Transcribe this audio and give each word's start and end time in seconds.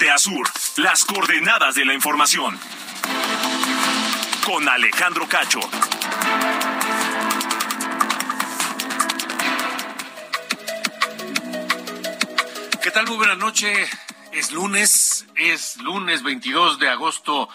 Norte 0.00 0.10
a 0.10 0.18
sur, 0.18 0.48
las 0.76 1.04
coordenadas 1.04 1.74
de 1.74 1.84
la 1.84 1.92
información. 1.92 2.58
Con 4.44 4.68
Alejandro 4.68 5.28
Cacho. 5.28 5.60
¿Qué 12.82 12.90
tal? 12.90 13.06
Muy 13.08 13.16
buena 13.16 13.34
noche. 13.34 13.88
Es 14.32 14.52
lunes, 14.52 15.26
es 15.34 15.76
lunes 15.78 16.22
22 16.22 16.78
de 16.78 16.88
agosto 16.88 17.48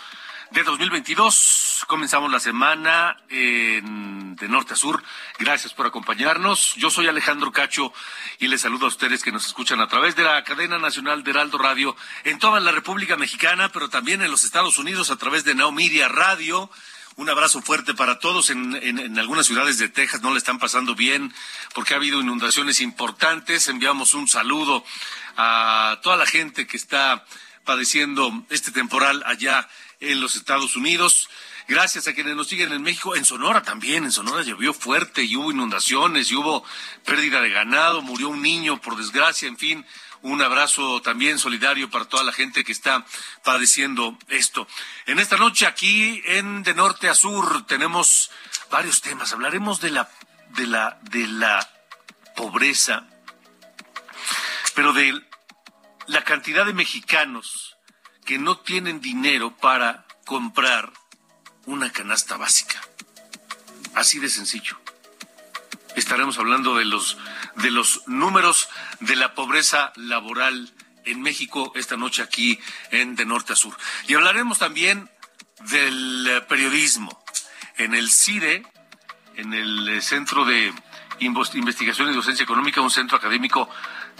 de 0.55 0.64
2022. 0.64 1.84
Comenzamos 1.86 2.32
la 2.32 2.40
semana 2.40 3.18
en, 3.27 4.38
de 4.38 4.48
norte 4.48 4.73
a 4.73 4.78
sur. 4.78 5.04
Gracias 5.38 5.73
por 5.73 5.86
acompañarnos. 5.86 6.76
Yo 6.76 6.90
soy 6.90 7.08
Alejandro 7.08 7.52
Cacho 7.52 7.91
y 8.40 8.48
les 8.48 8.62
saludo 8.62 8.86
a 8.86 8.88
ustedes 8.88 9.22
que 9.22 9.34
nos 9.34 9.45
escuchan 9.45 9.81
a 9.81 9.88
través 9.90 10.16
de 10.16 10.23
la 10.23 10.41
cadena 10.45 10.80
nacional 10.80 11.26
de 11.26 11.31
Heraldo 11.31 11.58
Radio 11.58 11.98
en 12.23 12.39
toda 12.39 12.61
la 12.61 12.72
República 12.72 13.17
Mexicana, 13.17 13.70
pero 13.70 13.89
también 13.89 14.22
en 14.22 14.31
los 14.31 14.45
Estados 14.45 14.78
Unidos 14.78 15.11
a 15.11 15.17
través 15.17 15.44
de 15.44 15.56
Naomiria 15.56 16.08
Radio. 16.08 16.72
Un 17.17 17.30
abrazo 17.30 17.61
fuerte 17.61 17.94
para 17.94 18.20
todos. 18.20 18.50
En, 18.50 19.20
algunas 19.20 19.48
ciudades 19.48 19.78
de 19.78 19.89
Texas 19.89 20.22
no 20.22 20.31
le 20.31 20.38
están 20.38 20.58
pasando 20.58 20.95
bien 20.95 21.33
porque 21.73 21.95
ha 21.95 21.98
habido 21.98 22.22
inundaciones 22.22 22.80
importantes. 22.80 23.67
Enviamos 23.67 24.14
un 24.14 24.30
saludo 24.30 24.86
a 25.36 26.00
toda 26.02 26.16
la 26.16 26.26
gente 26.26 26.66
que 26.66 26.78
está 26.78 27.26
padeciendo 27.66 28.45
este 28.50 28.72
temporal 28.72 29.22
allá 29.26 29.67
en 30.11 30.22
los 30.22 30.36
Estados 30.36 30.75
Unidos. 30.75 31.30
Gracias 31.67 32.08
a 32.08 32.14
quienes 32.14 32.36
nos 32.36 32.48
siguen 32.48 32.72
en 32.72 32.84
México, 32.84 33.16
en 33.16 33.25
Sonora 33.25 33.64
también, 33.64 34.03
en 34.03 34.11
Sonora 34.11 34.44
llovió 34.44 34.73
fuerte 34.73 35.23
y 35.23 35.36
hubo 35.36 35.52
inundaciones 35.52 36.30
y 36.30 36.36
hubo 36.36 36.64
pérdida 37.03 37.42
de 37.42 37.50
ganado, 37.50 38.03
murió 38.03 38.30
un 38.30 38.44
niño 38.44 38.80
por 38.80 38.95
desgracia, 38.95 39.48
en 39.48 39.58
fin, 39.58 39.86
un 40.22 40.42
abrazo 40.44 41.02
también 41.02 41.39
solidario 41.39 41.89
para 41.89 42.06
toda 42.06 42.23
la 42.23 42.33
gente 42.33 42.64
que 42.64 42.72
está 42.72 43.06
padeciendo 43.44 44.17
esto. 44.28 44.67
En 45.08 45.20
esta 45.20 45.38
noche 45.38 45.66
aquí 45.66 46.22
en 46.26 46.61
De 46.61 46.76
Norte 46.76 47.09
a 47.09 47.16
Sur 47.16 47.66
tenemos 47.66 48.30
varios 48.70 49.02
temas. 49.02 49.33
Hablaremos 49.33 49.81
de 49.81 49.92
la 49.92 50.09
de 50.50 50.67
la 50.67 51.00
de 51.02 51.28
la 51.28 51.67
pobreza, 52.36 53.08
pero 54.76 54.94
de 54.94 55.20
la 56.08 56.23
cantidad 56.23 56.66
de 56.66 56.73
mexicanos 56.73 57.75
que 58.26 58.40
no 58.40 58.58
tienen 58.58 59.00
dinero 59.00 59.56
para 59.56 60.06
comprar 60.26 60.92
una 61.66 61.92
canasta 61.92 62.38
básica. 62.38 62.82
Así 63.94 64.20
de 64.20 64.30
sencillo. 64.30 64.78
Estaremos 65.95 66.38
hablando 66.38 66.76
de 66.76 66.86
los 66.86 67.17
de 67.56 67.72
los 67.72 68.06
números 68.08 68.67
de 69.00 69.16
la 69.16 69.34
pobreza 69.34 69.94
laboral 69.95 70.73
en 71.06 71.22
México 71.22 71.72
esta 71.76 71.95
noche 71.95 72.22
aquí 72.22 72.59
en 72.92 73.16
De 73.16 73.26
Norte 73.26 73.54
a 73.54 73.56
Sur. 73.56 73.78
Y 74.08 74.16
hablaremos 74.16 74.60
también 74.60 75.10
del 75.70 76.44
periodismo. 76.49 77.23
En 77.78 77.94
el 77.94 78.11
CIDE, 78.11 78.66
en 79.36 79.54
el 79.54 80.02
Centro 80.02 80.44
de 80.45 80.73
Investigación 81.20 82.10
y 82.10 82.16
Docencia 82.16 82.44
Económica, 82.44 82.82
un 82.82 82.92
centro 82.92 83.17
académico 83.17 83.70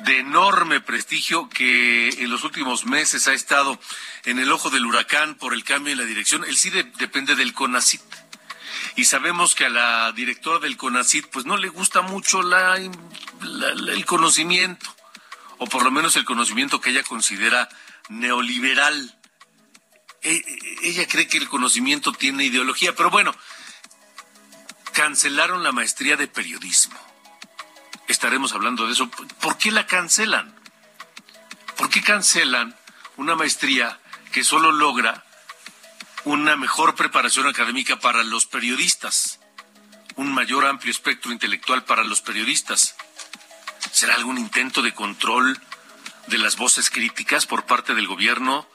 de 0.04 0.20
enorme 0.20 0.82
prestigio 0.82 1.50
que 1.50 2.10
en 2.10 2.30
los 2.30 2.44
últimos 2.44 2.86
meses 2.86 3.28
ha 3.28 3.34
estado 3.34 3.80
en 4.26 4.40
el 4.40 4.52
ojo 4.52 4.70
del 4.70 4.86
huracán 4.86 5.36
por 5.36 5.54
el 5.54 5.64
cambio 5.64 5.94
en 5.94 6.00
la 6.00 6.06
dirección. 6.06 6.44
El 6.44 6.58
CIDE 6.58 6.84
depende 6.98 7.36
del 7.36 7.54
CONACIT. 7.54 8.02
Y 8.98 9.06
sabemos 9.06 9.56
que 9.56 9.66
a 9.66 9.70
la 9.70 10.12
directora 10.12 10.60
del 10.60 10.78
CONACIT 10.78 11.28
pues 11.28 11.46
no 11.46 11.58
le 11.58 11.70
gusta 11.70 12.02
mucho 12.02 12.44
la, 12.44 12.76
el 12.76 14.06
conocimiento, 14.06 14.94
o 15.58 15.68
por 15.68 15.84
lo 15.84 15.92
menos 15.92 16.16
el 16.16 16.26
conocimiento 16.26 16.82
que 16.82 16.92
ella 16.92 17.04
considera 17.04 17.70
neoliberal. 18.10 19.18
E, 20.22 20.44
ella 20.84 21.08
cree 21.08 21.28
que 21.28 21.38
el 21.38 21.50
conocimiento 21.50 22.12
tiene 22.12 22.46
ideología, 22.46 22.96
pero 22.96 23.10
bueno, 23.10 23.36
cancelaron 24.94 25.64
la 25.64 25.72
maestría 25.72 26.16
de 26.16 26.28
periodismo 26.28 27.15
estaremos 28.08 28.54
hablando 28.54 28.86
de 28.86 28.94
eso. 28.94 29.10
¿Por 29.10 29.58
qué 29.58 29.72
la 29.72 29.88
cancelan? 29.88 30.54
¿Por 31.78 31.90
qué 31.90 32.02
cancelan 32.02 32.76
una 33.18 33.36
maestría 33.36 34.00
que 34.32 34.44
solo 34.44 34.72
logra 34.72 35.24
una 36.24 36.56
mejor 36.56 36.96
preparación 36.96 37.48
académica 37.48 38.00
para 38.00 38.24
los 38.24 38.46
periodistas? 38.46 39.40
Un 40.16 40.34
mayor 40.34 40.66
amplio 40.66 40.92
espectro 40.92 41.32
intelectual 41.32 41.84
para 41.84 42.04
los 42.04 42.22
periodistas. 42.22 42.96
¿Será 43.92 44.16
algún 44.16 44.38
intento 44.38 44.82
de 44.82 44.94
control 44.94 45.60
de 46.28 46.38
las 46.38 46.56
voces 46.56 46.90
críticas 46.90 47.46
por 47.46 47.66
parte 47.66 47.94
del 47.94 48.08
gobierno 48.08 48.68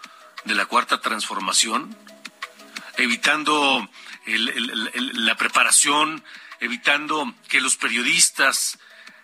de 0.45 0.55
la 0.55 0.67
Cuarta 0.67 1.01
Transformación? 1.01 1.97
Evitando 2.97 3.89
la 4.27 5.37
preparación, 5.37 6.23
evitando 6.61 7.35
que 7.49 7.61
los 7.61 7.77
periodistas 7.77 8.79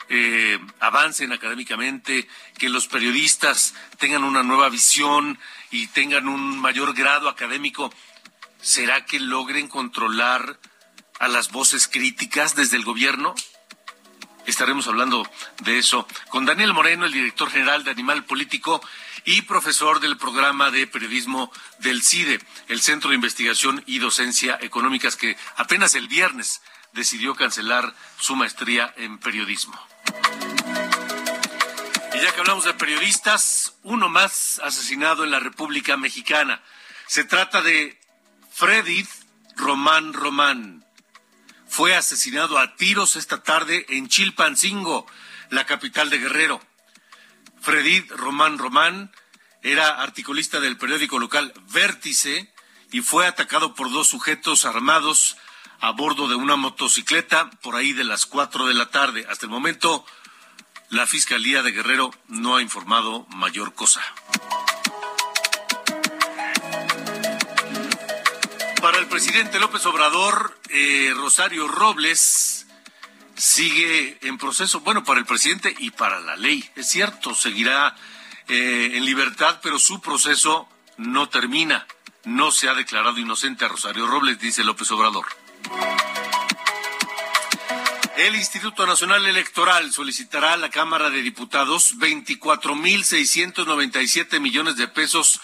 eh, 0.09 0.59
avancen 0.81 1.33
académicamente, 1.33 2.29
que 2.59 2.69
los 2.69 2.87
periodistas 2.87 3.75
tengan 3.99 4.25
una 4.25 4.43
nueva 4.43 4.69
visión 4.69 5.39
y 5.71 5.89
tengan 5.89 6.29
un 6.29 6.59
mayor 6.59 6.95
grado 6.95 7.29
académico, 7.29 7.93
¿será 8.61 9.05
que 9.05 9.21
logren 9.21 9.69
controlar 9.69 10.59
a 11.19 11.29
las 11.29 11.51
voces 11.51 11.89
críticas 11.89 12.55
desde 12.55 12.77
el 12.77 12.85
gobierno? 12.85 13.35
Estaremos 14.47 14.87
hablando 14.87 15.29
de 15.65 15.79
eso 15.79 16.07
con 16.29 16.45
Daniel 16.45 16.73
Moreno, 16.73 17.05
el 17.05 17.13
director 17.13 17.51
general 17.51 17.83
de 17.83 17.91
Animal 17.91 18.25
Político 18.25 18.81
y 19.25 19.43
profesor 19.43 19.99
del 19.99 20.17
programa 20.17 20.71
de 20.71 20.87
periodismo 20.87 21.51
del 21.81 22.03
CIDE, 22.03 22.41
el 22.69 22.81
Centro 22.81 23.11
de 23.11 23.17
Investigación 23.17 23.83
y 23.87 23.99
Docencia 23.99 24.57
Económicas, 24.63 25.17
que 25.17 25.37
apenas 25.57 25.97
el 25.97 26.07
viernes 26.07 26.63
decidió 26.93 27.35
cancelar 27.35 27.93
su 28.19 28.37
maestría 28.37 28.95
en 28.97 29.19
periodismo. 29.19 29.77
Y 32.17 32.21
ya 32.23 32.33
que 32.33 32.41
hablamos 32.41 32.65
de 32.65 32.73
periodistas, 32.73 33.75
uno 33.83 34.09
más 34.09 34.59
asesinado 34.65 35.23
en 35.23 35.31
la 35.31 35.39
República 35.39 35.99
Mexicana. 35.99 36.63
Se 37.07 37.25
trata 37.25 37.61
de 37.61 38.01
Freddy 38.51 39.07
Román 39.55 40.15
Román. 40.15 40.87
Fue 41.69 41.95
asesinado 41.95 42.59
a 42.59 42.75
tiros 42.77 43.17
esta 43.17 43.43
tarde 43.43 43.85
en 43.91 44.09
Chilpancingo, 44.09 45.07
la 45.51 45.67
capital 45.67 46.09
de 46.09 46.17
Guerrero. 46.17 46.63
Freddy 47.61 48.01
Román 48.09 48.57
Román 48.57 49.13
era 49.63 50.01
articulista 50.01 50.59
del 50.59 50.79
periódico 50.79 51.19
local 51.19 51.53
Vértice 51.69 52.51
y 52.93 53.03
fue 53.03 53.27
atacado 53.27 53.75
por 53.75 53.93
dos 53.93 54.09
sujetos 54.09 54.65
armados 54.65 55.37
a 55.81 55.91
bordo 55.91 56.29
de 56.29 56.35
una 56.35 56.57
motocicleta 56.57 57.51
por 57.61 57.77
ahí 57.77 57.93
de 57.93 58.05
las 58.05 58.25
cuatro 58.25 58.67
de 58.67 58.75
la 58.75 58.87
tarde. 58.87 59.27
Hasta 59.29 59.45
el 59.45 59.53
momento, 59.53 60.07
la 60.91 61.07
Fiscalía 61.07 61.63
de 61.63 61.73
Guerrero 61.73 62.13
no 62.29 62.57
ha 62.57 62.63
informado 62.63 63.27
mayor 63.31 63.75
cosa. 63.75 64.01
Para 68.81 68.99
el 68.99 69.07
presidente 69.07 69.59
López 69.59 69.85
Obrador, 69.87 70.61
eh, 70.69 71.13
Rosario 71.17 71.67
Robles 71.67 72.67
sigue 73.37 74.19
en 74.23 74.39
proceso, 74.39 74.81
bueno, 74.81 75.05
para 75.05 75.21
el 75.21 75.27
presidente 75.27 75.75
y 75.79 75.91
para 75.91 76.21
la 76.21 76.37
ley. 76.37 76.69
Es 76.77 76.89
cierto, 76.89 77.35
seguirá 77.35 77.97
eh, 78.49 78.93
en 78.95 79.05
libertad, 79.05 79.59
pero 79.63 79.79
su 79.79 80.01
proceso 80.01 80.69
no 80.97 81.29
termina. 81.29 81.87
No 82.25 82.51
se 82.51 82.69
ha 82.69 82.75
declarado 82.75 83.19
inocente 83.19 83.65
a 83.65 83.69
Rosario 83.69 84.07
Robles, 84.07 84.39
dice 84.41 84.65
López 84.65 84.91
Obrador. 84.91 85.27
El 88.17 88.35
Instituto 88.35 88.85
Nacional 88.87 89.27
Electoral 89.27 89.93
solicitará 89.93 90.55
a 90.55 90.57
la 90.57 90.71
Cámara 90.71 91.11
de 91.11 91.21
Diputados 91.21 91.99
24.697 91.99 94.41
millones 94.41 94.77
de 94.77 94.89
pesos 94.89 95.39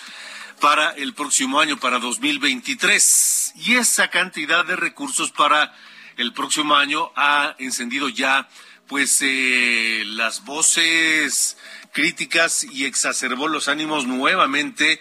para 0.58 0.92
el 0.92 1.12
próximo 1.12 1.60
año, 1.60 1.78
para 1.78 1.98
2023. 1.98 3.52
Y 3.56 3.74
esa 3.74 4.08
cantidad 4.08 4.64
de 4.64 4.76
recursos 4.76 5.32
para 5.32 5.74
el 6.16 6.32
próximo 6.32 6.74
año 6.74 7.12
ha 7.14 7.54
encendido 7.58 8.08
ya 8.08 8.48
pues 8.86 9.18
eh, 9.20 10.04
las 10.06 10.46
voces 10.46 11.58
críticas 11.92 12.64
y 12.64 12.86
exacerbó 12.86 13.48
los 13.48 13.68
ánimos 13.68 14.06
nuevamente 14.06 14.98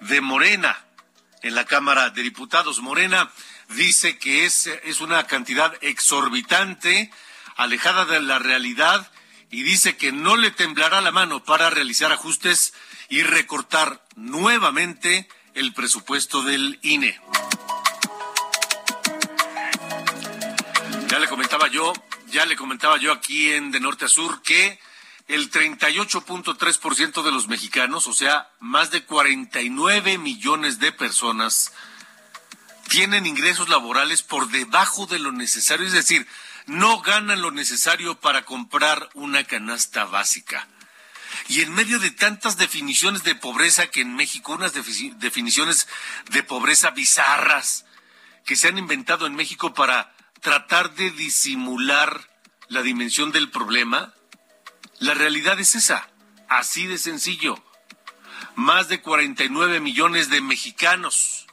de 0.00 0.22
Morena 0.22 0.86
en 1.42 1.54
la 1.54 1.66
Cámara 1.66 2.08
de 2.08 2.22
Diputados. 2.22 2.80
Morena 2.80 3.30
dice 3.76 4.18
que 4.18 4.44
es, 4.44 4.66
es 4.66 5.00
una 5.00 5.26
cantidad 5.26 5.72
exorbitante, 5.80 7.10
alejada 7.56 8.04
de 8.04 8.20
la 8.20 8.38
realidad, 8.38 9.10
y 9.50 9.62
dice 9.62 9.96
que 9.96 10.12
no 10.12 10.36
le 10.36 10.50
temblará 10.50 11.00
la 11.00 11.10
mano 11.10 11.44
para 11.44 11.70
realizar 11.70 12.12
ajustes 12.12 12.72
y 13.08 13.22
recortar 13.22 14.04
nuevamente 14.14 15.28
el 15.54 15.72
presupuesto 15.74 16.42
del 16.42 16.78
INE. 16.82 17.20
Ya 21.08 21.18
le 21.18 21.26
comentaba 21.26 21.66
yo, 21.68 21.92
ya 22.28 22.46
le 22.46 22.56
comentaba 22.56 22.96
yo 22.98 23.12
aquí 23.12 23.52
en 23.52 23.72
De 23.72 23.80
Norte 23.80 24.04
a 24.04 24.08
Sur 24.08 24.42
que 24.42 24.78
el 25.26 25.50
38.3% 25.50 27.22
de 27.22 27.32
los 27.32 27.48
mexicanos, 27.48 28.06
o 28.06 28.12
sea, 28.12 28.50
más 28.60 28.90
de 28.90 29.04
49 29.04 30.18
millones 30.18 30.78
de 30.78 30.92
personas, 30.92 31.72
tienen 32.90 33.24
ingresos 33.24 33.68
laborales 33.68 34.22
por 34.22 34.48
debajo 34.48 35.06
de 35.06 35.20
lo 35.20 35.30
necesario, 35.30 35.86
es 35.86 35.92
decir, 35.92 36.26
no 36.66 37.00
ganan 37.00 37.40
lo 37.40 37.52
necesario 37.52 38.18
para 38.18 38.44
comprar 38.44 39.08
una 39.14 39.44
canasta 39.44 40.04
básica. 40.04 40.66
Y 41.46 41.60
en 41.60 41.72
medio 41.72 42.00
de 42.00 42.10
tantas 42.10 42.56
definiciones 42.56 43.22
de 43.22 43.36
pobreza 43.36 43.86
que 43.86 44.00
en 44.00 44.16
México, 44.16 44.54
unas 44.54 44.72
definiciones 44.74 45.86
de 46.30 46.42
pobreza 46.42 46.90
bizarras 46.90 47.86
que 48.44 48.56
se 48.56 48.66
han 48.66 48.76
inventado 48.76 49.26
en 49.26 49.36
México 49.36 49.72
para 49.72 50.12
tratar 50.40 50.92
de 50.94 51.12
disimular 51.12 52.28
la 52.66 52.82
dimensión 52.82 53.30
del 53.30 53.50
problema, 53.50 54.14
la 54.98 55.14
realidad 55.14 55.60
es 55.60 55.76
esa, 55.76 56.10
así 56.48 56.88
de 56.88 56.98
sencillo. 56.98 57.62
Más 58.56 58.88
de 58.88 59.00
49 59.00 59.78
millones 59.78 60.28
de 60.28 60.40
mexicanos 60.40 61.46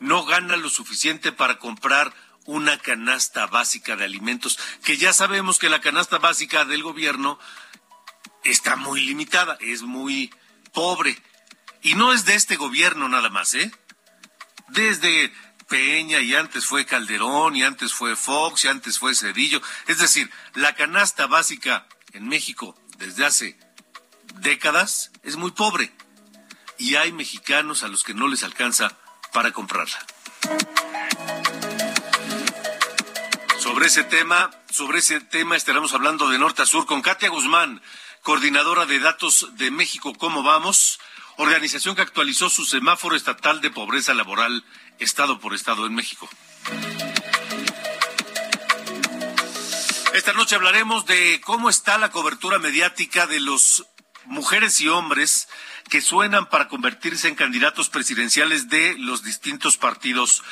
no 0.00 0.24
ganan 0.24 0.62
lo 0.62 0.70
suficiente 0.70 1.30
para 1.30 1.58
comprar 1.58 2.12
una 2.46 2.78
canasta 2.78 3.46
básica 3.46 3.96
de 3.96 4.04
alimentos, 4.04 4.58
que 4.82 4.96
ya 4.96 5.12
sabemos 5.12 5.58
que 5.58 5.68
la 5.68 5.80
canasta 5.80 6.18
básica 6.18 6.64
del 6.64 6.82
gobierno 6.82 7.38
está 8.42 8.76
muy 8.76 9.02
limitada, 9.02 9.56
es 9.60 9.82
muy 9.82 10.34
pobre. 10.72 11.16
Y 11.82 11.94
no 11.94 12.12
es 12.12 12.24
de 12.24 12.34
este 12.34 12.56
gobierno 12.56 13.08
nada 13.08 13.28
más, 13.28 13.54
¿eh? 13.54 13.70
Desde 14.68 15.32
Peña 15.68 16.20
y 16.20 16.34
antes 16.34 16.66
fue 16.66 16.84
Calderón 16.84 17.54
y 17.54 17.62
antes 17.62 17.92
fue 17.92 18.16
Fox 18.16 18.64
y 18.64 18.68
antes 18.68 18.98
fue 18.98 19.14
Cedillo. 19.14 19.62
Es 19.86 19.98
decir, 19.98 20.30
la 20.54 20.74
canasta 20.74 21.26
básica 21.26 21.86
en 22.12 22.26
México 22.26 22.76
desde 22.98 23.24
hace 23.24 23.58
décadas 24.40 25.12
es 25.22 25.36
muy 25.36 25.52
pobre 25.52 25.92
y 26.76 26.96
hay 26.96 27.12
mexicanos 27.12 27.82
a 27.82 27.88
los 27.88 28.02
que 28.02 28.14
no 28.14 28.26
les 28.26 28.42
alcanza 28.42 28.96
para 29.32 29.52
comprarla. 29.52 29.98
Sobre 33.58 33.86
ese 33.86 34.04
tema, 34.04 34.50
sobre 34.70 34.98
ese 34.98 35.20
tema 35.20 35.56
estaremos 35.56 35.94
hablando 35.94 36.28
de 36.28 36.38
norte 36.38 36.62
a 36.62 36.66
sur 36.66 36.86
con 36.86 37.02
Katia 37.02 37.28
Guzmán, 37.28 37.82
coordinadora 38.22 38.86
de 38.86 38.98
datos 38.98 39.48
de 39.56 39.70
México 39.70 40.14
Cómo 40.14 40.42
Vamos, 40.42 40.98
organización 41.36 41.94
que 41.94 42.02
actualizó 42.02 42.50
su 42.50 42.64
semáforo 42.64 43.16
estatal 43.16 43.60
de 43.60 43.70
pobreza 43.70 44.14
laboral 44.14 44.64
estado 44.98 45.40
por 45.40 45.54
estado 45.54 45.86
en 45.86 45.94
México. 45.94 46.28
Esta 50.14 50.32
noche 50.32 50.56
hablaremos 50.56 51.06
de 51.06 51.40
cómo 51.44 51.70
está 51.70 51.96
la 51.96 52.10
cobertura 52.10 52.58
mediática 52.58 53.26
de 53.26 53.40
los 53.40 53.86
mujeres 54.26 54.80
y 54.80 54.88
hombres 54.88 55.48
que 55.90 56.00
suenan 56.00 56.48
para 56.48 56.68
convertirse 56.68 57.28
en 57.28 57.34
candidatos 57.34 57.90
presidenciales 57.90 58.68
de 58.70 58.96
los 58.96 59.24
distintos 59.24 59.76
partidos 59.76 60.42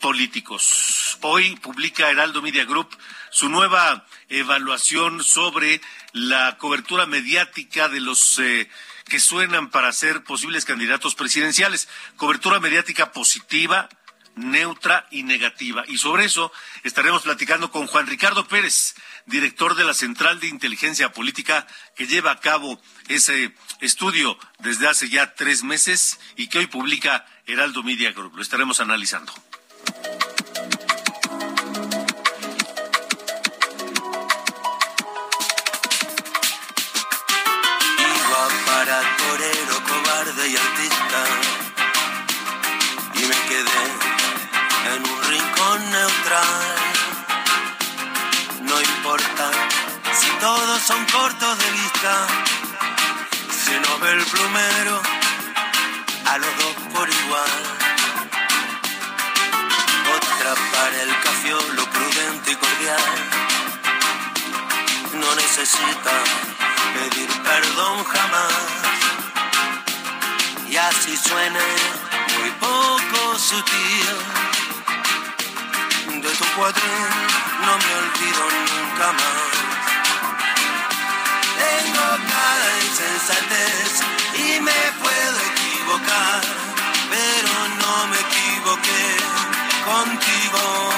políticos. 0.00 1.18
Hoy 1.20 1.54
publica 1.56 2.10
Heraldo 2.10 2.42
Media 2.42 2.64
Group 2.64 2.88
su 3.30 3.48
nueva 3.50 4.06
evaluación 4.30 5.22
sobre 5.22 5.80
la 6.12 6.56
cobertura 6.56 7.04
mediática 7.04 7.88
de 7.88 8.00
los 8.00 8.38
eh, 8.38 8.68
que 9.06 9.20
suenan 9.20 9.70
para 9.70 9.92
ser 9.92 10.24
posibles 10.24 10.64
candidatos 10.64 11.14
presidenciales. 11.14 11.88
Cobertura 12.16 12.58
mediática 12.58 13.12
positiva, 13.12 13.90
neutra 14.36 15.06
y 15.10 15.22
negativa. 15.24 15.84
Y 15.88 15.98
sobre 15.98 16.24
eso 16.24 16.52
estaremos 16.84 17.22
platicando 17.22 17.70
con 17.70 17.86
Juan 17.86 18.06
Ricardo 18.06 18.46
Pérez, 18.46 18.94
director 19.26 19.74
de 19.74 19.84
la 19.84 19.94
Central 19.94 20.40
de 20.40 20.48
Inteligencia 20.48 21.12
Política, 21.12 21.66
que 21.94 22.06
lleva 22.06 22.30
a 22.30 22.40
cabo 22.40 22.80
ese 23.08 23.54
estudio 23.80 24.38
desde 24.58 24.88
hace 24.88 25.08
ya 25.08 25.34
tres 25.34 25.62
meses 25.62 26.18
y 26.36 26.48
que 26.48 26.58
hoy 26.58 26.66
publica 26.66 27.26
Heraldo 27.46 27.82
Media 27.82 28.12
Group. 28.12 28.36
Lo 28.36 28.42
estaremos 28.42 28.80
analizando. 28.80 29.32
Iba 37.98 38.48
para 38.66 39.16
torero, 39.16 39.82
cobarde 39.88 40.48
y 40.48 40.56
artista 40.56 41.24
y 43.14 43.20
me 43.20 43.48
quedé 43.48 44.94
en 44.94 45.02
un 45.02 45.22
rincón 45.30 45.90
neutral 45.90 46.86
no 48.66 48.80
importa 48.80 49.50
si 50.12 50.28
todos 50.40 50.82
son 50.82 51.04
cortos 51.06 51.58
de 51.58 51.70
vista, 51.72 52.26
el 54.04 54.24
plumero 54.24 55.00
a 56.26 56.38
los 56.38 56.56
dos 56.58 56.74
por 56.92 57.08
igual. 57.08 57.62
Otra 60.16 60.54
para 60.72 61.02
el 61.02 61.10
lo 61.76 61.84
prudente 61.90 62.52
y 62.52 62.56
cordial, 62.56 63.14
no 65.14 65.34
necesita 65.34 66.12
pedir 66.94 67.28
perdón 67.42 68.04
jamás. 68.04 68.52
Y 70.68 70.76
así 70.76 71.16
suena 71.16 71.60
muy 72.38 72.50
poco 72.60 73.38
sutil 73.38 74.16
de 76.20 76.30
tu 76.30 76.44
cuadril 76.56 77.36
no 77.60 77.78
me 77.78 77.94
olvido 77.94 78.44
nunca 78.50 79.12
más. 79.12 79.55
Cada 82.28 82.84
insensatez 82.84 84.02
y 84.34 84.60
me 84.60 84.82
puedo 85.02 85.38
equivocar, 85.52 86.40
pero 87.10 87.52
no 87.80 88.06
me 88.08 88.16
equivoqué 88.16 89.06
contigo. 89.84 90.90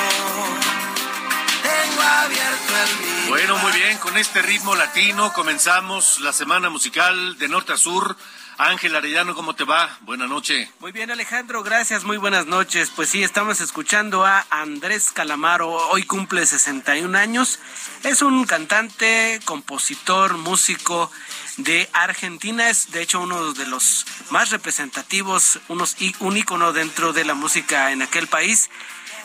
Tengo 1.62 2.02
abierto 2.02 2.72
el 2.76 3.28
Bueno, 3.28 3.58
muy 3.58 3.72
bien, 3.72 3.98
con 3.98 4.16
este 4.16 4.42
ritmo 4.42 4.74
latino 4.74 5.32
comenzamos 5.32 6.20
la 6.20 6.32
semana 6.32 6.70
musical 6.70 7.36
de 7.38 7.48
norte 7.48 7.72
a 7.72 7.76
sur 7.76 8.16
Ángel 8.58 8.96
Arellano, 8.96 9.36
¿cómo 9.36 9.54
te 9.54 9.62
va? 9.62 9.98
Buenas 10.00 10.28
noches. 10.28 10.68
Muy 10.80 10.90
bien, 10.90 11.12
Alejandro, 11.12 11.62
gracias, 11.62 12.02
muy 12.02 12.16
buenas 12.16 12.46
noches. 12.46 12.90
Pues 12.94 13.08
sí, 13.08 13.22
estamos 13.22 13.60
escuchando 13.60 14.26
a 14.26 14.44
Andrés 14.50 15.12
Calamaro, 15.12 15.70
hoy 15.70 16.02
cumple 16.02 16.44
61 16.44 17.16
años. 17.16 17.60
Es 18.02 18.20
un 18.20 18.46
cantante, 18.46 19.38
compositor, 19.44 20.38
músico 20.38 21.08
de 21.56 21.88
Argentina, 21.92 22.68
es 22.68 22.90
de 22.90 23.02
hecho 23.02 23.20
uno 23.20 23.52
de 23.52 23.64
los 23.66 24.04
más 24.30 24.50
representativos, 24.50 25.60
unos, 25.68 25.96
un 26.18 26.36
ícono 26.36 26.72
dentro 26.72 27.12
de 27.12 27.24
la 27.24 27.34
música 27.34 27.92
en 27.92 28.02
aquel 28.02 28.26
país. 28.26 28.70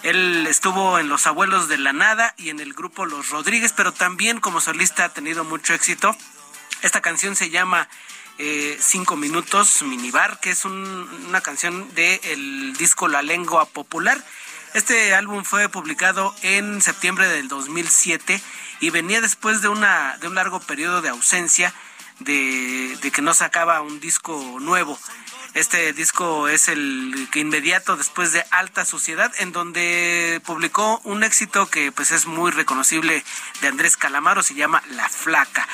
Él 0.04 0.46
estuvo 0.48 1.00
en 1.00 1.10
Los 1.10 1.26
Abuelos 1.26 1.68
de 1.68 1.80
la 1.80 1.92
Nada 1.92 2.36
y 2.38 2.50
en 2.50 2.60
el 2.60 2.74
grupo 2.74 3.08
Los 3.08 3.32
Rodríguez, 3.32 3.74
pero 3.76 3.94
también 3.94 4.40
como 4.40 4.62
solista 4.62 5.06
ha 5.06 5.10
tenido 5.10 5.44
mucho 5.44 5.74
éxito. 5.74 6.16
Esta 6.84 7.02
canción 7.02 7.36
se 7.36 7.50
llama 7.50 7.88
eh, 8.38 8.78
Cinco 8.80 9.16
Minutos 9.16 9.82
Minibar, 9.84 10.40
que 10.40 10.52
es 10.52 10.66
una 10.66 11.42
canción 11.42 11.94
del 11.94 12.76
disco 12.78 13.08
La 13.08 13.22
Lengua 13.22 13.66
Popular. 13.66 14.24
Este 14.74 15.14
álbum 15.14 15.44
fue 15.44 15.70
publicado 15.70 16.36
en 16.42 16.82
septiembre 16.82 17.28
del 17.28 17.48
2007 17.48 18.42
y 18.80 18.90
venía 18.90 19.22
después 19.22 19.62
de, 19.62 19.68
una, 19.68 20.18
de 20.18 20.28
un 20.28 20.36
largo 20.36 20.60
periodo 20.60 21.02
de 21.02 21.10
ausencia 21.10 21.74
de, 22.20 22.98
de 23.02 23.12
que 23.12 23.22
no 23.22 23.34
sacaba 23.34 23.82
un 23.82 24.00
disco 24.00 24.58
nuevo. 24.60 24.98
Este 25.54 25.94
disco 25.94 26.48
es 26.48 26.68
el 26.68 27.28
que 27.32 27.40
inmediato 27.40 27.96
después 27.96 28.34
de 28.34 28.44
Alta 28.50 28.86
Sociedad, 28.86 29.32
en 29.38 29.52
donde 29.52 30.42
publicó 30.44 31.00
un 31.04 31.24
éxito 31.24 31.70
que 31.70 31.92
pues 31.92 32.12
es 32.12 32.26
muy 32.26 32.52
reconocible 32.52 33.24
de 33.62 33.68
Andrés 33.68 33.96
Calamaro, 33.96 34.42
se 34.42 34.56
llama 34.56 34.82
La 34.90 35.08
Flaca 35.10 35.68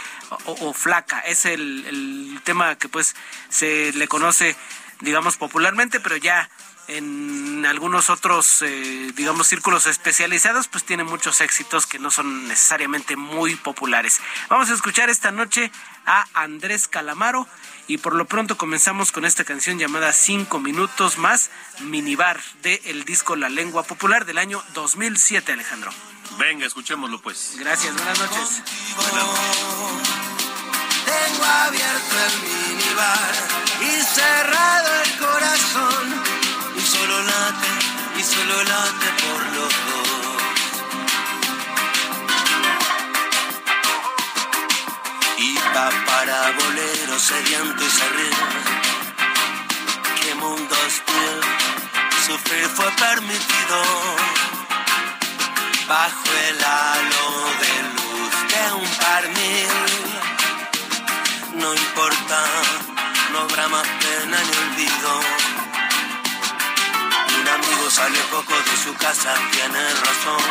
o, 0.45 0.73
Flaca. 0.73 1.19
Es 1.19 1.45
el, 1.45 2.39
tema 2.43 2.75
que 2.75 2.89
pues 2.89 3.15
se 3.49 3.91
le 3.93 4.07
conoce, 4.07 4.55
digamos, 5.01 5.37
popularmente, 5.37 5.99
pero 5.99 6.17
ya 6.17 6.49
en 6.87 7.65
algunos 7.67 8.09
otros, 8.09 8.63
eh, 8.63 9.11
digamos, 9.15 9.47
círculos 9.47 9.85
especializados, 9.85 10.67
pues 10.67 10.83
tiene 10.83 11.03
muchos 11.03 11.39
éxitos 11.41 11.85
que 11.85 11.99
no 11.99 12.09
son 12.09 12.47
necesariamente 12.47 13.15
muy 13.15 13.55
populares. 13.55 14.19
Vamos 14.49 14.71
a 14.71 14.73
escuchar 14.73 15.09
esta 15.09 15.31
noche 15.31 15.71
a 16.07 16.25
Andrés 16.33 16.87
Calamaro 16.87 17.47
y 17.87 17.99
por 17.99 18.15
lo 18.15 18.25
pronto 18.25 18.57
comenzamos 18.57 19.11
con 19.11 19.23
esta 19.23 19.43
canción 19.43 19.77
llamada 19.77 20.13
Cinco 20.13 20.59
Minutos 20.59 21.19
Más, 21.19 21.51
Minibar, 21.81 22.39
de 22.63 22.81
el 22.85 23.05
disco 23.05 23.35
La 23.35 23.49
Lengua 23.49 23.83
Popular 23.83 24.25
del 24.25 24.39
año 24.39 24.63
2007, 24.73 25.51
Alejandro. 25.51 25.91
Venga, 26.37 26.65
escuchémoslo 26.65 27.19
pues. 27.21 27.55
Gracias, 27.57 27.95
buenas 27.95 28.19
noches. 28.19 28.61
Tengo 31.05 31.45
abierto 31.45 32.15
el 32.25 32.33
minibar 32.41 33.33
y 33.81 34.01
cerrado 34.03 35.01
el 35.03 35.17
corazón. 35.17 36.23
Y 36.77 36.81
solo 36.81 37.21
late, 37.23 37.67
y 38.19 38.23
solo 38.23 38.63
late 38.63 39.07
por 39.23 39.45
los 39.55 39.73
dos. 39.87 40.43
Y 45.37 45.55
va 45.75 45.89
para 46.05 46.51
bolero 46.51 47.19
sediento 47.19 47.89
y. 47.89 48.35
Qué 50.21 50.35
mundo 50.35 50.75
hostil, 50.85 51.41
sufrir 52.25 52.67
fue 52.67 52.91
permitido. 52.91 54.38
Bajo 55.89 56.31
el 56.49 56.63
halo 56.63 57.27
de 57.61 57.73
luz 57.95 58.33
de 58.51 58.73
un 58.73 58.89
parmil 58.97 59.99
no 61.59 61.73
importa, 61.73 62.45
no 63.33 63.39
habrá 63.39 63.67
más 63.67 63.87
pena 63.87 64.37
ni 64.43 64.57
olvido. 64.65 65.19
Un 67.41 67.47
amigo 67.47 67.89
sale 67.89 68.17
poco 68.31 68.53
de 68.53 68.77
su 68.83 68.93
casa, 68.95 69.33
tiene 69.51 69.79
razón. 70.05 70.43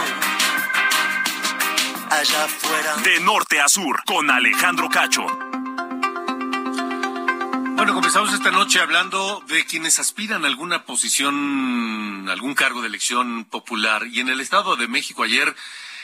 Allá 2.11 2.45
afuera. 2.45 2.97
De 2.97 3.21
norte 3.21 3.61
a 3.61 3.69
sur, 3.69 4.03
con 4.05 4.31
Alejandro 4.31 4.89
Cacho. 4.89 5.48
Bueno, 7.79 7.95
comenzamos 7.95 8.33
esta 8.33 8.51
noche 8.51 8.81
hablando 8.81 9.41
de 9.47 9.65
quienes 9.65 10.01
aspiran 10.01 10.45
a 10.45 10.49
alguna 10.49 10.85
posición, 10.85 12.29
algún 12.29 12.55
cargo 12.55 12.81
de 12.81 12.89
elección 12.89 13.45
popular. 13.45 14.05
Y 14.09 14.19
en 14.19 14.29
el 14.29 14.41
Estado 14.41 14.75
de 14.75 14.89
México 14.89 15.23
ayer 15.23 15.55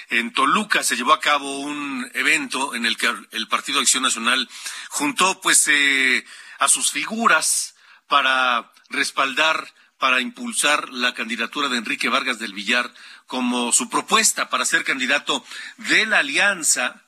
en 0.08 0.32
Toluca 0.32 0.84
se 0.84 0.94
llevó 0.94 1.12
a 1.12 1.18
cabo 1.18 1.58
un 1.58 2.08
evento 2.14 2.76
en 2.76 2.86
el 2.86 2.96
que 2.96 3.12
el 3.32 3.48
Partido 3.48 3.80
Acción 3.80 4.04
Nacional 4.04 4.48
juntó 4.88 5.40
pues 5.40 5.66
eh, 5.66 6.24
a 6.60 6.68
sus 6.68 6.92
figuras 6.92 7.74
para 8.06 8.70
respaldar, 8.88 9.74
para 9.98 10.20
impulsar 10.20 10.90
la 10.90 11.12
candidatura 11.12 11.68
de 11.68 11.78
Enrique 11.78 12.08
Vargas 12.08 12.38
del 12.38 12.54
Villar 12.54 12.88
como 13.26 13.72
su 13.72 13.90
propuesta 13.90 14.48
para 14.48 14.64
ser 14.64 14.84
candidato 14.84 15.44
de 15.78 16.06
la 16.06 16.20
alianza 16.20 17.02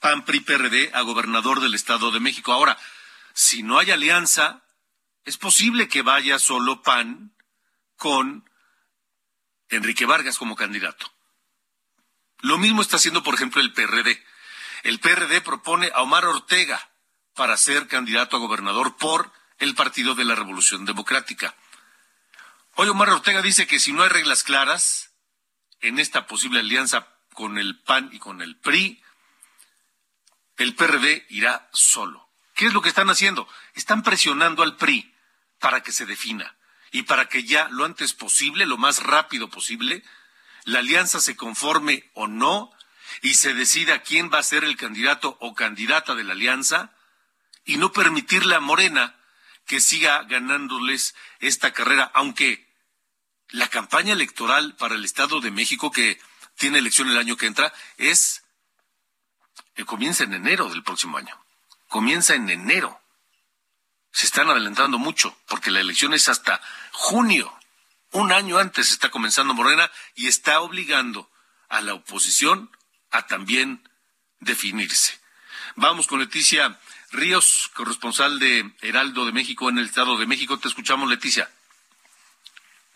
PAN-PRI-PRD 0.00 0.90
a 0.94 1.02
gobernador 1.02 1.60
del 1.60 1.74
Estado 1.74 2.10
de 2.10 2.18
México. 2.18 2.52
Ahora, 2.52 2.76
si 3.38 3.62
no 3.62 3.78
hay 3.78 3.92
alianza, 3.92 4.64
es 5.24 5.36
posible 5.38 5.86
que 5.86 6.02
vaya 6.02 6.40
solo 6.40 6.82
PAN 6.82 7.36
con 7.94 8.50
Enrique 9.68 10.06
Vargas 10.06 10.38
como 10.38 10.56
candidato. 10.56 11.08
Lo 12.40 12.58
mismo 12.58 12.82
está 12.82 12.96
haciendo, 12.96 13.22
por 13.22 13.34
ejemplo, 13.34 13.60
el 13.60 13.72
PRD. 13.72 14.20
El 14.82 14.98
PRD 14.98 15.40
propone 15.40 15.88
a 15.94 16.02
Omar 16.02 16.24
Ortega 16.24 16.90
para 17.34 17.56
ser 17.56 17.86
candidato 17.86 18.34
a 18.34 18.40
gobernador 18.40 18.96
por 18.96 19.30
el 19.58 19.76
Partido 19.76 20.16
de 20.16 20.24
la 20.24 20.34
Revolución 20.34 20.84
Democrática. 20.84 21.54
Hoy 22.74 22.88
Omar 22.88 23.10
Ortega 23.10 23.40
dice 23.40 23.68
que 23.68 23.78
si 23.78 23.92
no 23.92 24.02
hay 24.02 24.08
reglas 24.08 24.42
claras 24.42 25.12
en 25.80 26.00
esta 26.00 26.26
posible 26.26 26.58
alianza 26.58 27.06
con 27.34 27.56
el 27.56 27.80
PAN 27.82 28.10
y 28.12 28.18
con 28.18 28.42
el 28.42 28.56
PRI, 28.56 29.00
el 30.56 30.74
PRD 30.74 31.24
irá 31.28 31.70
solo. 31.72 32.27
¿Qué 32.58 32.66
es 32.66 32.72
lo 32.72 32.82
que 32.82 32.88
están 32.88 33.08
haciendo? 33.08 33.46
Están 33.74 34.02
presionando 34.02 34.64
al 34.64 34.74
PRI 34.74 35.14
para 35.60 35.80
que 35.84 35.92
se 35.92 36.06
defina 36.06 36.56
y 36.90 37.04
para 37.04 37.28
que 37.28 37.44
ya 37.44 37.68
lo 37.68 37.84
antes 37.84 38.14
posible, 38.14 38.66
lo 38.66 38.76
más 38.76 39.00
rápido 39.04 39.48
posible, 39.48 40.02
la 40.64 40.80
alianza 40.80 41.20
se 41.20 41.36
conforme 41.36 42.10
o 42.14 42.26
no 42.26 42.72
y 43.22 43.34
se 43.34 43.54
decida 43.54 44.02
quién 44.02 44.28
va 44.34 44.40
a 44.40 44.42
ser 44.42 44.64
el 44.64 44.76
candidato 44.76 45.36
o 45.38 45.54
candidata 45.54 46.16
de 46.16 46.24
la 46.24 46.32
alianza 46.32 46.90
y 47.64 47.76
no 47.76 47.92
permitirle 47.92 48.56
a 48.56 48.60
Morena 48.60 49.14
que 49.64 49.78
siga 49.78 50.24
ganándoles 50.24 51.14
esta 51.38 51.72
carrera, 51.72 52.10
aunque 52.12 52.68
la 53.50 53.68
campaña 53.68 54.14
electoral 54.14 54.74
para 54.74 54.96
el 54.96 55.04
Estado 55.04 55.40
de 55.40 55.52
México, 55.52 55.92
que 55.92 56.20
tiene 56.56 56.78
elección 56.78 57.08
el 57.08 57.18
año 57.18 57.36
que 57.36 57.46
entra, 57.46 57.72
es 57.98 58.42
que 59.76 59.84
comienza 59.84 60.24
en 60.24 60.34
enero 60.34 60.68
del 60.68 60.82
próximo 60.82 61.18
año. 61.18 61.40
Comienza 61.88 62.34
en 62.34 62.48
enero. 62.48 63.00
Se 64.12 64.26
están 64.26 64.48
adelantando 64.48 64.98
mucho, 64.98 65.36
porque 65.48 65.70
la 65.70 65.80
elección 65.80 66.14
es 66.14 66.28
hasta 66.28 66.60
junio. 66.92 67.52
Un 68.12 68.32
año 68.32 68.58
antes 68.58 68.90
está 68.90 69.10
comenzando 69.10 69.54
Morena 69.54 69.90
y 70.14 70.28
está 70.28 70.60
obligando 70.60 71.30
a 71.68 71.80
la 71.80 71.94
oposición 71.94 72.70
a 73.10 73.26
también 73.26 73.88
definirse. 74.40 75.18
Vamos 75.76 76.06
con 76.06 76.20
Leticia 76.20 76.78
Ríos, 77.10 77.70
corresponsal 77.74 78.38
de 78.38 78.70
Heraldo 78.82 79.24
de 79.24 79.32
México 79.32 79.68
en 79.68 79.78
el 79.78 79.86
Estado 79.86 80.16
de 80.18 80.26
México. 80.26 80.58
Te 80.58 80.68
escuchamos, 80.68 81.08
Leticia. 81.08 81.50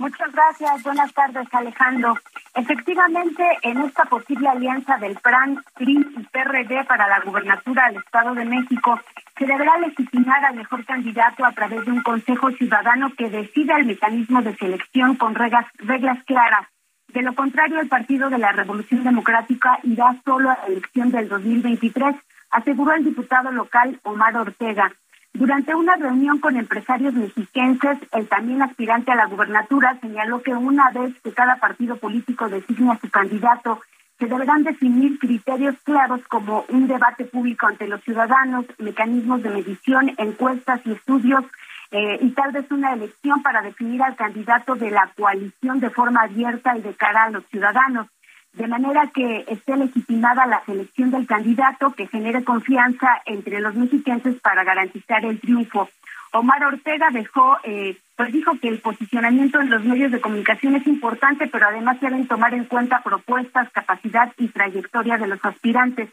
Muchas 0.02 0.32
gracias. 0.32 0.82
Buenas 0.82 1.14
tardes, 1.14 1.46
Alejandro. 1.52 2.16
Efectivamente, 2.56 3.44
en 3.62 3.82
esta 3.82 4.04
posible 4.06 4.48
alianza 4.48 4.96
del 4.98 5.14
PRAN, 5.14 5.62
PRI 5.76 5.92
y 5.92 6.24
PRD 6.24 6.84
para 6.88 7.06
la 7.06 7.20
gubernatura 7.20 7.86
del 7.86 7.98
Estado 7.98 8.34
de 8.34 8.44
México, 8.44 8.98
se 9.38 9.46
deberá 9.46 9.78
legitimar 9.78 10.44
al 10.44 10.56
mejor 10.56 10.84
candidato 10.84 11.44
a 11.44 11.52
través 11.52 11.84
de 11.84 11.92
un 11.92 12.02
Consejo 12.02 12.50
Ciudadano 12.50 13.12
que 13.16 13.30
decida 13.30 13.76
el 13.76 13.86
mecanismo 13.86 14.42
de 14.42 14.56
selección 14.56 15.14
con 15.14 15.36
reglas, 15.36 15.66
reglas 15.78 16.18
claras. 16.24 16.66
De 17.06 17.22
lo 17.22 17.36
contrario, 17.36 17.78
el 17.78 17.88
Partido 17.88 18.28
de 18.28 18.38
la 18.38 18.50
Revolución 18.50 19.04
Democrática 19.04 19.78
irá 19.84 20.16
solo 20.24 20.50
a 20.50 20.58
la 20.62 20.66
elección 20.66 21.12
del 21.12 21.28
2023, 21.28 22.16
aseguró 22.50 22.92
el 22.94 23.04
diputado 23.04 23.52
local 23.52 24.00
Omar 24.02 24.36
Ortega. 24.36 24.90
Durante 25.34 25.74
una 25.74 25.96
reunión 25.96 26.40
con 26.40 26.56
empresarios 26.56 27.14
mexiquenses, 27.14 27.98
el 28.12 28.28
también 28.28 28.60
aspirante 28.60 29.12
a 29.12 29.16
la 29.16 29.26
gubernatura 29.26 29.98
señaló 30.00 30.42
que 30.42 30.52
una 30.52 30.90
vez 30.90 31.18
que 31.22 31.32
cada 31.32 31.56
partido 31.56 31.96
político 31.96 32.48
designe 32.50 32.92
a 32.92 32.98
su 32.98 33.10
candidato, 33.10 33.80
se 34.18 34.26
deberán 34.26 34.62
definir 34.62 35.18
criterios 35.18 35.74
claros 35.84 36.20
como 36.28 36.64
un 36.68 36.86
debate 36.86 37.24
público 37.24 37.66
ante 37.66 37.88
los 37.88 38.02
ciudadanos, 38.02 38.66
mecanismos 38.78 39.42
de 39.42 39.50
medición, 39.50 40.12
encuestas 40.18 40.82
y 40.84 40.92
estudios, 40.92 41.44
eh, 41.90 42.18
y 42.20 42.30
tal 42.30 42.52
vez 42.52 42.70
una 42.70 42.92
elección 42.92 43.42
para 43.42 43.62
definir 43.62 44.02
al 44.02 44.16
candidato 44.16 44.74
de 44.74 44.90
la 44.90 45.10
coalición 45.16 45.80
de 45.80 45.90
forma 45.90 46.22
abierta 46.22 46.76
y 46.76 46.82
de 46.82 46.94
cara 46.94 47.24
a 47.24 47.30
los 47.30 47.44
ciudadanos 47.46 48.06
de 48.52 48.68
manera 48.68 49.10
que 49.14 49.44
esté 49.48 49.76
legitimada 49.76 50.46
la 50.46 50.64
selección 50.64 51.10
del 51.10 51.26
candidato 51.26 51.92
que 51.92 52.06
genere 52.06 52.44
confianza 52.44 53.22
entre 53.24 53.60
los 53.60 53.74
mexiquenses 53.74 54.40
para 54.40 54.64
garantizar 54.64 55.24
el 55.24 55.40
triunfo. 55.40 55.88
Omar 56.32 56.64
Ortega 56.64 57.08
dejó, 57.12 57.58
eh, 57.62 57.96
pues 58.16 58.32
dijo 58.32 58.52
que 58.60 58.68
el 58.68 58.80
posicionamiento 58.80 59.60
en 59.60 59.70
los 59.70 59.84
medios 59.84 60.12
de 60.12 60.20
comunicación 60.20 60.76
es 60.76 60.86
importante, 60.86 61.46
pero 61.46 61.68
además 61.68 62.00
deben 62.00 62.26
tomar 62.26 62.54
en 62.54 62.64
cuenta 62.64 63.02
propuestas, 63.02 63.70
capacidad 63.70 64.32
y 64.38 64.48
trayectoria 64.48 65.18
de 65.18 65.26
los 65.26 65.44
aspirantes. 65.44 66.10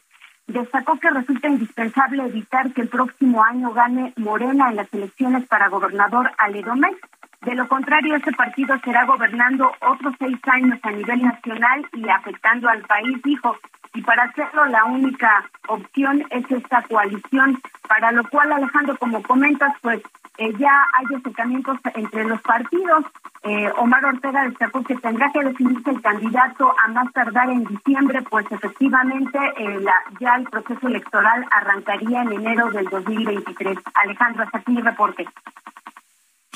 Destacó 0.48 1.00
que 1.00 1.10
resulta 1.10 1.48
indispensable 1.48 2.26
evitar 2.26 2.74
que 2.74 2.82
el 2.82 2.90
próximo 2.90 3.44
año 3.44 3.72
gane 3.72 4.14
Morena 4.18 4.70
en 4.70 4.78
las 4.78 4.94
elecciones 4.94 5.46
para 5.48 5.70
gobernador 5.70 6.32
Aledomex 6.38 6.98
de 7.42 7.56
lo 7.56 7.68
contrario, 7.68 8.16
ese 8.16 8.34
partido 8.34 8.78
será 8.84 9.06
gobernando 9.06 9.72
otros 9.82 10.14
seis 10.20 10.40
años 10.48 10.78
a 10.84 10.92
nivel 10.92 11.22
nacional 11.22 11.88
y 11.94 12.10
afectando 12.10 12.68
al 12.68 12.82
país, 12.82 13.22
dijo. 13.24 13.56
Y 13.94 14.02
para 14.02 14.24
hacerlo, 14.24 14.66
la 14.66 14.84
única 14.86 15.50
opción 15.68 16.24
es 16.30 16.52
esta 16.52 16.84
coalición, 16.84 17.60
para 17.88 18.12
lo 18.12 18.24
cual, 18.30 18.52
Alejandro, 18.52 18.98
como 18.98 19.24
comentas, 19.24 19.74
pues 19.82 20.02
eh, 20.38 20.54
ya 20.58 20.86
hay 20.94 21.16
acercamientos 21.16 21.78
entre 21.96 22.26
los 22.26 22.42
partidos. 22.42 23.06
Eh, 23.44 23.72
Omar 23.78 24.06
Ortega 24.06 24.44
destacó 24.44 24.84
que 24.84 24.96
tendrá 24.96 25.32
que 25.32 25.44
definirse 25.44 25.90
el 25.92 26.02
candidato 26.02 26.74
a 26.84 26.88
más 26.90 27.12
tardar 27.14 27.50
en 27.50 27.64
diciembre, 27.64 28.22
pues 28.30 28.46
efectivamente 28.52 29.40
eh, 29.58 29.80
la, 29.80 29.96
ya 30.20 30.36
el 30.36 30.44
proceso 30.44 30.88
electoral 30.88 31.46
arrancaría 31.52 32.22
en 32.22 32.34
enero 32.34 32.70
del 32.72 32.86
2023. 32.86 33.78
Alejandro, 33.96 34.44
hasta 34.44 34.58
aquí 34.60 34.72
mi 34.72 34.82
reporte. 34.82 35.26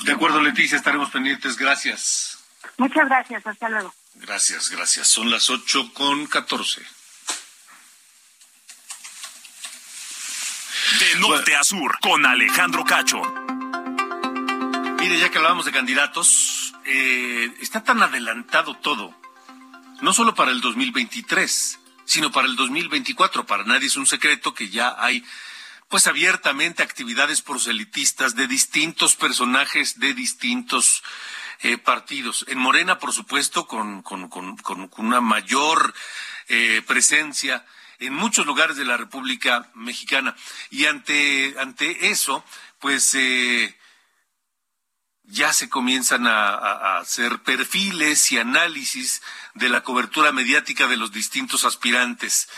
De 0.04 0.12
acuerdo, 0.12 0.40
Leticia, 0.42 0.76
estaremos 0.76 1.10
pendientes. 1.10 1.56
Gracias. 1.56 2.38
Muchas 2.76 3.06
gracias, 3.06 3.46
hasta 3.46 3.68
luego. 3.70 3.94
Gracias, 4.16 4.70
gracias. 4.70 5.08
Son 5.08 5.30
las 5.30 5.48
ocho 5.48 5.92
con 5.94 6.26
catorce. 6.26 6.82
De 11.00 11.18
norte 11.20 11.56
a 11.56 11.64
sur, 11.64 11.98
con 12.00 12.24
Alejandro 12.26 12.84
Cacho. 12.84 13.22
Mire, 15.00 15.18
ya 15.18 15.30
que 15.30 15.38
hablábamos 15.38 15.64
de 15.64 15.72
candidatos, 15.72 16.74
eh, 16.84 17.54
está 17.60 17.82
tan 17.82 18.02
adelantado 18.02 18.76
todo, 18.76 19.14
no 20.02 20.12
solo 20.12 20.34
para 20.34 20.50
el 20.50 20.60
2023, 20.60 21.78
sino 22.04 22.30
para 22.30 22.46
el 22.46 22.56
2024. 22.56 23.46
Para 23.46 23.64
nadie 23.64 23.86
es 23.86 23.96
un 23.96 24.06
secreto 24.06 24.52
que 24.52 24.68
ya 24.68 24.94
hay 24.98 25.24
pues 25.88 26.06
abiertamente 26.06 26.82
actividades 26.82 27.42
proselitistas 27.42 28.34
de 28.34 28.46
distintos 28.46 29.14
personajes 29.16 29.98
de 30.00 30.14
distintos 30.14 31.02
eh, 31.60 31.78
partidos. 31.78 32.44
En 32.48 32.58
Morena, 32.58 32.98
por 32.98 33.12
supuesto, 33.12 33.66
con, 33.66 34.02
con, 34.02 34.28
con, 34.28 34.90
una 34.96 35.20
mayor 35.20 35.94
eh, 36.48 36.82
presencia 36.86 37.64
en 37.98 38.12
muchos 38.12 38.44
lugares 38.46 38.76
de 38.76 38.84
la 38.84 38.96
República 38.96 39.70
Mexicana. 39.74 40.36
Y 40.70 40.86
ante, 40.86 41.54
ante 41.58 42.10
eso, 42.10 42.44
pues 42.80 43.14
eh, 43.14 43.78
ya 45.24 45.52
se 45.52 45.68
comienzan 45.68 46.26
a, 46.26 46.98
hacer 46.98 47.42
perfiles 47.42 48.30
y 48.32 48.38
análisis 48.38 49.22
de 49.54 49.68
la 49.68 49.82
cobertura 49.82 50.32
mediática 50.32 50.86
de 50.86 50.96
los 50.96 51.12
distintos 51.12 51.64
aspirantes. 51.64 52.48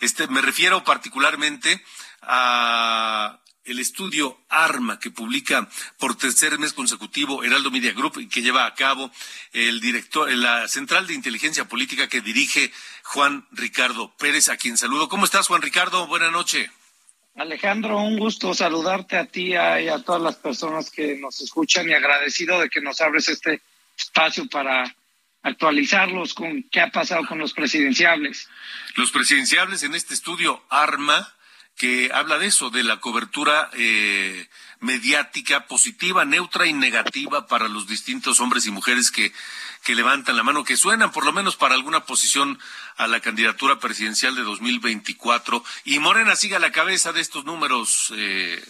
Este, 0.00 0.26
me 0.28 0.40
refiero 0.40 0.84
particularmente 0.84 1.84
a 2.26 3.40
el 3.64 3.78
estudio 3.78 4.38
ARMA 4.48 4.98
que 4.98 5.10
publica 5.10 5.68
por 5.98 6.16
tercer 6.16 6.58
mes 6.58 6.72
consecutivo 6.72 7.42
Heraldo 7.42 7.70
Media 7.70 7.92
Group 7.92 8.18
y 8.18 8.28
que 8.28 8.42
lleva 8.42 8.66
a 8.66 8.74
cabo 8.74 9.10
el 9.52 9.80
director, 9.80 10.30
la 10.32 10.68
Central 10.68 11.06
de 11.06 11.14
Inteligencia 11.14 11.64
Política 11.64 12.08
que 12.08 12.20
dirige 12.20 12.70
Juan 13.04 13.46
Ricardo 13.52 14.14
Pérez, 14.16 14.48
a 14.48 14.56
quien 14.56 14.76
saludo. 14.76 15.08
¿Cómo 15.08 15.24
estás, 15.24 15.48
Juan 15.48 15.62
Ricardo? 15.62 16.06
Buenas 16.06 16.32
noches. 16.32 16.70
Alejandro, 17.36 17.98
un 17.98 18.18
gusto 18.18 18.54
saludarte 18.54 19.16
a 19.16 19.26
ti 19.26 19.48
y 19.48 19.56
a 19.56 20.02
todas 20.04 20.22
las 20.22 20.36
personas 20.36 20.90
que 20.90 21.16
nos 21.16 21.40
escuchan 21.40 21.88
y 21.88 21.94
agradecido 21.94 22.60
de 22.60 22.68
que 22.68 22.80
nos 22.80 23.00
abres 23.00 23.28
este 23.28 23.60
espacio 23.96 24.46
para 24.48 24.94
actualizarlos 25.42 26.32
con 26.32 26.62
qué 26.70 26.80
ha 26.80 26.90
pasado 26.90 27.26
con 27.26 27.38
los 27.38 27.52
presidenciables. 27.52 28.48
Los 28.94 29.10
presidenciables 29.10 29.82
en 29.82 29.94
este 29.94 30.14
estudio 30.14 30.64
ARMA 30.70 31.34
que 31.76 32.10
habla 32.12 32.38
de 32.38 32.46
eso, 32.46 32.70
de 32.70 32.84
la 32.84 33.00
cobertura 33.00 33.70
eh, 33.74 34.48
mediática 34.80 35.66
positiva, 35.66 36.24
neutra 36.24 36.66
y 36.66 36.72
negativa 36.72 37.46
para 37.46 37.68
los 37.68 37.88
distintos 37.88 38.40
hombres 38.40 38.66
y 38.66 38.70
mujeres 38.70 39.10
que, 39.10 39.32
que 39.82 39.94
levantan 39.94 40.36
la 40.36 40.44
mano, 40.44 40.64
que 40.64 40.76
suenan 40.76 41.10
por 41.10 41.24
lo 41.24 41.32
menos 41.32 41.56
para 41.56 41.74
alguna 41.74 42.04
posición 42.04 42.58
a 42.96 43.06
la 43.06 43.20
candidatura 43.20 43.80
presidencial 43.80 44.36
de 44.36 44.42
2024. 44.42 45.64
Y 45.84 45.98
Morena 45.98 46.36
sigue 46.36 46.56
a 46.56 46.60
la 46.60 46.70
cabeza 46.70 47.12
de 47.12 47.20
estos 47.20 47.44
números, 47.44 48.12
eh, 48.16 48.62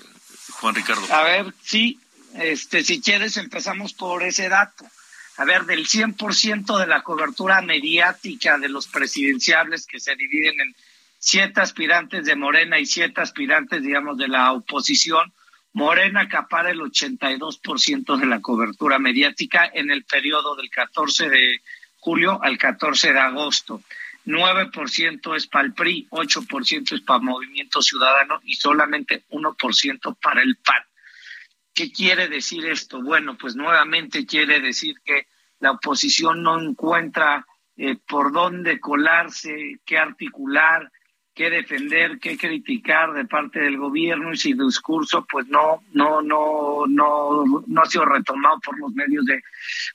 Juan 0.61 0.75
Ricardo. 0.75 1.07
A 1.13 1.23
ver, 1.23 1.55
sí, 1.63 2.01
este, 2.35 2.83
si 2.85 3.01
quieres 3.01 3.37
empezamos 3.37 3.93
por 3.93 4.23
ese 4.23 4.49
dato. 4.49 4.87
A 5.37 5.45
ver, 5.45 5.65
del 5.65 5.87
100% 5.87 6.79
de 6.79 6.87
la 6.87 7.03
cobertura 7.03 7.61
mediática 7.61 8.57
de 8.57 8.69
los 8.69 8.87
presidenciables 8.87 9.85
que 9.85 9.99
se 9.99 10.15
dividen 10.15 10.61
en 10.61 10.77
siete 11.27 11.63
aspirantes 11.63 12.27
de 12.27 12.37
Morena 12.37 12.79
y 12.79 12.85
siete 12.85 13.23
aspirantes, 13.23 13.83
digamos, 13.83 14.19
de 14.19 14.29
la 14.29 14.53
oposición, 14.53 15.33
Morena 15.73 16.21
acapara 16.21 16.71
el 16.71 16.81
82% 16.81 18.19
de 18.19 18.27
la 18.27 18.43
cobertura 18.43 18.99
mediática 18.99 19.65
en 19.73 19.91
el 19.91 20.05
periodo 20.05 20.55
del 20.55 20.69
14 20.69 21.31
de 21.31 21.63
julio 21.99 22.39
al 22.43 22.59
14 22.59 23.15
de 23.15 23.19
agosto. 23.19 23.81
9% 24.27 25.35
es 25.35 25.47
para 25.47 25.65
el 25.65 25.73
PRI, 25.73 26.09
8% 26.11 26.93
es 26.93 27.01
para 27.01 27.21
Movimiento 27.21 27.81
Ciudadano 27.81 28.41
y 28.45 28.57
solamente 28.57 29.23
1% 29.31 30.17
para 30.21 30.43
el 30.43 30.57
PAN. 30.57 30.83
¿Qué 31.73 31.91
quiere 31.91 32.29
decir 32.29 32.67
esto? 32.67 33.03
Bueno, 33.03 33.39
pues 33.39 33.57
nuevamente 33.57 34.27
quiere 34.27 34.61
decir 34.61 34.97
que 35.03 35.27
la 35.59 35.71
oposición 35.71 36.43
no 36.43 36.61
encuentra 36.61 37.47
eh, 37.79 37.97
por 38.07 38.31
dónde 38.31 38.79
colarse, 38.79 39.81
qué 39.87 39.97
articular, 39.97 40.93
qué 41.35 41.51
defender, 41.51 42.19
qué 42.21 42.39
criticar 42.39 43.13
de 43.13 43.25
parte 43.25 43.59
del 43.61 43.77
gobierno 43.77 44.33
y 44.33 44.37
su 44.37 44.51
discurso 44.51 45.27
pues 45.29 45.47
no 45.49 45.83
no 45.93 46.23
no 46.23 46.87
no 46.87 47.65
no 47.67 47.83
ha 47.83 47.87
sido 47.87 48.05
retomado 48.05 48.61
por 48.61 48.79
los 48.79 48.93
medios 48.93 49.25
de 49.27 49.43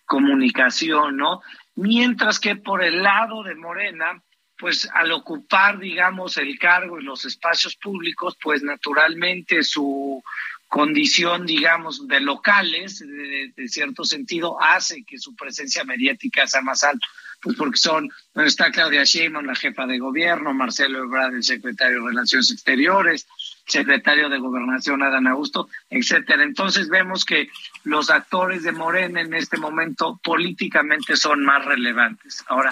comunicación, 0.05 1.17
¿no? 1.17 1.41
Mientras 1.75 2.39
que 2.39 2.57
por 2.57 2.83
el 2.83 3.01
lado 3.01 3.43
de 3.43 3.55
Morena, 3.55 4.21
pues 4.57 4.89
al 4.93 5.13
ocupar, 5.13 5.79
digamos, 5.79 6.35
el 6.35 6.59
cargo 6.59 6.99
en 6.99 7.05
los 7.05 7.23
espacios 7.23 7.77
públicos, 7.77 8.37
pues 8.41 8.61
naturalmente 8.61 9.63
su 9.63 10.21
condición, 10.67 11.45
digamos, 11.45 12.05
de 12.05 12.19
locales, 12.19 12.99
de, 12.99 13.53
de 13.55 13.67
cierto 13.69 14.03
sentido, 14.03 14.61
hace 14.61 15.05
que 15.05 15.17
su 15.17 15.33
presencia 15.35 15.85
mediática 15.85 16.45
sea 16.45 16.61
más 16.61 16.83
alta 16.83 17.07
pues 17.41 17.55
porque 17.55 17.77
son, 17.77 18.09
donde 18.33 18.49
está 18.49 18.71
Claudia 18.71 19.03
Sheinbaum, 19.03 19.45
la 19.45 19.55
jefa 19.55 19.85
de 19.85 19.99
gobierno, 19.99 20.53
Marcelo 20.53 21.03
Ebrard, 21.03 21.35
el 21.35 21.43
secretario 21.43 22.01
de 22.01 22.09
Relaciones 22.09 22.51
Exteriores, 22.51 23.27
secretario 23.65 24.29
de 24.29 24.39
Gobernación 24.39 25.03
Adán 25.03 25.27
Augusto, 25.27 25.69
etcétera. 25.89 26.43
Entonces 26.43 26.89
vemos 26.89 27.23
que 27.23 27.49
los 27.83 28.09
actores 28.09 28.63
de 28.63 28.71
Morena 28.71 29.21
en 29.21 29.33
este 29.33 29.57
momento 29.57 30.19
políticamente 30.23 31.15
son 31.15 31.43
más 31.43 31.63
relevantes. 31.65 32.43
Ahora, 32.47 32.71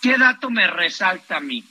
¿qué 0.00 0.16
dato 0.16 0.50
me 0.50 0.66
resalta 0.66 1.36
a 1.36 1.40
mí? 1.40 1.64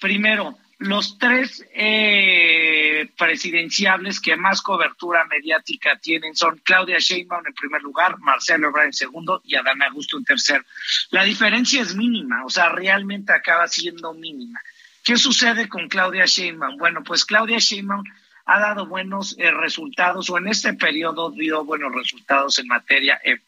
Primero, 0.00 0.58
los 0.78 1.18
tres 1.18 1.64
eh, 1.74 3.10
presidenciables 3.16 4.20
que 4.20 4.36
más 4.36 4.60
cobertura 4.60 5.24
mediática 5.24 5.98
tienen 5.98 6.36
son 6.36 6.60
Claudia 6.62 6.98
Sheinbaum 6.98 7.46
en 7.46 7.54
primer 7.54 7.82
lugar, 7.82 8.18
Marcelo 8.18 8.68
Ebrard 8.68 8.86
en 8.86 8.92
segundo 8.92 9.40
y 9.44 9.54
Adán 9.54 9.82
Augusto 9.82 10.18
en 10.18 10.24
tercero. 10.24 10.64
La 11.10 11.24
diferencia 11.24 11.80
es 11.80 11.94
mínima, 11.94 12.44
o 12.44 12.50
sea, 12.50 12.68
realmente 12.68 13.32
acaba 13.32 13.66
siendo 13.68 14.12
mínima. 14.12 14.60
¿Qué 15.02 15.16
sucede 15.16 15.68
con 15.68 15.88
Claudia 15.88 16.26
Sheinbaum? 16.26 16.76
Bueno, 16.76 17.02
pues 17.04 17.24
Claudia 17.24 17.58
Sheinbaum 17.58 18.04
ha 18.44 18.60
dado 18.60 18.86
buenos 18.86 19.34
eh, 19.38 19.50
resultados 19.50 20.28
o 20.30 20.36
en 20.36 20.48
este 20.48 20.74
periodo 20.74 21.30
dio 21.30 21.64
buenos 21.64 21.94
resultados 21.94 22.58
en 22.58 22.66
materia 22.66 23.20
eh, 23.24 23.38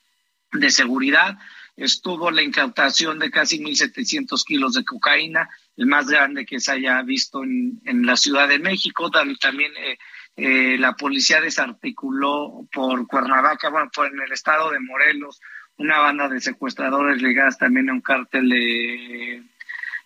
de 0.52 0.70
seguridad. 0.70 1.38
Estuvo 1.76 2.30
la 2.30 2.42
incautación 2.42 3.18
de 3.18 3.30
casi 3.30 3.58
1.700 3.60 4.44
kilos 4.44 4.74
de 4.74 4.84
cocaína, 4.84 5.48
el 5.78 5.86
más 5.86 6.06
grande 6.08 6.44
que 6.44 6.60
se 6.60 6.72
haya 6.72 7.00
visto 7.02 7.42
en, 7.42 7.80
en 7.84 8.04
la 8.04 8.16
Ciudad 8.16 8.48
de 8.48 8.58
México. 8.58 9.10
También 9.10 9.72
eh, 9.76 9.98
eh, 10.36 10.76
la 10.76 10.92
policía 10.94 11.40
desarticuló 11.40 12.66
por 12.72 13.06
Cuernavaca, 13.06 13.70
bueno, 13.70 13.88
por 13.94 14.08
en 14.08 14.20
el 14.20 14.32
estado 14.32 14.70
de 14.70 14.80
Morelos, 14.80 15.40
una 15.78 16.00
banda 16.00 16.28
de 16.28 16.40
secuestradores 16.40 17.22
ligadas 17.22 17.56
también 17.56 17.88
a 17.88 17.92
un 17.92 18.00
cártel 18.00 18.48
de, 18.48 19.42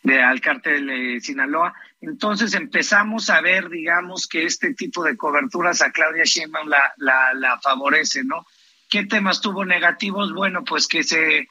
de 0.02 0.22
al 0.22 0.42
cártel 0.42 0.86
de 0.86 1.20
Sinaloa. 1.20 1.74
Entonces 2.02 2.52
empezamos 2.54 3.30
a 3.30 3.40
ver, 3.40 3.70
digamos, 3.70 4.26
que 4.26 4.44
este 4.44 4.74
tipo 4.74 5.02
de 5.02 5.16
coberturas 5.16 5.80
a 5.80 5.90
Claudia 5.90 6.24
Sheinbaum 6.24 6.68
la, 6.68 6.92
la, 6.98 7.32
la 7.32 7.58
favorece, 7.60 8.24
¿no? 8.24 8.46
¿Qué 8.90 9.06
temas 9.06 9.40
tuvo 9.40 9.64
negativos? 9.64 10.34
Bueno, 10.34 10.64
pues 10.64 10.86
que 10.86 11.02
se 11.02 11.48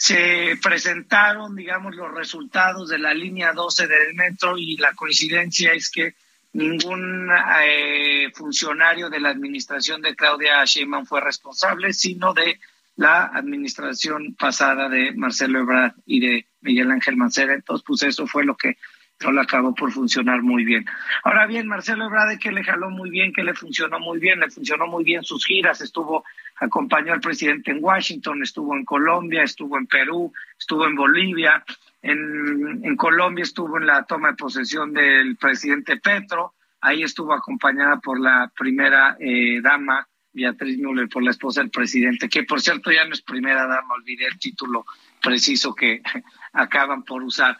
se 0.00 0.58
presentaron, 0.62 1.54
digamos, 1.54 1.94
los 1.94 2.10
resultados 2.14 2.88
de 2.88 2.98
la 2.98 3.12
línea 3.12 3.52
12 3.52 3.86
del 3.86 4.14
metro 4.14 4.56
y 4.56 4.78
la 4.78 4.94
coincidencia 4.94 5.74
es 5.74 5.90
que 5.90 6.14
ningún 6.54 7.28
eh, 7.62 8.32
funcionario 8.34 9.10
de 9.10 9.20
la 9.20 9.28
administración 9.28 10.00
de 10.00 10.16
Claudia 10.16 10.64
Sheinbaum 10.64 11.04
fue 11.04 11.20
responsable, 11.20 11.92
sino 11.92 12.32
de 12.32 12.58
la 12.96 13.26
administración 13.26 14.34
pasada 14.36 14.88
de 14.88 15.12
Marcelo 15.12 15.58
Ebrard 15.58 15.92
y 16.06 16.20
de 16.20 16.46
Miguel 16.62 16.92
Ángel 16.92 17.18
Mancera. 17.18 17.52
Entonces, 17.52 17.84
pues 17.86 18.02
eso 18.02 18.26
fue 18.26 18.46
lo 18.46 18.56
que 18.56 18.78
no 19.22 19.32
le 19.32 19.40
acabó 19.40 19.74
por 19.74 19.92
funcionar 19.92 20.42
muy 20.42 20.64
bien. 20.64 20.86
Ahora 21.24 21.46
bien, 21.46 21.68
Marcelo 21.68 22.06
Ebrard 22.06 22.38
que 22.38 22.52
le 22.52 22.64
jaló 22.64 22.90
muy 22.90 23.10
bien, 23.10 23.32
que 23.32 23.44
le 23.44 23.54
funcionó 23.54 24.00
muy 24.00 24.18
bien, 24.18 24.40
le 24.40 24.50
funcionó 24.50 24.86
muy 24.86 25.04
bien 25.04 25.22
sus 25.22 25.44
giras, 25.44 25.80
estuvo 25.80 26.24
acompañó 26.56 27.12
al 27.12 27.20
presidente 27.20 27.70
en 27.70 27.82
Washington, 27.82 28.42
estuvo 28.42 28.74
en 28.74 28.84
Colombia, 28.84 29.42
estuvo 29.42 29.78
en 29.78 29.86
Perú, 29.86 30.32
estuvo 30.58 30.86
en 30.86 30.94
Bolivia, 30.94 31.64
en, 32.02 32.96
Colombia 32.96 33.42
estuvo 33.42 33.78
en 33.78 33.86
la 33.86 34.04
toma 34.04 34.28
de 34.28 34.34
posesión 34.34 34.92
del 34.92 35.36
presidente 35.36 35.96
Petro, 35.98 36.54
ahí 36.80 37.02
estuvo 37.02 37.32
acompañada 37.32 37.98
por 37.98 38.20
la 38.20 38.50
primera 38.56 39.16
eh, 39.20 39.60
dama, 39.62 40.06
Beatriz 40.32 40.78
Müller, 40.78 41.08
por 41.08 41.22
la 41.22 41.30
esposa 41.30 41.60
del 41.60 41.70
presidente, 41.70 42.28
que 42.28 42.44
por 42.44 42.60
cierto 42.60 42.90
ya 42.90 43.04
no 43.04 43.12
es 43.12 43.22
primera 43.22 43.66
dama, 43.66 43.94
olvidé 43.94 44.26
el 44.26 44.38
título 44.38 44.84
preciso 45.20 45.74
que 45.74 46.02
acaban 46.52 47.02
por 47.04 47.22
usar. 47.22 47.58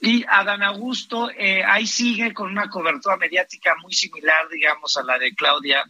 Y 0.00 0.24
Adán 0.28 0.62
Augusto 0.62 1.30
eh, 1.30 1.64
ahí 1.64 1.86
sigue 1.86 2.34
con 2.34 2.50
una 2.50 2.68
cobertura 2.68 3.16
mediática 3.16 3.74
muy 3.82 3.92
similar, 3.92 4.48
digamos, 4.48 4.96
a 4.96 5.02
la 5.02 5.18
de 5.18 5.34
Claudia 5.34 5.84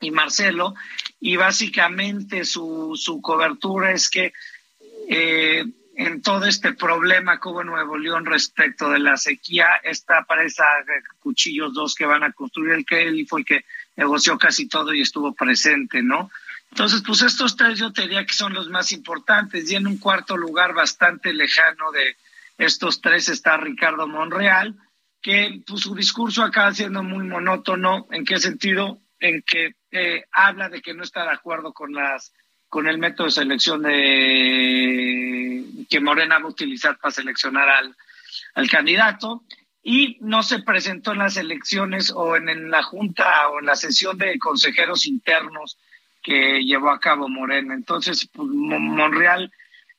y 0.00 0.10
Marcelo, 0.10 0.74
y 1.20 1.36
básicamente 1.36 2.44
su, 2.44 2.92
su 2.96 3.22
cobertura 3.22 3.92
es 3.92 4.10
que 4.10 4.32
eh, 5.08 5.64
en 5.96 6.20
todo 6.20 6.44
este 6.44 6.74
problema 6.74 7.40
que 7.40 7.48
hubo 7.48 7.62
en 7.62 7.68
Nuevo 7.68 7.96
León 7.96 8.26
respecto 8.26 8.90
de 8.90 8.98
la 8.98 9.16
sequía, 9.16 9.80
esta 9.82 10.24
pareja 10.24 10.64
Cuchillos 11.20 11.72
dos 11.72 11.94
que 11.94 12.04
van 12.04 12.22
a 12.22 12.32
construir 12.32 12.74
el 12.74 12.84
que 12.84 13.02
él 13.02 13.26
fue 13.28 13.40
el 13.40 13.46
que 13.46 13.64
negoció 13.96 14.36
casi 14.36 14.68
todo 14.68 14.92
y 14.92 15.00
estuvo 15.00 15.32
presente, 15.34 16.02
¿no? 16.02 16.30
Entonces, 16.70 17.02
pues 17.06 17.22
estos 17.22 17.56
tres 17.56 17.78
yo 17.78 17.92
te 17.92 18.02
diría 18.02 18.26
que 18.26 18.34
son 18.34 18.52
los 18.52 18.68
más 18.68 18.92
importantes. 18.92 19.70
Y 19.70 19.76
en 19.76 19.86
un 19.86 19.96
cuarto 19.96 20.36
lugar 20.36 20.74
bastante 20.74 21.32
lejano 21.32 21.90
de 21.92 22.16
estos 22.58 23.00
tres 23.00 23.28
está 23.28 23.56
Ricardo 23.56 24.06
Monreal, 24.06 24.76
que 25.20 25.62
pues, 25.66 25.82
su 25.82 25.94
discurso 25.94 26.42
acaba 26.42 26.72
siendo 26.72 27.02
muy 27.02 27.24
monótono. 27.24 28.06
¿En 28.10 28.24
qué 28.24 28.38
sentido? 28.38 29.00
En 29.20 29.42
que 29.42 29.74
eh, 29.90 30.24
habla 30.32 30.68
de 30.68 30.80
que 30.80 30.94
no 30.94 31.02
está 31.02 31.24
de 31.24 31.32
acuerdo 31.32 31.72
con 31.72 31.92
las 31.92 32.32
con 32.68 32.88
el 32.88 32.98
método 32.98 33.26
de 33.26 33.32
selección 33.32 33.82
de 33.82 35.64
que 35.88 36.00
Morena 36.00 36.38
va 36.38 36.46
a 36.46 36.50
utilizar 36.50 36.98
para 36.98 37.12
seleccionar 37.12 37.68
al, 37.68 37.96
al 38.54 38.68
candidato 38.68 39.44
y 39.88 40.18
no 40.20 40.42
se 40.42 40.62
presentó 40.64 41.12
en 41.12 41.18
las 41.18 41.36
elecciones 41.36 42.10
o 42.10 42.36
en, 42.36 42.70
la 42.70 42.82
junta 42.82 43.48
o 43.50 43.60
en 43.60 43.66
la 43.66 43.76
sesión 43.76 44.18
de 44.18 44.36
consejeros 44.36 45.06
internos 45.06 45.78
que 46.24 46.64
llevó 46.64 46.90
a 46.90 46.98
cabo 46.98 47.28
Morena. 47.28 47.72
Entonces, 47.72 48.28
pues, 48.32 48.48
Monreal, 48.48 49.52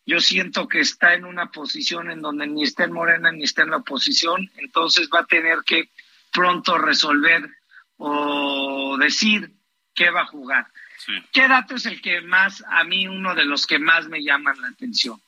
yo 0.07 0.21
siento 0.21 0.69
que 0.69 0.79
está 0.79 1.13
en 1.13 1.25
una 1.25 1.51
posición 1.51 2.09
en 2.09 2.21
donde 2.21 2.47
ni 2.47 2.63
está 2.63 2.85
en 2.85 2.93
Morena 2.93 3.31
ni 3.31 3.43
está 3.43 3.63
en 3.63 3.71
la 3.71 3.77
oposición, 3.77 4.49
entonces 4.55 5.09
va 5.13 5.19
a 5.19 5.25
tener 5.25 5.59
que 5.65 5.89
pronto 6.31 6.77
resolver 6.77 7.45
o 7.97 8.97
decir 8.97 9.51
qué 9.93 10.09
va 10.09 10.21
a 10.21 10.25
jugar. 10.25 10.67
Sí. 11.05 11.11
¿Qué 11.33 11.49
dato 11.49 11.75
es 11.75 11.85
el 11.85 12.01
que 12.01 12.21
más, 12.21 12.63
a 12.69 12.85
mí, 12.85 13.05
uno 13.07 13.35
de 13.35 13.43
los 13.43 13.67
que 13.67 13.79
más 13.79 14.07
me 14.07 14.23
llaman 14.23 14.59
la 14.61 14.69
atención? 14.69 15.19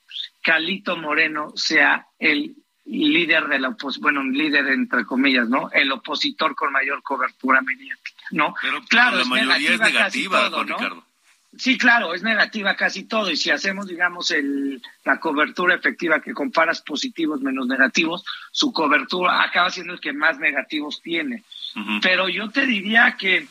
Calito 0.42 0.96
Moreno 0.96 1.52
sea 1.56 2.08
el 2.18 2.56
líder 2.86 3.48
de 3.50 3.60
la 3.60 3.70
oposición, 3.70 4.02
bueno, 4.02 4.24
líder 4.24 4.68
entre 4.70 5.06
comillas, 5.06 5.50
¿no? 5.50 5.70
El 5.74 5.92
opositor 5.92 6.56
con 6.56 6.72
mayor 6.72 7.04
cobertura 7.04 7.62
mediática, 7.62 8.24
¿no? 8.32 8.56
Pero, 8.62 8.82
claro, 8.86 9.18
la 9.18 9.26
mayoría 9.26 9.74
es 9.74 9.80
negativa, 9.80 10.50
todo, 10.50 10.64
Ricardo. 10.64 11.09
Sí, 11.58 11.78
claro, 11.78 12.14
es 12.14 12.22
negativa 12.22 12.76
casi 12.76 13.04
todo. 13.04 13.32
Y 13.32 13.36
si 13.36 13.50
hacemos, 13.50 13.88
digamos, 13.88 14.30
el, 14.32 14.82
la 15.04 15.20
cobertura 15.20 15.76
efectiva 15.76 16.22
que 16.22 16.34
comparas 16.34 16.82
positivos 16.82 17.42
menos 17.42 17.66
negativos, 17.68 18.24
su 18.52 18.72
cobertura 18.72 19.44
acaba 19.44 19.72
siendo 19.72 19.94
el 19.94 20.00
que 20.00 20.14
más 20.14 20.38
negativos 20.38 21.02
tiene. 21.02 21.44
Uh 21.76 21.80
-huh. 21.80 22.00
Pero 22.02 22.30
yo 22.30 22.50
te 22.50 22.66
diría 22.66 23.18
que 23.18 23.48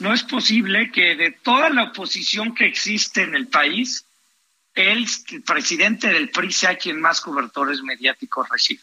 no 0.00 0.12
es 0.12 0.22
posible 0.22 0.92
que 0.92 1.16
de 1.16 1.30
toda 1.32 1.70
la 1.70 1.84
oposición 1.84 2.54
que 2.54 2.66
existe 2.66 3.22
en 3.22 3.34
el 3.34 3.48
país, 3.48 4.04
el 4.74 5.06
presidente 5.44 6.08
del 6.08 6.28
PRI 6.28 6.52
sea 6.52 6.76
quien 6.76 7.00
más 7.00 7.20
cobertores 7.20 7.82
mediáticos 7.82 8.48
recibe. 8.48 8.82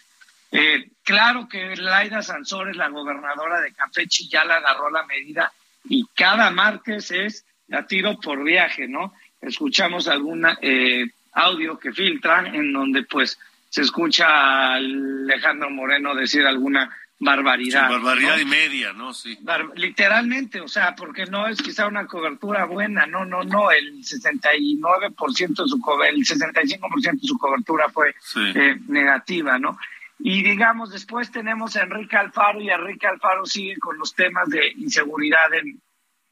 Eh, 0.52 0.90
claro 1.04 1.48
que 1.48 1.76
Laida 1.76 2.22
Sansores, 2.22 2.76
la 2.76 2.90
gobernadora 2.90 3.62
de 3.62 3.74
Campeche, 3.74 4.28
ya 4.28 4.44
la 4.44 4.56
agarró 4.56 4.90
la 4.90 5.06
medida 5.06 5.52
y 5.88 6.06
cada 6.16 6.50
martes 6.52 7.12
es 7.12 7.46
la 7.68 7.86
tiro 7.86 8.20
por 8.20 8.44
viaje, 8.44 8.88
¿no? 8.88 9.14
Escuchamos 9.42 10.08
algún 10.08 10.46
eh, 10.62 11.06
audio 11.34 11.78
que 11.78 11.92
filtran 11.92 12.54
en 12.54 12.72
donde 12.74 13.04
pues 13.04 13.38
se 13.70 13.82
escucha 13.82 14.28
a 14.28 14.76
Alejandro 14.76 15.70
Moreno 15.70 16.16
decir 16.16 16.46
alguna 16.46 16.90
barbaridad. 17.20 17.88
Sí, 17.88 17.94
barbaridad 17.94 18.36
¿no? 18.36 18.42
y 18.42 18.46
media, 18.46 18.94
¿no? 18.94 19.14
Sí. 19.14 19.38
Bar 19.42 19.72
literalmente, 19.76 20.62
o 20.62 20.68
sea, 20.68 20.96
porque 20.96 21.26
no 21.26 21.48
es 21.48 21.62
quizá 21.62 21.88
una 21.88 22.08
cobertura 22.08 22.66
buena, 22.66 23.06
no, 23.06 23.26
no, 23.26 23.44
no, 23.44 23.72
el 23.72 24.04
69% 24.04 25.64
de 25.64 25.68
su 25.68 25.82
el 26.08 26.26
65% 26.26 27.22
de 27.22 27.28
su 27.28 27.38
cobertura 27.38 27.90
fue 27.90 28.16
sí. 28.22 28.52
eh, 28.56 28.78
negativa, 28.88 29.60
¿no? 29.60 29.78
Y 30.20 30.44
digamos, 30.44 30.92
después 30.92 31.30
tenemos 31.32 31.76
a 31.76 31.84
Enrique 31.84 32.16
Alfaro 32.16 32.62
y 32.62 32.70
Enrique 32.70 33.08
Alfaro 33.08 33.46
sigue 33.46 33.78
con 33.78 33.98
los 33.98 34.16
temas 34.16 34.48
de 34.50 34.70
inseguridad 34.78 35.54
en, 35.54 35.82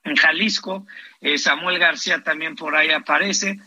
en 0.04 0.16
Jalisco, 0.16 0.86
eh, 1.22 1.38
Samuel 1.38 1.80
García 1.80 2.24
también 2.24 2.56
por 2.56 2.76
ahí 2.76 2.92
aparece, 2.92 3.60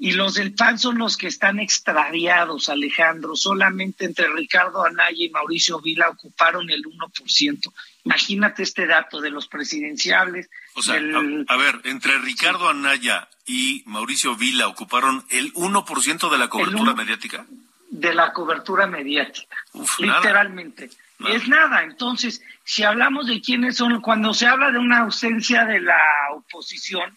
y 0.00 0.12
los 0.12 0.34
del 0.34 0.54
PAN 0.54 0.78
son 0.78 0.96
los 0.98 1.16
que 1.16 1.26
están 1.26 1.58
extraviados, 1.58 2.68
Alejandro. 2.68 3.34
Solamente 3.34 4.04
entre 4.04 4.28
Ricardo 4.28 4.84
Anaya 4.84 5.24
y 5.24 5.28
Mauricio 5.28 5.80
Vila 5.80 6.08
ocuparon 6.08 6.70
el 6.70 6.84
1%. 6.84 7.72
Imagínate 8.04 8.62
este 8.62 8.86
dato 8.86 9.20
de 9.20 9.30
los 9.30 9.48
presidenciables. 9.48 10.48
O 10.74 10.82
sea, 10.82 10.94
del... 10.94 11.44
a, 11.48 11.54
a, 11.54 11.56
ver, 11.56 11.80
entre 11.84 12.16
Ricardo 12.18 12.68
Anaya 12.68 13.28
y 13.44 13.82
Mauricio 13.86 14.36
Vila 14.36 14.68
ocuparon 14.68 15.24
el 15.30 15.52
1% 15.54 16.30
de 16.30 16.38
la 16.38 16.48
cobertura 16.48 16.94
mediática. 16.94 17.44
De 17.90 18.14
la 18.14 18.32
cobertura 18.32 18.86
mediática, 18.86 19.56
Uf, 19.72 19.98
literalmente. 19.98 20.86
Nada. 20.86 21.07
Es 21.26 21.48
nada. 21.48 21.82
Entonces, 21.82 22.42
si 22.64 22.84
hablamos 22.84 23.26
de 23.26 23.40
quiénes 23.40 23.76
son, 23.76 24.00
cuando 24.00 24.34
se 24.34 24.46
habla 24.46 24.70
de 24.70 24.78
una 24.78 24.98
ausencia 25.00 25.64
de 25.64 25.80
la 25.80 25.98
oposición, 26.32 27.16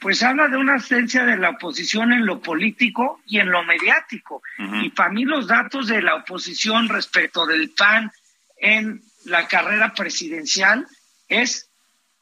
pues 0.00 0.22
habla 0.22 0.48
de 0.48 0.56
una 0.56 0.74
ausencia 0.74 1.24
de 1.24 1.36
la 1.36 1.50
oposición 1.50 2.12
en 2.12 2.26
lo 2.26 2.40
político 2.40 3.20
y 3.26 3.38
en 3.38 3.50
lo 3.50 3.62
mediático. 3.62 4.42
Uh 4.58 4.62
-huh. 4.62 4.84
Y 4.86 4.90
para 4.90 5.10
mí 5.10 5.24
los 5.24 5.46
datos 5.46 5.86
de 5.86 6.02
la 6.02 6.16
oposición 6.16 6.88
respecto 6.88 7.46
del 7.46 7.70
PAN 7.70 8.12
en 8.58 9.02
la 9.24 9.48
carrera 9.48 9.94
presidencial 9.94 10.86
es 11.28 11.68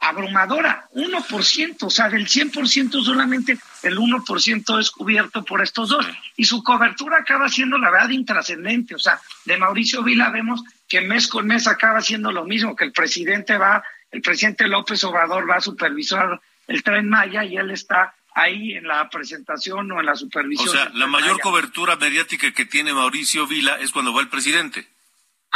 abrumadora, 0.01 0.87
1%, 0.95 1.87
o 1.87 1.91
sea, 1.91 2.09
del 2.11 2.27
100% 2.27 3.03
solamente 3.03 3.59
el 3.83 3.97
1% 3.97 4.79
es 4.79 4.91
cubierto 4.91 5.45
por 5.45 5.63
estos 5.63 5.89
dos. 5.89 6.07
Y 6.37 6.45
su 6.45 6.63
cobertura 6.63 7.19
acaba 7.19 7.49
siendo, 7.49 7.79
la 7.79 7.91
verdad, 7.91 8.11
intrascendente. 8.11 8.95
O 8.95 8.99
sea, 8.99 9.19
de 9.47 9.57
Mauricio 9.57 10.03
Vila 10.03 10.31
vemos 10.31 10.63
que 10.89 11.01
mes 11.01 11.29
con 11.29 11.47
mes 11.47 11.67
acaba 11.67 12.01
siendo 12.01 12.33
lo 12.33 12.45
mismo, 12.45 12.77
que 12.77 12.85
el 12.85 12.93
presidente 12.93 13.57
va, 13.57 13.83
el 14.11 14.23
presidente 14.23 14.69
López 14.69 15.03
Obrador 15.05 15.49
va 15.49 15.57
a 15.57 15.61
supervisar 15.61 16.41
el 16.67 16.83
tren 16.83 17.09
Maya 17.09 17.45
y 17.45 17.57
él 17.57 17.71
está 17.71 18.15
ahí 18.35 18.75
en 18.75 18.87
la 18.87 19.09
presentación 19.09 19.91
o 19.93 20.01
en 20.01 20.07
la 20.07 20.17
supervisión. 20.17 20.69
O 20.69 20.73
sea, 20.73 20.91
la 20.95 21.07
mayor 21.07 21.33
Maya. 21.33 21.43
cobertura 21.43 21.97
mediática 21.97 22.53
que 22.53 22.65
tiene 22.65 22.93
Mauricio 22.93 23.47
Vila 23.47 23.79
es 23.81 23.93
cuando 23.93 24.13
va 24.13 24.21
el 24.21 24.29
presidente. 24.29 24.87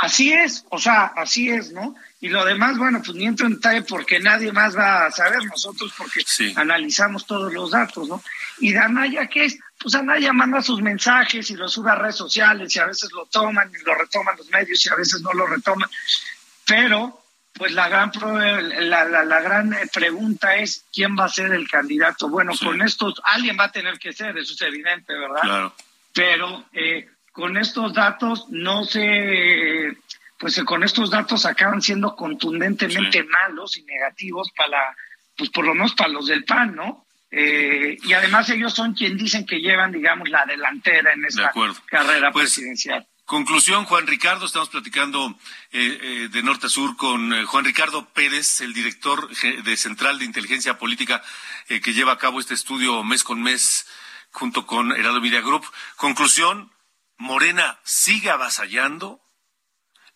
Así 0.00 0.32
es, 0.32 0.64
o 0.70 0.78
sea, 0.78 1.06
así 1.16 1.50
es, 1.50 1.72
¿no? 1.72 1.96
Y 2.20 2.28
lo 2.28 2.44
demás, 2.44 2.78
bueno, 2.78 3.02
pues 3.04 3.16
ni 3.16 3.26
entro 3.26 3.46
en 3.46 3.54
detalle 3.54 3.82
porque 3.82 4.20
nadie 4.20 4.52
más 4.52 4.76
va 4.76 5.06
a 5.06 5.10
saber, 5.10 5.44
nosotros 5.44 5.92
porque 5.98 6.20
sí. 6.24 6.52
analizamos 6.56 7.26
todos 7.26 7.52
los 7.52 7.72
datos, 7.72 8.08
¿no? 8.08 8.22
Y 8.60 8.72
de 8.72 8.78
Anaya, 8.78 9.26
¿qué 9.26 9.46
es? 9.46 9.58
Pues 9.76 9.96
Anaya 9.96 10.32
manda 10.32 10.62
sus 10.62 10.80
mensajes 10.80 11.50
y 11.50 11.56
los 11.56 11.72
sube 11.72 11.90
a 11.90 11.96
redes 11.96 12.14
sociales 12.14 12.74
y 12.74 12.78
a 12.78 12.86
veces 12.86 13.10
lo 13.12 13.26
toman 13.26 13.70
y 13.70 13.84
lo 13.84 13.94
retoman 13.94 14.36
los 14.36 14.48
medios 14.50 14.86
y 14.86 14.88
a 14.88 14.94
veces 14.94 15.20
no 15.20 15.32
lo 15.32 15.46
retoman, 15.46 15.90
pero 16.64 17.20
pues 17.54 17.72
la 17.72 17.88
gran 17.88 18.12
la, 18.88 19.04
la, 19.04 19.24
la, 19.24 19.40
gran 19.40 19.76
pregunta 19.92 20.54
es 20.54 20.84
quién 20.92 21.16
va 21.18 21.24
a 21.24 21.28
ser 21.28 21.52
el 21.52 21.68
candidato. 21.68 22.28
Bueno, 22.28 22.54
sí. 22.54 22.64
con 22.64 22.82
estos, 22.82 23.20
alguien 23.24 23.58
va 23.58 23.64
a 23.64 23.72
tener 23.72 23.98
que 23.98 24.12
ser, 24.12 24.38
eso 24.38 24.54
es 24.54 24.60
evidente, 24.62 25.12
¿verdad? 25.12 25.42
Claro. 25.42 25.74
Pero 26.12 26.66
eh, 26.72 27.08
con 27.38 27.56
estos 27.56 27.94
datos 27.94 28.46
no 28.48 28.84
se, 28.84 29.96
pues 30.40 30.60
con 30.64 30.82
estos 30.82 31.08
datos 31.08 31.46
acaban 31.46 31.80
siendo 31.80 32.16
contundentemente 32.16 33.20
sí. 33.22 33.28
malos 33.28 33.76
y 33.76 33.84
negativos 33.84 34.50
para, 34.56 34.96
pues 35.36 35.48
por 35.50 35.64
lo 35.64 35.72
menos 35.72 35.94
para 35.94 36.10
los 36.10 36.26
del 36.26 36.42
PAN, 36.42 36.74
¿no? 36.74 37.06
Eh, 37.30 37.96
y 38.02 38.12
además 38.12 38.50
ellos 38.50 38.74
son 38.74 38.92
quien 38.92 39.16
dicen 39.16 39.46
que 39.46 39.60
llevan, 39.60 39.92
digamos, 39.92 40.28
la 40.28 40.44
delantera 40.46 41.12
en 41.12 41.26
esta 41.26 41.52
carrera 41.86 42.32
pues, 42.32 42.54
presidencial. 42.54 43.06
Conclusión, 43.24 43.84
Juan 43.84 44.08
Ricardo, 44.08 44.46
estamos 44.46 44.70
platicando 44.70 45.38
eh, 45.70 45.98
eh, 46.02 46.28
de 46.32 46.42
norte 46.42 46.66
a 46.66 46.70
sur 46.70 46.96
con 46.96 47.32
eh, 47.32 47.44
Juan 47.44 47.64
Ricardo 47.64 48.08
Pérez, 48.08 48.62
el 48.62 48.74
director 48.74 49.28
de 49.28 49.76
Central 49.76 50.18
de 50.18 50.24
Inteligencia 50.24 50.76
Política 50.76 51.22
eh, 51.68 51.80
que 51.80 51.92
lleva 51.92 52.14
a 52.14 52.18
cabo 52.18 52.40
este 52.40 52.54
estudio 52.54 53.04
mes 53.04 53.22
con 53.22 53.40
mes 53.40 53.86
junto 54.32 54.66
con 54.66 54.90
Heraldo 54.90 55.20
Media 55.20 55.40
Group. 55.40 55.64
Conclusión, 55.96 56.72
Morena 57.18 57.78
sigue 57.84 58.30
avasallando 58.30 59.20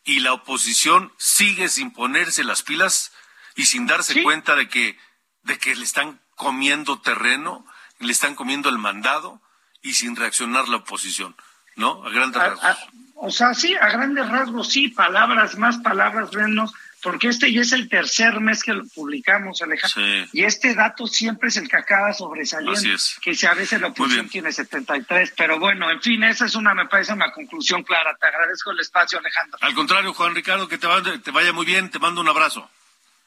y 0.04 0.20
la 0.20 0.32
oposición 0.32 1.12
sigue 1.18 1.68
sin 1.68 1.92
ponerse 1.92 2.44
las 2.44 2.62
pilas 2.62 3.12
y 3.54 3.66
sin 3.66 3.86
darse 3.86 4.14
¿Sí? 4.14 4.22
cuenta 4.22 4.56
de 4.56 4.68
que, 4.68 4.98
de 5.42 5.58
que 5.58 5.76
le 5.76 5.84
están 5.84 6.20
comiendo 6.34 7.00
terreno, 7.00 7.66
le 7.98 8.12
están 8.12 8.34
comiendo 8.34 8.68
el 8.68 8.78
mandado 8.78 9.40
y 9.82 9.94
sin 9.94 10.16
reaccionar 10.16 10.68
la 10.68 10.78
oposición. 10.78 11.36
¿no? 11.76 12.04
A 12.04 12.10
grandes 12.10 12.42
rasgos. 12.42 12.64
A, 12.64 12.78
o 13.16 13.30
sea, 13.30 13.54
sí, 13.54 13.74
a 13.74 13.88
grandes 13.88 14.28
rasgos 14.28 14.68
sí, 14.68 14.88
palabras 14.88 15.56
más, 15.56 15.78
palabras 15.78 16.32
menos, 16.32 16.72
porque 17.02 17.28
este 17.28 17.52
ya 17.52 17.62
es 17.62 17.72
el 17.72 17.88
tercer 17.88 18.40
mes 18.40 18.62
que 18.62 18.72
lo 18.72 18.84
publicamos, 18.86 19.60
Alejandro. 19.60 20.02
Sí. 20.02 20.28
Y 20.32 20.44
este 20.44 20.74
dato 20.74 21.06
siempre 21.06 21.48
es 21.48 21.56
el 21.56 21.68
que 21.68 21.76
acaba 21.76 22.12
sobresaliendo, 22.12 22.80
que 23.20 23.34
si 23.34 23.46
a 23.46 23.54
veces 23.54 23.80
la 23.80 23.88
oposición 23.88 24.28
tiene 24.28 24.52
73, 24.52 25.34
pero 25.36 25.58
bueno, 25.58 25.90
en 25.90 26.00
fin, 26.00 26.22
esa 26.22 26.46
es 26.46 26.54
una, 26.54 26.74
me 26.74 26.86
parece 26.86 27.12
una 27.12 27.32
conclusión 27.32 27.82
clara. 27.82 28.16
Te 28.20 28.26
agradezco 28.26 28.70
el 28.70 28.80
espacio, 28.80 29.18
Alejandro. 29.18 29.58
Al 29.60 29.74
contrario, 29.74 30.14
Juan 30.14 30.34
Ricardo, 30.34 30.68
que 30.68 30.78
te 30.78 30.86
vaya, 30.86 31.18
te 31.18 31.30
vaya 31.32 31.52
muy 31.52 31.66
bien, 31.66 31.90
te 31.90 31.98
mando 31.98 32.20
un 32.20 32.28
abrazo. 32.28 32.70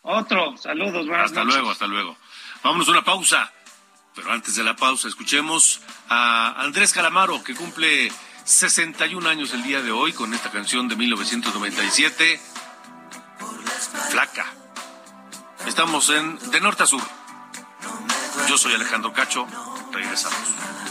Otro, 0.02 0.56
saludos, 0.58 1.06
buenas 1.08 1.26
hasta 1.26 1.44
noches. 1.44 1.56
Hasta 1.56 1.60
luego, 1.60 1.72
hasta 1.72 1.88
luego. 1.88 2.18
Vámonos 2.64 2.88
a 2.88 2.92
una 2.92 3.04
pausa. 3.04 3.52
Pero 4.16 4.32
antes 4.32 4.56
de 4.56 4.64
la 4.64 4.78
pausa, 4.78 5.10
escuchemos 5.10 5.82
a 6.08 6.62
Andrés 6.62 6.94
Calamaro, 6.94 7.44
que 7.44 7.54
cumple 7.54 8.10
61 8.46 9.28
años 9.28 9.54
el 9.54 9.64
día 9.64 9.82
de 9.82 9.92
hoy 9.92 10.14
con 10.14 10.34
esta 10.34 10.52
canción 10.52 10.88
de 10.88 10.96
1997, 10.96 12.40
Flaca. 14.10 14.46
Estamos 15.68 16.10
en 16.10 16.52
De 16.52 16.62
Norte 16.62 16.84
a 16.84 16.86
Sur. 16.86 17.02
Yo 18.48 18.58
soy 18.58 18.74
Alejandro 18.74 19.14
Cacho. 19.14 19.48
Regresamos. 19.92 20.85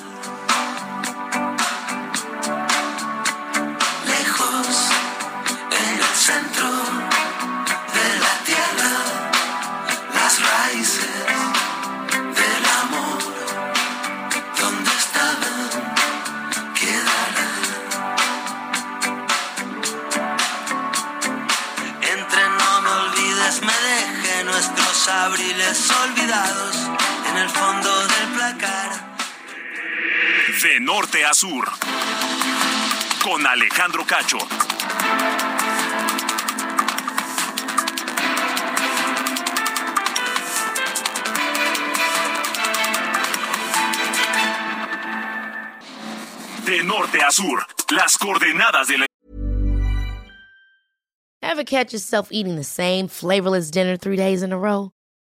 Abriles 25.09 25.91
olvidados 25.91 26.77
en 27.31 27.37
el 27.37 27.49
fondo 27.49 28.07
del 28.07 28.29
placar. 28.35 29.17
De 30.63 30.81
norte 30.81 31.25
a 31.25 31.35
sur. 31.35 31.69
Con 33.23 33.47
Alejandro 33.47 34.05
Cacho. 34.07 34.39
De 46.65 46.83
norte 46.83 47.21
a 47.23 47.31
sur. 47.31 47.67
Las 47.91 48.17
coordenadas 48.17 48.89
de 48.89 48.99
la 48.99 49.07
Ever 51.43 51.63
catch 51.63 51.93
yourself 51.93 52.33
eating 52.33 52.57
the 52.57 52.65
same 52.65 53.07
flavorless 53.07 53.71
dinner 53.71 53.97
three 53.97 54.17
days 54.17 54.43
in 54.43 54.51
a 54.51 54.59
row? 54.59 54.94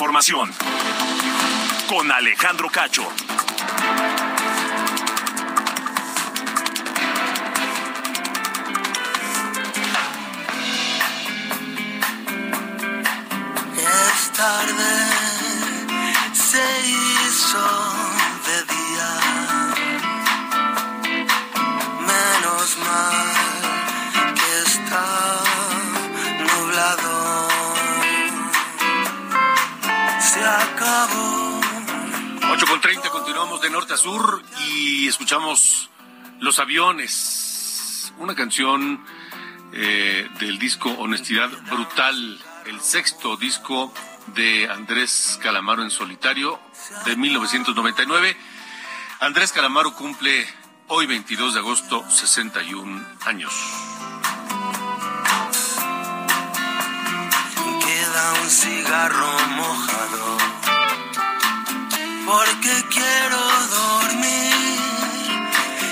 Información. 0.00 0.50
Con 1.86 2.10
Alejandro 2.10 2.70
Cacho. 2.70 3.06
Tarde, 14.36 15.09
continuamos 33.30 33.60
de 33.60 33.70
norte 33.70 33.94
a 33.94 33.96
sur 33.96 34.42
y 34.66 35.06
escuchamos 35.06 35.88
Los 36.40 36.58
Aviones, 36.58 38.12
una 38.18 38.34
canción 38.34 39.04
eh, 39.72 40.28
del 40.40 40.58
disco 40.58 40.90
Honestidad 40.98 41.48
Brutal, 41.70 42.40
el 42.66 42.80
sexto 42.80 43.36
disco 43.36 43.94
de 44.34 44.68
Andrés 44.68 45.38
Calamaro 45.40 45.84
en 45.84 45.92
solitario 45.92 46.58
de 47.04 47.14
1999. 47.14 48.36
Andrés 49.20 49.52
Calamaro 49.52 49.94
cumple 49.94 50.44
hoy 50.88 51.06
22 51.06 51.54
de 51.54 51.60
agosto 51.60 52.04
61 52.10 53.06
años. 53.26 53.54
Queda 57.80 58.32
un 58.42 58.50
cigarro 58.50 59.38
mojado. 59.50 60.60
Porque 62.30 62.89
quiero 63.00 63.42
dormir 63.78 64.78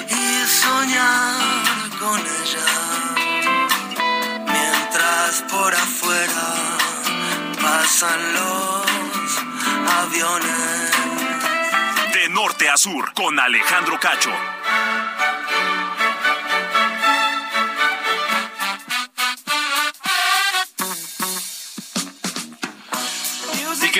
y 0.08 0.46
soñar 0.46 1.88
con 1.98 2.20
ella. 2.20 2.70
Mientras 4.56 5.42
por 5.50 5.74
afuera 5.74 6.48
pasan 7.62 8.20
los 8.34 9.26
aviones. 10.02 10.90
De 12.12 12.28
norte 12.30 12.68
a 12.68 12.76
sur. 12.76 13.12
Con 13.14 13.38
Alejandro 13.38 13.98
Cacho. 14.00 14.32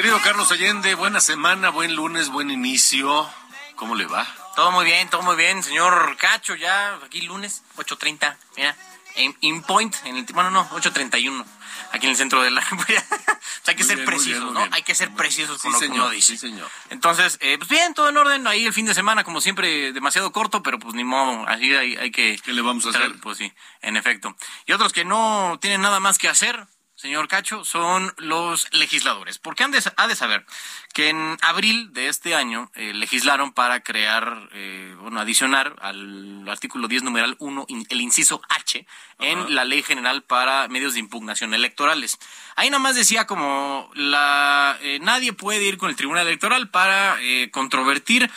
Querido 0.09 0.25
Carlos 0.25 0.51
Allende, 0.53 0.94
buena 0.94 1.21
semana, 1.21 1.68
buen 1.68 1.94
lunes, 1.94 2.31
buen 2.31 2.51
inicio. 2.51 3.29
¿Cómo 3.77 3.94
le 3.94 4.07
va? 4.07 4.27
Todo 4.57 4.73
muy 4.73 4.87
bien, 4.87 5.11
todo 5.11 5.21
muy 5.21 5.37
bien, 5.37 5.62
señor 5.62 6.16
Cacho, 6.16 6.55
ya 6.55 6.94
aquí 7.05 7.21
lunes, 7.21 7.62
8.30, 7.77 8.35
mira, 8.57 8.75
en 9.16 9.37
in 9.42 9.61
point, 9.61 9.94
en 10.07 10.16
el, 10.16 10.25
bueno, 10.33 10.51
no, 10.51 10.66
8.31, 10.71 11.44
aquí 11.92 12.07
en 12.07 12.12
el 12.12 12.16
centro 12.16 12.40
de 12.40 12.51
la... 12.51 12.62
hay 13.66 13.75
que 13.75 13.83
Muy 13.83 13.85
ser 13.85 13.97
bien, 13.97 14.07
precisos, 14.07 14.40
bien, 14.44 14.55
¿no? 14.55 14.61
bien. 14.61 14.73
Hay 14.73 14.83
que 14.83 14.94
ser 14.94 15.11
precisos 15.11 15.61
con 15.61 15.73
Sí, 15.73 15.75
lo 15.75 15.79
que 15.79 15.87
señor, 15.88 16.01
uno 16.07 16.11
dice. 16.11 16.33
sí, 16.33 16.38
señor. 16.38 16.71
Entonces, 16.88 17.37
eh, 17.42 17.59
pues 17.59 17.68
bien, 17.68 17.92
todo 17.92 18.09
en 18.09 18.16
orden, 18.16 18.47
ahí 18.47 18.64
el 18.64 18.73
fin 18.73 18.87
de 18.87 18.94
semana, 18.94 19.25
como 19.25 19.42
siempre, 19.42 19.92
demasiado 19.92 20.33
corto, 20.33 20.62
pero 20.62 20.79
pues 20.79 20.94
ni 20.94 21.05
modo, 21.05 21.47
así 21.47 21.75
hay, 21.75 21.97
hay 21.97 22.11
que... 22.11 22.40
¿Qué 22.42 22.55
le 22.55 22.62
vamos 22.62 22.87
a 22.87 22.90
hacer? 22.90 23.14
Pues 23.21 23.37
sí, 23.37 23.53
en 23.83 23.99
efecto. 23.99 24.35
Y 24.64 24.73
otros 24.73 24.94
que 24.94 25.05
no 25.05 25.59
tienen 25.61 25.83
nada 25.83 26.01
más 26.01 26.16
que 26.16 26.31
hacer, 26.31 26.66
señor 26.99 27.29
Cacho, 27.29 27.65
son 27.65 28.13
los 28.19 28.67
legisladores. 28.73 29.39
Porque 29.39 29.63
han 29.63 29.71
de, 29.71 29.81
ha 29.97 30.07
de 30.09 30.17
saber 30.17 30.45
que 30.93 31.09
en 31.11 31.39
abril 31.43 31.93
de 31.93 32.09
este 32.09 32.35
año 32.35 32.73
eh, 32.75 32.93
legislaron 32.93 33.53
para 33.53 33.81
crear, 33.85 34.49
eh, 34.53 34.97
bueno, 35.01 35.21
adicionar 35.21 35.77
al 35.81 36.45
artículo 36.49 36.89
10, 36.89 37.05
numeral 37.05 37.37
1, 37.39 37.67
in- 37.69 37.87
el 37.89 38.01
inciso 38.01 38.43
H, 38.49 38.85
en 39.21 39.55
la 39.55 39.65
Ley 39.65 39.83
General 39.85 40.23
para 40.25 40.67
Medios 40.67 40.95
de 40.95 41.01
Impugnación 41.01 41.55
Electorales. 41.55 42.19
Ahí 42.57 42.69
nada 42.69 42.83
más 42.83 42.97
decía 42.97 43.27
como 43.29 43.89
la 43.95 44.77
eh, 44.81 44.99
nadie 45.01 45.33
puede 45.33 45.63
ir 45.65 45.79
con 45.79 45.91
el 45.91 45.97
Tribunal 45.97 46.27
Electoral 46.27 46.69
para 46.71 47.17
eh, 47.21 47.51
controvertir 47.53 48.29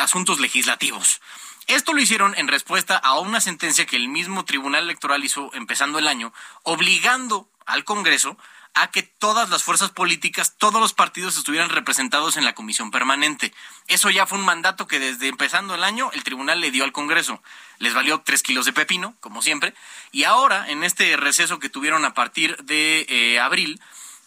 asuntos 0.00 0.40
legislativos. 0.40 1.20
Esto 1.66 1.92
lo 1.92 2.00
hicieron 2.00 2.34
en 2.36 2.48
respuesta 2.48 2.96
a 2.96 3.20
una 3.20 3.40
sentencia 3.40 3.86
que 3.86 3.94
el 3.96 4.08
mismo 4.08 4.44
Tribunal 4.44 4.82
Electoral 4.84 5.24
hizo 5.24 5.50
empezando 5.54 6.00
el 6.00 6.08
año, 6.08 6.32
obligando 6.64 7.48
al 7.66 7.84
Congreso 7.84 8.36
a 8.74 8.88
que 8.90 9.02
todas 9.02 9.50
las 9.50 9.64
fuerzas 9.64 9.90
políticas, 9.90 10.54
todos 10.56 10.80
los 10.80 10.92
partidos 10.92 11.36
estuvieran 11.36 11.70
representados 11.70 12.36
en 12.36 12.44
la 12.44 12.54
comisión 12.54 12.92
permanente. 12.92 13.52
Eso 13.88 14.10
ya 14.10 14.26
fue 14.26 14.38
un 14.38 14.44
mandato 14.44 14.86
que 14.86 15.00
desde 15.00 15.26
empezando 15.26 15.74
el 15.74 15.82
año 15.82 16.10
el 16.12 16.22
tribunal 16.22 16.60
le 16.60 16.70
dio 16.70 16.84
al 16.84 16.92
Congreso. 16.92 17.42
Les 17.78 17.94
valió 17.94 18.20
tres 18.20 18.42
kilos 18.44 18.66
de 18.66 18.72
pepino, 18.72 19.16
como 19.20 19.42
siempre, 19.42 19.74
y 20.12 20.22
ahora 20.22 20.70
en 20.70 20.84
este 20.84 21.16
receso 21.16 21.58
que 21.58 21.68
tuvieron 21.68 22.04
a 22.04 22.14
partir 22.14 22.56
de 22.58 23.06
eh, 23.08 23.40
abril, 23.40 23.80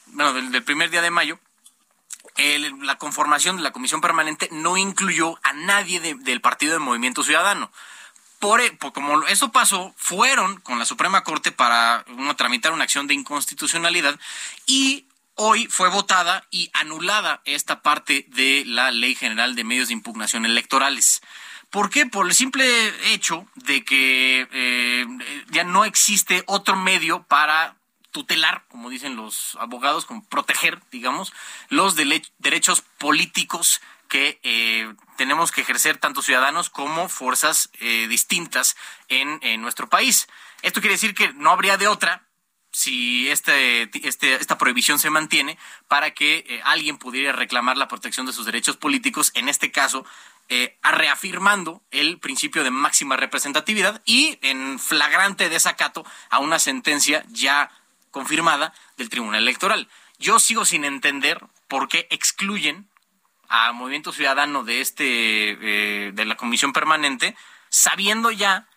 bueno, 0.08 0.34
del, 0.34 0.64
primer 0.64 0.90
día 0.90 1.02
de 1.02 1.10
mayo, 1.12 1.40
el- 2.36 2.86
la 2.86 2.98
conformación 2.98 3.58
de 3.58 3.64
la 3.64 3.72
comisión 3.72 4.02
permanente 4.02 4.50
no 4.52 4.76
incluyó 4.76 5.40
a 5.44 5.54
nadie 5.54 6.00
de- 6.02 6.16
del 6.16 6.42
partido 6.42 6.74
de 6.74 6.80
Movimiento 6.80 7.24
Ciudadano. 7.24 7.72
E- 8.44 8.72
por 8.72 8.92
como 8.92 9.24
eso 9.28 9.52
pasó, 9.52 9.94
fueron 9.98 10.60
con 10.60 10.78
la 10.78 10.86
Suprema 10.86 11.24
Corte 11.24 11.52
para 11.52 12.06
tramitar 12.36 12.74
una 12.74 12.84
acción 12.84 13.08
de 13.08 13.14
inconstitucionalidad 13.14 14.20
y 14.66 15.06
hoy 15.36 15.68
fue 15.68 15.90
votada 15.90 16.46
y 16.52 16.70
anulada 16.74 17.42
esta 17.46 17.82
parte 17.82 18.26
de 18.30 18.64
la 18.66 18.92
Ley 18.92 19.16
General 19.16 19.56
de 19.56 19.64
Medios 19.64 19.88
de 19.88 19.94
Impugnación 19.94 20.46
Electorales. 20.46 21.22
¿Por 21.70 21.90
qué? 21.90 22.06
Por 22.06 22.28
el 22.28 22.34
simple 22.34 22.66
hecho 23.14 23.48
de 23.56 23.84
que 23.86 24.48
eh, 24.52 25.06
ya 25.50 25.64
no 25.64 25.86
existe 25.86 26.44
otro 26.46 26.76
medio 26.76 27.24
para 27.24 27.78
tutelar, 28.12 28.66
como 28.68 28.90
dicen 28.90 29.16
los 29.16 29.58
abogados, 29.60 30.06
como 30.06 30.24
proteger, 30.26 30.80
digamos, 30.92 31.34
los 31.70 31.96
derechos 31.96 32.84
políticos 33.00 33.82
que 34.14 34.40
eh, 34.44 34.94
tenemos 35.18 35.52
que 35.52 35.62
ejercer 35.62 35.98
tanto 35.98 36.22
ciudadanos 36.22 36.70
como 36.70 37.10
fuerzas 37.10 37.72
eh, 37.80 38.06
distintas 38.08 38.76
en, 39.08 39.60
nuestro 39.60 39.90
país. 39.90 40.28
Esto 40.62 40.82
quiere 40.82 40.94
decir 40.94 41.16
que 41.16 41.34
no 41.34 41.50
habría 41.50 41.78
de 41.78 41.88
otra 41.88 42.22
si 42.72 43.28
este, 43.30 43.90
este, 44.08 44.36
esta 44.36 44.60
prohibición 44.60 45.00
se 45.00 45.10
mantiene 45.10 45.58
para 45.88 46.12
que 46.12 46.46
eh, 46.48 46.62
alguien 46.64 47.00
pudiera 47.00 47.32
reclamar 47.32 47.76
la 47.76 47.88
protección 47.88 48.28
de 48.28 48.34
sus 48.34 48.46
derechos 48.46 48.78
políticos, 48.78 49.32
en 49.34 49.50
este 49.50 49.72
caso 49.72 50.06
reafirmando 50.84 51.82
el 51.90 52.20
principio 52.20 52.64
de 52.64 52.70
máxima 52.70 53.18
representatividad 53.18 54.04
y 54.06 54.38
en 54.44 54.78
flagrante 54.78 55.50
desacato 55.50 56.06
a 56.30 56.38
una 56.38 56.60
sentencia 56.60 57.26
ya 57.30 57.72
confirmada 58.12 58.76
del 58.96 59.10
Tribunal 59.10 59.42
Electoral. 59.42 59.90
Yo 60.20 60.38
sigo 60.38 60.66
sin 60.66 60.86
entender 60.86 61.44
por 61.68 61.88
qué 61.88 62.08
excluyen 62.12 62.88
a 63.56 63.72
Movimiento 63.72 64.12
Ciudadano 64.12 64.64
de 64.64 64.82
este 64.82 65.06
eh, 65.06 66.12
de 66.12 66.26
la 66.26 66.36
comisión 66.36 66.74
permanente, 66.74 67.36
sabiendo 67.70 68.32
ya 68.32 68.68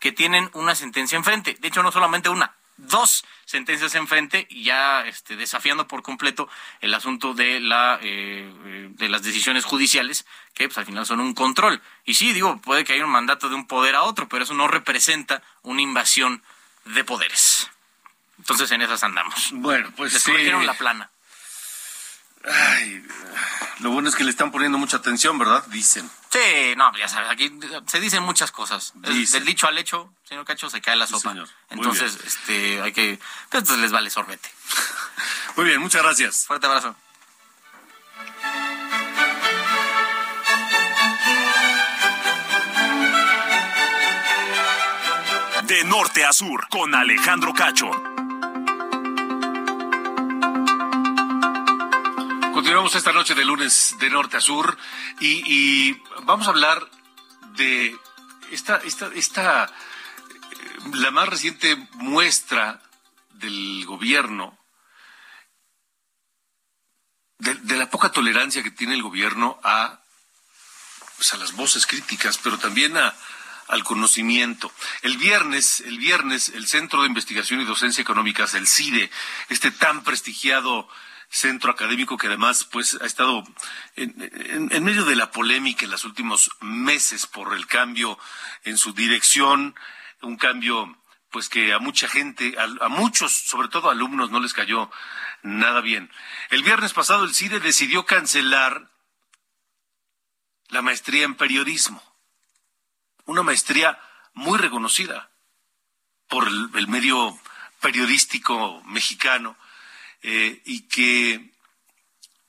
que 0.00 0.10
tienen 0.10 0.48
una 0.54 0.74
sentencia 0.74 1.16
enfrente. 1.16 1.54
De 1.60 1.68
hecho, 1.68 1.82
no 1.82 1.92
solamente 1.92 2.30
una, 2.30 2.54
dos 2.78 3.26
sentencias 3.44 3.94
enfrente 3.94 4.46
y 4.48 4.64
ya 4.64 5.06
este, 5.06 5.36
desafiando 5.36 5.86
por 5.86 6.02
completo 6.02 6.48
el 6.80 6.94
asunto 6.94 7.34
de 7.34 7.60
la 7.60 7.98
eh, 8.00 8.88
de 8.92 9.08
las 9.10 9.22
decisiones 9.22 9.66
judiciales 9.66 10.24
que 10.54 10.66
pues, 10.66 10.78
al 10.78 10.86
final 10.86 11.04
son 11.04 11.20
un 11.20 11.34
control. 11.34 11.82
Y 12.06 12.14
sí 12.14 12.32
digo 12.32 12.58
puede 12.62 12.84
que 12.84 12.94
haya 12.94 13.04
un 13.04 13.12
mandato 13.12 13.50
de 13.50 13.54
un 13.54 13.66
poder 13.66 13.96
a 13.96 14.04
otro 14.04 14.30
pero 14.30 14.44
eso 14.44 14.54
no 14.54 14.66
representa 14.66 15.42
una 15.60 15.82
invasión 15.82 16.42
de 16.86 17.04
poderes. 17.04 17.70
Entonces 18.38 18.70
en 18.70 18.80
esas 18.80 19.04
andamos. 19.04 19.50
Bueno 19.52 19.92
pues 19.94 20.14
les 20.14 20.24
corrigieron 20.24 20.64
la 20.64 20.72
plana 20.72 21.11
Ay, 22.44 23.04
lo 23.80 23.90
bueno 23.90 24.08
es 24.08 24.16
que 24.16 24.24
le 24.24 24.30
están 24.30 24.50
poniendo 24.50 24.78
mucha 24.78 24.96
atención, 24.96 25.38
¿verdad? 25.38 25.64
Dicen. 25.66 26.08
Sí, 26.30 26.74
no, 26.76 26.96
ya 26.96 27.08
sabes, 27.08 27.30
aquí 27.30 27.52
se 27.86 28.00
dicen 28.00 28.22
muchas 28.22 28.50
cosas. 28.50 28.92
Del 28.94 29.44
dicho 29.44 29.66
al 29.66 29.78
hecho, 29.78 30.12
señor 30.24 30.44
Cacho, 30.44 30.70
se 30.70 30.80
cae 30.80 30.96
la 30.96 31.06
sopa. 31.06 31.34
Entonces, 31.70 32.18
este, 32.24 32.80
hay 32.80 32.92
que, 32.92 33.18
pues, 33.50 33.62
entonces 33.62 33.78
les 33.78 33.92
vale 33.92 34.10
sorbete. 34.10 34.50
Muy 35.56 35.66
bien, 35.66 35.80
muchas 35.80 36.02
gracias. 36.02 36.46
Fuerte 36.46 36.66
abrazo. 36.66 36.96
De 45.64 45.84
norte 45.84 46.24
a 46.24 46.32
sur, 46.32 46.68
con 46.68 46.94
Alejandro 46.94 47.54
Cacho. 47.54 48.11
Continuamos 52.72 52.96
esta 52.96 53.12
noche 53.12 53.34
de 53.34 53.44
lunes 53.44 53.96
de 53.98 54.08
norte 54.08 54.38
a 54.38 54.40
sur 54.40 54.78
y, 55.20 55.92
vamos 56.22 56.46
a 56.46 56.50
hablar 56.52 56.88
de 57.54 57.94
esta, 58.50 58.78
esta, 58.78 59.10
esta, 59.14 59.66
eh, 59.66 59.70
la 60.94 61.10
más 61.10 61.28
reciente 61.28 61.76
muestra 61.96 62.80
del 63.34 63.84
gobierno, 63.84 64.58
de, 67.40 67.76
la 67.76 67.90
poca 67.90 68.10
tolerancia 68.10 68.62
que 68.62 68.70
tiene 68.70 68.94
el 68.94 69.02
gobierno 69.02 69.60
a, 69.62 70.00
pues 71.18 71.34
a 71.34 71.36
las 71.36 71.52
voces 71.52 71.86
críticas, 71.86 72.38
pero 72.38 72.56
también 72.56 72.96
a, 72.96 73.14
al 73.68 73.84
conocimiento. 73.84 74.72
El 75.02 75.18
viernes, 75.18 75.80
el 75.80 75.98
viernes, 75.98 76.48
el 76.48 76.66
Centro 76.66 77.02
de 77.02 77.08
Investigación 77.08 77.60
y 77.60 77.66
Docencia 77.66 78.00
Económicas, 78.00 78.54
el 78.54 78.66
CIDE, 78.66 79.10
este 79.50 79.72
tan 79.72 80.02
prestigiado 80.04 80.88
centro 81.32 81.72
académico 81.72 82.18
que 82.18 82.26
además 82.26 82.64
pues 82.70 82.98
ha 83.00 83.06
estado 83.06 83.42
en, 83.96 84.84
medio 84.84 85.06
de 85.06 85.16
la 85.16 85.30
polémica 85.30 85.86
en 85.86 85.90
los 85.90 86.04
últimos 86.04 86.50
meses 86.60 87.26
por 87.26 87.54
el 87.54 87.66
cambio 87.66 88.18
en 88.64 88.76
su 88.76 88.92
dirección, 88.92 89.74
un 90.20 90.36
cambio 90.36 90.94
pues 91.30 91.48
que 91.48 91.72
a 91.72 91.78
mucha 91.78 92.06
gente, 92.06 92.54
a, 92.58 92.88
muchos, 92.88 93.32
sobre 93.32 93.68
todo 93.68 93.88
alumnos, 93.88 94.30
no 94.30 94.40
les 94.40 94.52
cayó 94.52 94.90
nada 95.42 95.80
bien. 95.80 96.10
El 96.50 96.62
viernes 96.62 96.92
pasado 96.92 97.24
el 97.24 97.34
CIDE 97.34 97.60
decidió 97.60 98.04
cancelar 98.04 98.90
la 100.68 100.82
maestría 100.82 101.24
en 101.24 101.34
periodismo, 101.34 102.02
una 103.24 103.42
maestría 103.42 103.98
muy 104.34 104.58
reconocida 104.58 105.30
por 106.28 106.46
el 106.46 106.88
medio 106.88 107.38
periodístico 107.80 108.82
mexicano 108.84 109.56
eh, 110.22 110.62
y 110.64 110.82
que 110.88 111.52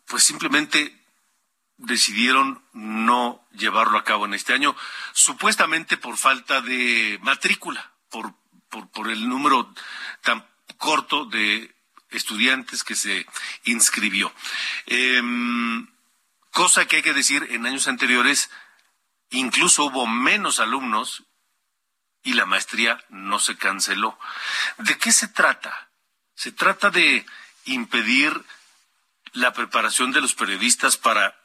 pues 0.06 0.24
simplemente 0.24 0.96
decidieron 1.78 2.64
no 2.74 3.46
llevarlo 3.52 3.98
a 3.98 4.04
cabo 4.04 4.26
en 4.26 4.34
este 4.34 4.54
año, 4.54 4.76
supuestamente 5.14 5.98
por 5.98 6.18
falta 6.18 6.62
de 6.62 7.20
matrícula, 7.22 7.92
por, 8.10 8.34
por, 8.70 9.10
el 9.10 9.28
número 9.28 9.74
tan 10.22 10.46
corto 10.78 11.26
de 11.26 11.74
estudiantes 12.10 12.84
que 12.84 12.96
se 12.96 13.26
inscribió. 13.66 14.32
Em, 14.86 15.88
cosa 16.52 16.86
que 16.86 16.98
hay 16.98 17.02
que 17.02 17.14
decir, 17.14 17.48
en 17.50 17.66
años 17.66 17.88
anteriores 17.88 18.50
incluso 19.32 19.86
hubo 19.86 20.06
menos 20.06 20.60
alumnos 20.60 21.24
y 22.24 22.34
la 22.34 22.46
maestría 22.46 23.04
no 23.10 23.40
se 23.40 23.58
canceló. 23.58 24.18
¿De 24.78 24.98
qué 24.98 25.12
se 25.12 25.28
trata? 25.28 25.90
Se 26.36 26.52
trata 26.52 26.90
de 26.90 27.26
impedir 27.66 28.44
la 29.34 29.54
preparación 29.54 30.12
de 30.12 30.22
los 30.22 30.34
periodistas 30.34 30.98
para, 30.98 31.36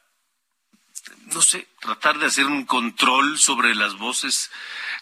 no 1.27 1.41
sé, 1.41 1.67
tratar 1.81 2.19
de 2.19 2.27
hacer 2.27 2.45
un 2.45 2.65
control 2.65 3.37
sobre 3.39 3.75
las 3.75 3.95
voces 3.95 4.51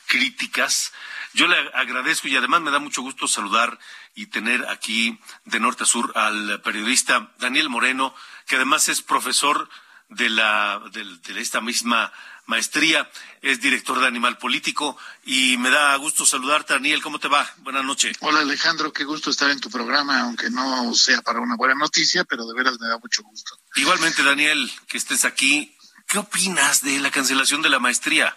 críticas. 0.08 0.94
Yo 1.34 1.48
le 1.48 1.58
agradezco 1.74 2.28
y 2.28 2.36
además 2.36 2.62
me 2.62 2.72
da 2.72 2.80
mucho 2.80 3.02
gusto 3.02 3.28
saludar 3.28 3.78
y 4.16 4.28
tener 4.28 4.68
aquí 4.70 5.20
de 5.46 5.60
norte 5.60 5.84
a 5.84 5.88
sur 5.88 6.12
al 6.16 6.62
periodista 6.62 7.32
Daniel 7.40 7.70
Moreno, 7.70 8.16
que 8.48 8.56
además 8.56 8.88
es 8.90 9.02
profesor 9.02 9.70
de, 10.10 10.30
la, 10.30 10.82
de 10.92 11.42
esta 11.42 11.62
misma 11.62 12.12
maestría, 12.48 13.10
es 13.42 13.62
director 13.62 14.00
de 14.00 14.08
Animal 14.08 14.38
Político 14.38 14.98
y 15.26 15.58
me 15.58 15.70
da 15.70 15.96
gusto 15.98 16.26
saludarte, 16.26 16.74
Daniel. 16.74 17.02
¿Cómo 17.02 17.20
te 17.20 17.28
va? 17.28 17.48
Buenas 17.58 17.86
noches. 17.86 18.18
Hola, 18.22 18.40
Alejandro. 18.40 18.92
Qué 18.92 19.04
gusto 19.04 19.30
estar 19.30 19.52
en 19.52 19.60
tu 19.60 19.70
programa, 19.70 20.22
aunque 20.22 20.50
no 20.50 20.94
sea 20.96 21.22
para 21.22 21.40
una 21.40 21.56
buena 21.56 21.76
noticia, 21.76 22.24
pero 22.24 22.46
de 22.46 22.56
veras 22.56 22.80
me 22.80 22.88
da 22.88 22.98
mucho 22.98 23.22
gusto. 23.24 23.58
Igualmente, 23.76 24.24
Daniel, 24.24 24.72
que 24.88 24.98
estés 24.98 25.26
aquí. 25.26 25.74
¿Qué 26.08 26.18
opinas 26.18 26.82
de 26.82 27.00
la 27.00 27.12
cancelación 27.12 27.62
de 27.62 27.70
la 27.70 27.80
maestría? 27.80 28.36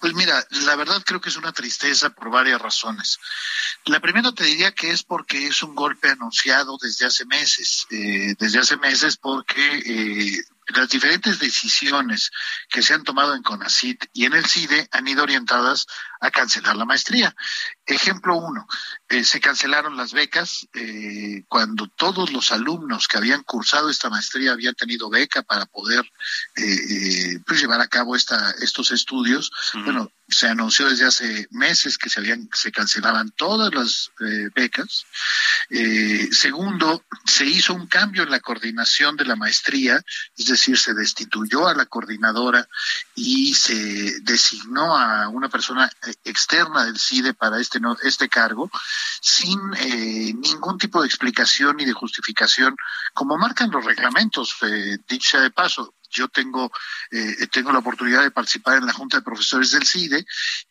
Pues 0.00 0.14
mira, 0.14 0.46
la 0.50 0.76
verdad 0.76 1.02
creo 1.04 1.20
que 1.20 1.28
es 1.28 1.36
una 1.36 1.52
tristeza 1.52 2.10
por 2.10 2.30
varias 2.30 2.60
razones. 2.60 3.18
La 3.84 4.00
primera 4.00 4.32
te 4.32 4.44
diría 4.44 4.72
que 4.72 4.90
es 4.90 5.02
porque 5.02 5.46
es 5.46 5.62
un 5.62 5.74
golpe 5.74 6.08
anunciado 6.08 6.78
desde 6.80 7.06
hace 7.06 7.24
meses, 7.24 7.86
eh, 7.90 8.34
desde 8.38 8.58
hace 8.58 8.76
meses 8.76 9.16
porque 9.16 9.82
eh, 9.84 10.44
las 10.74 10.88
diferentes 10.88 11.38
decisiones 11.38 12.30
que 12.68 12.82
se 12.82 12.94
han 12.94 13.04
tomado 13.04 13.34
en 13.34 13.42
CONACIT 13.42 14.06
y 14.12 14.24
en 14.24 14.34
el 14.34 14.46
CIDE 14.46 14.88
han 14.90 15.06
ido 15.06 15.22
orientadas 15.22 15.86
a 16.20 16.30
cancelar 16.30 16.76
la 16.76 16.84
maestría. 16.84 17.34
Ejemplo 17.84 18.36
uno, 18.36 18.66
eh, 19.08 19.24
se 19.24 19.40
cancelaron 19.40 19.96
las 19.96 20.12
becas 20.12 20.66
eh, 20.74 21.44
cuando 21.48 21.86
todos 21.88 22.32
los 22.32 22.50
alumnos 22.52 23.06
que 23.06 23.18
habían 23.18 23.42
cursado 23.42 23.90
esta 23.90 24.10
maestría 24.10 24.52
habían 24.52 24.74
tenido 24.74 25.08
beca 25.08 25.42
para 25.42 25.66
poder 25.66 26.04
eh, 26.56 27.38
pues 27.46 27.60
llevar 27.60 27.80
a 27.80 27.88
cabo 27.88 28.16
esta, 28.16 28.52
estos 28.60 28.90
estudios. 28.90 29.52
Bueno, 29.84 30.10
se 30.28 30.48
anunció 30.48 30.88
desde 30.88 31.06
hace 31.06 31.46
meses 31.50 31.98
que 31.98 32.10
se 32.10 32.18
habían 32.18 32.48
se 32.52 32.72
cancelaban 32.72 33.30
todas 33.30 33.72
las 33.72 34.10
becas. 34.54 35.04
segundo, 36.32 37.04
se 37.24 37.44
hizo 37.44 37.74
un 37.74 37.86
cambio 37.86 38.24
en 38.24 38.30
la 38.30 38.40
coordinación 38.40 39.16
de 39.16 39.24
la 39.24 39.36
maestría, 39.36 40.02
es 40.36 40.46
decir, 40.46 40.78
se 40.78 40.94
destituyó 40.94 41.68
a 41.68 41.74
la 41.74 41.86
coordinadora 41.86 42.68
y 43.14 43.54
se 43.54 44.20
designó 44.22 44.96
a 44.96 45.28
una 45.28 45.48
persona 45.48 45.88
externa 46.24 46.84
del 46.84 46.98
CIDE 46.98 47.34
para 47.34 47.60
este, 47.60 47.80
este 48.02 48.28
cargo 48.28 48.70
sin 49.20 49.58
eh, 49.78 50.34
ningún 50.34 50.78
tipo 50.78 51.00
de 51.00 51.06
explicación 51.06 51.76
ni 51.76 51.84
de 51.84 51.92
justificación, 51.92 52.76
como 53.14 53.36
marcan 53.36 53.70
los 53.70 53.84
reglamentos, 53.84 54.56
eh, 54.62 54.98
dicho 55.08 55.30
sea 55.32 55.40
de 55.40 55.50
paso 55.50 55.94
yo 56.10 56.28
tengo, 56.28 56.70
eh, 57.10 57.46
tengo 57.48 57.72
la 57.72 57.78
oportunidad 57.78 58.22
de 58.22 58.30
participar 58.30 58.78
en 58.78 58.86
la 58.86 58.92
Junta 58.92 59.18
de 59.18 59.22
Profesores 59.22 59.70
del 59.70 59.86
CIDE 59.86 60.24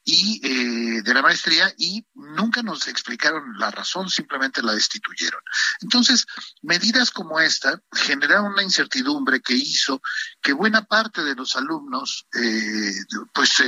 y 0.04 0.42
eh, 0.44 1.02
de 1.02 1.14
la 1.14 1.22
maestría 1.22 1.74
y 1.78 2.06
nunca 2.14 2.62
nos 2.62 2.88
explicaron 2.88 3.58
la 3.58 3.72
razón, 3.72 4.10
simplemente 4.10 4.62
la 4.62 4.74
destituyeron. 4.74 5.42
Entonces, 5.82 6.26
medidas 6.62 7.12
como 7.12 7.40
esta 7.40 7.82
generaron 7.92 8.54
una 8.54 8.64
incertidumbre 8.64 9.42
que 9.42 9.54
hizo 9.54 10.02
que 10.42 10.54
buena 10.54 10.84
parte 10.84 11.24
de 11.24 11.36
los 11.36 11.56
alumnos, 11.56 12.28
eh, 12.34 12.94
pues 13.34 13.64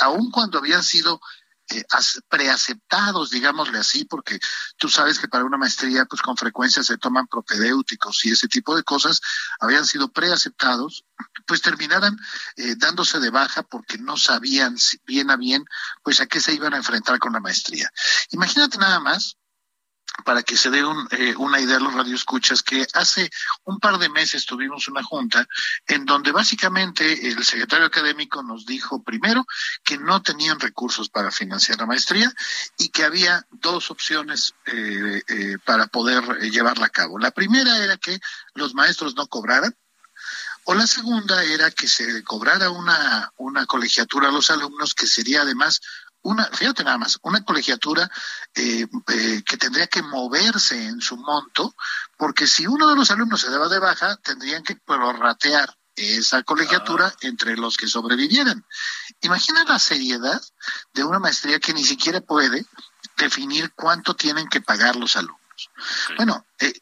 aun 0.00 0.30
cuando 0.30 0.58
habían 0.58 0.82
sido 0.82 1.20
eh, 1.70 1.84
preaceptados, 2.28 3.30
digámosle 3.30 3.78
así, 3.78 4.04
porque 4.04 4.38
tú 4.76 4.88
sabes 4.88 5.18
que 5.18 5.28
para 5.28 5.44
una 5.44 5.56
maestría, 5.56 6.04
pues 6.04 6.22
con 6.22 6.36
frecuencia 6.36 6.82
se 6.82 6.98
toman 6.98 7.26
propedéuticos 7.26 8.24
y 8.24 8.32
ese 8.32 8.48
tipo 8.48 8.76
de 8.76 8.82
cosas, 8.82 9.20
habían 9.60 9.86
sido 9.86 10.08
preaceptados, 10.08 11.04
pues 11.46 11.62
terminaran 11.62 12.16
eh, 12.56 12.74
dándose 12.76 13.20
de 13.20 13.30
baja 13.30 13.62
porque 13.62 13.98
no 13.98 14.16
sabían 14.16 14.76
bien 15.06 15.30
a 15.30 15.36
bien, 15.36 15.64
pues 16.02 16.20
a 16.20 16.26
qué 16.26 16.40
se 16.40 16.54
iban 16.54 16.74
a 16.74 16.78
enfrentar 16.78 17.18
con 17.18 17.32
la 17.32 17.40
maestría. 17.40 17.90
Imagínate 18.30 18.78
nada 18.78 19.00
más 19.00 19.36
para 20.24 20.42
que 20.42 20.56
se 20.56 20.70
dé 20.70 20.82
eh, 21.10 21.34
una 21.36 21.60
idea 21.60 21.76
a 21.76 21.80
los 21.80 21.94
radioescuchas, 21.94 22.62
que 22.62 22.86
hace 22.94 23.30
un 23.64 23.78
par 23.78 23.98
de 23.98 24.08
meses 24.08 24.46
tuvimos 24.46 24.88
una 24.88 25.02
junta 25.02 25.46
en 25.86 26.04
donde 26.04 26.32
básicamente 26.32 27.28
el 27.28 27.44
secretario 27.44 27.86
académico 27.86 28.42
nos 28.42 28.66
dijo 28.66 29.02
primero 29.02 29.46
que 29.84 29.98
no 29.98 30.22
tenían 30.22 30.58
recursos 30.58 31.08
para 31.08 31.30
financiar 31.30 31.78
la 31.78 31.86
maestría 31.86 32.32
y 32.78 32.88
que 32.88 33.04
había 33.04 33.46
dos 33.50 33.90
opciones 33.90 34.54
eh, 34.66 35.22
eh, 35.28 35.58
para 35.64 35.86
poder 35.86 36.24
llevarla 36.50 36.86
a 36.86 36.90
cabo. 36.90 37.18
La 37.18 37.30
primera 37.30 37.78
era 37.78 37.96
que 37.96 38.18
los 38.54 38.74
maestros 38.74 39.14
no 39.14 39.26
cobraran, 39.26 39.76
o 40.68 40.74
la 40.74 40.86
segunda 40.88 41.44
era 41.44 41.70
que 41.70 41.86
se 41.86 42.24
cobrara 42.24 42.70
una, 42.70 43.32
una 43.36 43.66
colegiatura 43.66 44.28
a 44.28 44.32
los 44.32 44.50
alumnos, 44.50 44.94
que 44.94 45.06
sería 45.06 45.42
además 45.42 45.80
una, 46.26 46.44
fíjate 46.44 46.82
nada 46.82 46.98
más, 46.98 47.18
una 47.22 47.44
colegiatura 47.44 48.10
eh, 48.54 48.86
eh, 49.08 49.42
que 49.46 49.56
tendría 49.56 49.86
que 49.86 50.02
moverse 50.02 50.86
en 50.86 51.00
su 51.00 51.16
monto, 51.16 51.74
porque 52.16 52.48
si 52.48 52.66
uno 52.66 52.88
de 52.88 52.96
los 52.96 53.10
alumnos 53.12 53.40
se 53.40 53.50
daba 53.50 53.68
de 53.68 53.78
baja, 53.78 54.16
tendrían 54.16 54.64
que 54.64 54.74
prorratear 54.74 55.72
esa 55.94 56.42
colegiatura 56.42 57.06
ah. 57.06 57.16
entre 57.20 57.56
los 57.56 57.76
que 57.76 57.86
sobrevivieran. 57.86 58.66
Imagina 59.20 59.64
la 59.64 59.78
seriedad 59.78 60.42
de 60.92 61.04
una 61.04 61.20
maestría 61.20 61.60
que 61.60 61.72
ni 61.72 61.84
siquiera 61.84 62.20
puede 62.20 62.66
definir 63.16 63.72
cuánto 63.74 64.14
tienen 64.14 64.48
que 64.48 64.60
pagar 64.60 64.96
los 64.96 65.16
alumnos. 65.16 65.40
Bueno, 66.16 66.44
eh, 66.58 66.72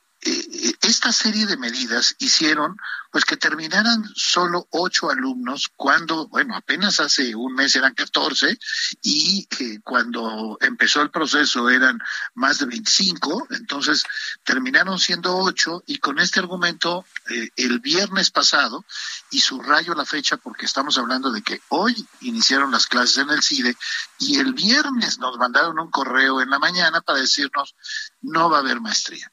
esta 0.80 1.12
serie 1.12 1.46
de 1.46 1.56
medidas 1.56 2.16
hicieron 2.18 2.76
pues 3.10 3.24
que 3.24 3.36
terminaran 3.36 4.02
solo 4.16 4.66
ocho 4.70 5.08
alumnos 5.08 5.70
cuando, 5.76 6.26
bueno, 6.26 6.56
apenas 6.56 6.98
hace 6.98 7.34
un 7.36 7.54
mes 7.54 7.76
eran 7.76 7.94
catorce 7.94 8.58
y 9.02 9.46
que 9.46 9.80
cuando 9.82 10.58
empezó 10.60 11.00
el 11.00 11.10
proceso 11.10 11.70
eran 11.70 12.00
más 12.34 12.58
de 12.58 12.66
veinticinco, 12.66 13.46
entonces 13.50 14.04
terminaron 14.42 14.98
siendo 14.98 15.36
ocho 15.36 15.84
y 15.86 15.98
con 15.98 16.18
este 16.18 16.40
argumento 16.40 17.04
eh, 17.30 17.50
el 17.54 17.78
viernes 17.78 18.30
pasado, 18.30 18.84
y 19.30 19.40
subrayo 19.40 19.94
la 19.94 20.04
fecha 20.04 20.36
porque 20.36 20.66
estamos 20.66 20.98
hablando 20.98 21.30
de 21.30 21.42
que 21.42 21.60
hoy 21.68 21.94
iniciaron 22.20 22.72
las 22.72 22.86
clases 22.86 23.18
en 23.18 23.30
el 23.30 23.42
CIDE 23.42 23.76
y 24.18 24.38
el 24.38 24.54
viernes 24.54 25.18
nos 25.18 25.38
mandaron 25.38 25.78
un 25.78 25.90
correo 25.90 26.40
en 26.40 26.50
la 26.50 26.58
mañana 26.58 27.00
para 27.00 27.20
decirnos 27.20 27.74
no 28.22 28.50
va 28.50 28.58
a 28.58 28.60
haber 28.60 28.80
maestría. 28.80 29.30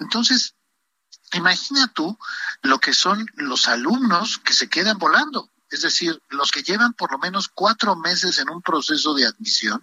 Entonces, 0.00 0.54
imagina 1.32 1.86
tú 1.92 2.18
lo 2.62 2.78
que 2.78 2.92
son 2.92 3.26
los 3.34 3.68
alumnos 3.68 4.38
que 4.38 4.52
se 4.52 4.68
quedan 4.68 4.98
volando, 4.98 5.50
es 5.70 5.82
decir, 5.82 6.20
los 6.28 6.50
que 6.50 6.62
llevan 6.62 6.94
por 6.94 7.12
lo 7.12 7.18
menos 7.18 7.48
cuatro 7.48 7.94
meses 7.94 8.38
en 8.38 8.50
un 8.50 8.62
proceso 8.62 9.14
de 9.14 9.26
admisión 9.26 9.80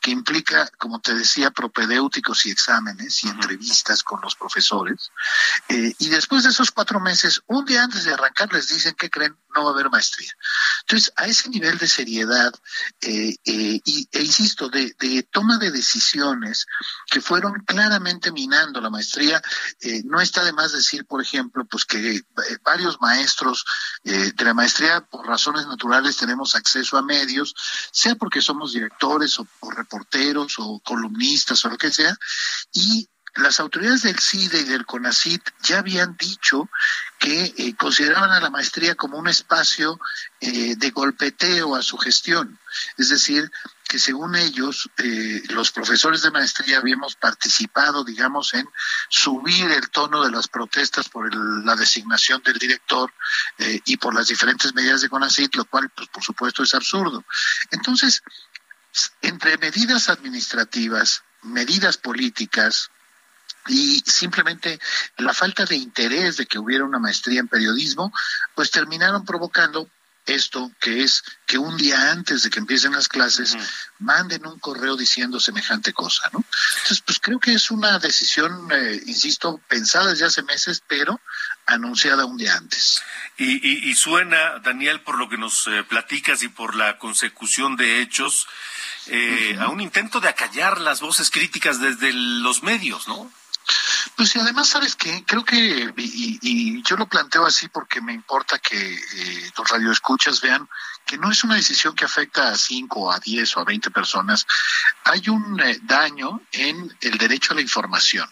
que 0.00 0.10
implica, 0.10 0.68
como 0.78 1.00
te 1.00 1.14
decía, 1.14 1.50
propedéuticos 1.50 2.46
y 2.46 2.50
exámenes 2.50 3.22
y 3.24 3.28
entrevistas 3.28 4.02
con 4.02 4.20
los 4.20 4.34
profesores. 4.34 5.10
Eh, 5.68 5.94
y 5.98 6.08
después 6.08 6.42
de 6.42 6.50
esos 6.50 6.70
cuatro 6.70 7.00
meses, 7.00 7.42
un 7.46 7.64
día 7.64 7.84
antes 7.84 8.04
de 8.04 8.12
arrancar, 8.12 8.52
les 8.52 8.68
dicen 8.68 8.94
que 8.94 9.10
creen 9.10 9.36
no 9.54 9.64
va 9.64 9.70
a 9.70 9.74
haber 9.74 9.90
maestría. 9.90 10.32
Entonces, 10.80 11.12
a 11.14 11.26
ese 11.26 11.50
nivel 11.50 11.76
de 11.76 11.86
seriedad 11.86 12.54
eh, 13.02 13.36
eh, 13.44 13.80
y, 13.84 14.08
e 14.10 14.22
insisto, 14.22 14.70
de, 14.70 14.94
toma 15.30 15.58
de 15.58 15.70
decisiones 15.70 16.66
que 17.06 17.20
fueron 17.20 17.62
claramente 17.66 18.32
minando 18.32 18.80
la 18.80 18.88
maestría, 18.88 19.42
no 20.04 20.22
está 20.22 20.42
de 20.42 20.54
más 20.54 20.72
decir, 20.72 21.04
por 21.04 21.20
ejemplo, 21.20 21.66
pues 21.66 21.84
que 21.84 22.22
varios 22.64 22.98
maestros 23.02 23.66
de 24.02 24.32
la 24.38 24.54
maestría, 24.54 25.02
por 25.02 25.26
razones 25.26 25.66
naturales, 25.66 26.16
tenemos 26.16 26.54
acceso 26.54 26.96
a 26.96 27.02
medios, 27.02 27.54
sea 27.90 28.14
porque 28.14 28.40
somos 28.40 28.72
directores 28.72 29.38
o 29.38 29.41
o 29.60 29.70
reporteros 29.70 30.54
o 30.58 30.80
columnistas 30.80 31.64
o 31.64 31.68
lo 31.68 31.78
que 31.78 31.92
sea, 31.92 32.16
y 32.72 33.08
las 33.36 33.60
autoridades 33.60 34.02
del 34.02 34.18
CIDE 34.18 34.60
y 34.60 34.64
del 34.64 34.84
CONACIT 34.84 35.42
ya 35.62 35.78
habían 35.78 36.16
dicho 36.18 36.68
que 37.18 37.54
eh, 37.56 37.74
consideraban 37.76 38.30
a 38.30 38.40
la 38.40 38.50
maestría 38.50 38.94
como 38.94 39.16
un 39.16 39.28
espacio 39.28 39.98
eh, 40.40 40.74
de 40.76 40.90
golpeteo 40.90 41.74
a 41.74 41.82
su 41.82 41.96
gestión. 41.96 42.58
Es 42.98 43.08
decir, 43.08 43.50
que 43.88 43.98
según 43.98 44.36
ellos, 44.36 44.90
eh, 44.98 45.42
los 45.48 45.70
profesores 45.70 46.22
de 46.22 46.30
maestría 46.30 46.78
habíamos 46.78 47.14
participado, 47.16 48.04
digamos, 48.04 48.52
en 48.54 48.66
subir 49.08 49.70
el 49.70 49.88
tono 49.90 50.24
de 50.24 50.30
las 50.30 50.48
protestas 50.48 51.08
por 51.08 51.34
la 51.34 51.76
designación 51.76 52.42
del 52.42 52.58
director 52.58 53.12
y 53.84 53.98
por 53.98 54.14
las 54.14 54.28
diferentes 54.28 54.74
medidas 54.74 55.02
de 55.02 55.10
CONACIT, 55.10 55.56
lo 55.56 55.66
cual, 55.66 55.90
pues, 55.94 56.08
por 56.08 56.22
supuesto, 56.22 56.62
es 56.62 56.74
absurdo. 56.74 57.22
Entonces, 57.70 58.22
entre 59.22 59.58
medidas 59.58 60.08
administrativas, 60.08 61.22
medidas 61.42 61.96
políticas 61.96 62.90
y 63.68 64.00
simplemente 64.06 64.80
la 65.18 65.34
falta 65.34 65.64
de 65.64 65.76
interés 65.76 66.36
de 66.36 66.46
que 66.46 66.58
hubiera 66.58 66.84
una 66.84 66.98
maestría 66.98 67.40
en 67.40 67.48
periodismo, 67.48 68.12
pues 68.54 68.70
terminaron 68.70 69.24
provocando 69.24 69.88
esto 70.26 70.70
que 70.80 71.02
es 71.02 71.22
que 71.46 71.58
un 71.58 71.76
día 71.76 72.10
antes 72.12 72.42
de 72.42 72.50
que 72.50 72.60
empiecen 72.60 72.92
las 72.92 73.08
clases 73.08 73.56
manden 73.98 74.46
un 74.46 74.58
correo 74.58 74.96
diciendo 74.96 75.40
semejante 75.40 75.92
cosa, 75.92 76.30
¿no? 76.32 76.44
Entonces, 76.76 77.02
pues 77.04 77.18
creo 77.20 77.40
que 77.40 77.54
es 77.54 77.70
una 77.70 77.98
decisión, 77.98 78.68
eh, 78.72 79.00
insisto, 79.06 79.60
pensada 79.68 80.10
desde 80.10 80.26
hace 80.26 80.42
meses, 80.42 80.82
pero 80.86 81.20
anunciada 81.66 82.24
un 82.24 82.36
día 82.36 82.56
antes. 82.56 83.02
Y, 83.36 83.94
suena, 83.94 84.60
Daniel, 84.60 85.00
por 85.00 85.18
lo 85.18 85.28
que 85.28 85.36
nos 85.36 85.66
eh, 85.66 85.82
platicas 85.82 86.42
y 86.42 86.48
por 86.48 86.76
la 86.76 86.98
consecución 86.98 87.76
de 87.76 88.00
hechos, 88.00 88.46
eh, 89.06 89.56
a 89.58 89.68
un 89.68 89.80
intento 89.80 90.20
de 90.20 90.28
acallar 90.28 90.80
las 90.80 91.00
voces 91.00 91.30
críticas 91.30 91.80
desde 91.80 92.12
los 92.12 92.62
medios, 92.62 93.08
¿no? 93.08 93.32
Pues 94.16 94.34
y 94.36 94.40
además, 94.40 94.68
¿sabes 94.68 94.94
qué? 94.96 95.24
Creo 95.26 95.44
que, 95.44 95.92
y, 95.96 96.82
yo 96.82 96.96
lo 96.96 97.06
planteo 97.06 97.46
así 97.46 97.68
porque 97.68 98.00
me 98.00 98.12
importa 98.12 98.58
que 98.58 98.76
eh, 98.76 99.52
los 99.56 99.68
radioescuchas 99.68 100.40
vean 100.40 100.68
que 101.06 101.18
no 101.18 101.30
es 101.30 101.44
una 101.44 101.54
decisión 101.54 101.94
que 101.94 102.04
afecta 102.04 102.48
a 102.48 102.56
5, 102.56 103.12
a 103.12 103.18
10 103.18 103.56
o 103.56 103.60
a 103.60 103.64
20 103.64 103.90
personas. 103.90 104.46
Hay 105.04 105.28
un 105.28 105.60
eh, 105.60 105.78
daño 105.82 106.40
en 106.52 106.96
el 107.00 107.18
derecho 107.18 107.52
a 107.52 107.56
la 107.56 107.62
información. 107.62 108.28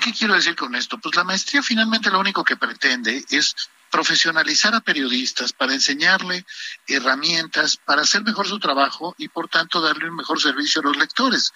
¿Qué 0.00 0.12
quiero 0.12 0.34
decir 0.34 0.56
con 0.56 0.74
esto? 0.74 0.98
Pues 0.98 1.14
la 1.14 1.24
maestría 1.24 1.62
finalmente 1.62 2.10
lo 2.10 2.18
único 2.18 2.44
que 2.44 2.56
pretende 2.56 3.24
es 3.30 3.54
profesionalizar 3.90 4.74
a 4.74 4.80
periodistas 4.80 5.52
para 5.52 5.74
enseñarle 5.74 6.46
herramientas 6.86 7.76
para 7.76 8.02
hacer 8.02 8.22
mejor 8.22 8.46
su 8.48 8.58
trabajo 8.58 9.14
y 9.18 9.28
por 9.28 9.48
tanto 9.48 9.80
darle 9.80 10.08
un 10.08 10.16
mejor 10.16 10.40
servicio 10.40 10.80
a 10.80 10.84
los 10.84 10.96
lectores. 10.96 11.52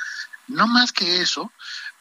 No 0.46 0.66
más 0.66 0.92
que 0.92 1.22
eso, 1.22 1.52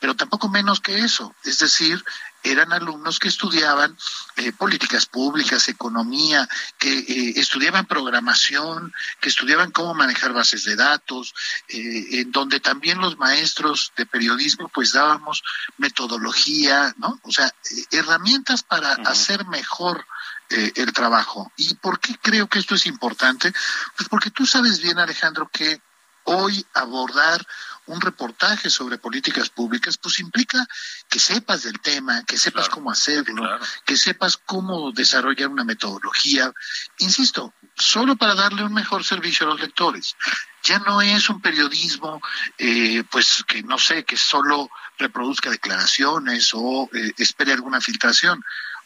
pero 0.04 0.18
tampoco 0.18 0.49
menos 0.49 0.82
que 0.82 0.99
eso. 0.99 1.34
Es 1.45 1.60
decir, 1.60 2.04
eran 2.43 2.74
alumnos 2.74 3.20
que 3.20 3.30
estudiaban 3.30 3.97
eh, 4.36 4.51
políticas 4.51 5.06
públicas, 5.06 5.70
economía, 5.70 6.45
que 6.78 6.91
eh, 6.91 7.34
estudiaban 7.38 7.86
programación, 7.86 8.93
que 9.22 9.30
estudiaban 9.30 9.72
cómo 9.72 9.93
manejar 9.93 10.34
bases 10.34 10.66
de 10.66 10.76
datos, 10.76 11.34
eh, 11.70 12.20
en 12.20 12.34
donde 12.34 12.60
también 12.60 12.99
los 12.99 13.18
maestros 13.18 13.93
de 13.95 14.06
periodismo 14.06 14.68
pues 14.68 14.91
dábamos 14.91 15.41
metodología, 15.78 16.93
¿no? 16.97 17.18
O 17.24 17.32
sea, 17.32 17.49
herramientas 17.89 18.62
para 18.62 18.91
hacer 19.06 19.45
mejor 19.45 20.06
el 20.49 20.91
trabajo. 20.91 21.49
¿Y 21.56 21.76
por 21.76 22.01
qué 22.01 22.18
creo 22.22 22.47
que 22.47 22.60
esto 22.60 22.76
es 22.76 22.88
importante? 22.88 23.54
Pues 23.95 24.10
porque 24.10 24.32
tú 24.32 24.45
sabes 24.45 24.82
bien, 24.82 24.99
Alejandro, 24.99 25.49
que 25.49 25.82
hoy 26.26 26.66
abordar 26.74 27.45
un 27.88 27.99
reportaje 28.01 28.69
sobre 28.69 28.97
políticas 28.97 29.49
públicas, 29.49 29.97
pues 29.97 30.19
implica 30.19 30.65
que 31.09 31.19
sepas 31.19 31.63
del 31.63 31.79
tema, 31.79 32.23
que 32.23 32.38
sepas 32.38 32.69
cómo 32.69 32.91
hacerlo, 32.91 33.59
que 33.86 33.97
sepas 33.97 34.38
cómo 34.38 34.91
desarrollar 34.91 35.49
una 35.49 35.63
metodología. 35.63 36.51
Insisto, 36.99 37.53
solo 37.75 38.15
para 38.15 38.36
darle 38.36 38.63
un 38.63 38.73
mejor 38.73 39.03
servicio 39.03 39.45
a 39.45 39.49
los 39.49 39.61
lectores. 39.61 40.15
Ya 40.63 40.79
no 40.79 41.01
es 41.01 41.29
un 41.29 41.41
periodismo, 41.41 42.21
eh, 42.57 43.03
pues 43.11 43.43
que 43.45 43.63
no 43.63 43.77
sé, 43.77 44.05
que 44.05 44.15
solo 44.15 44.69
reproduzca 44.97 45.49
declaraciones 45.49 46.51
o 46.53 46.89
eh, 46.93 47.11
espere 47.17 47.51
alguna 47.51 47.81
filtración. 47.81 48.41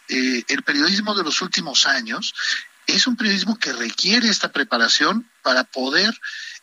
Eh, 0.10 0.44
el 0.48 0.64
periodismo 0.64 1.14
de 1.14 1.24
los 1.24 1.42
últimos 1.42 1.86
años 1.86 2.34
es 2.88 3.06
un 3.06 3.18
periodismo 3.18 3.60
que 3.60 3.74
requiere 3.74 4.30
esta 4.30 4.52
preparación 4.52 5.30
para 5.44 5.66
poder 5.66 6.18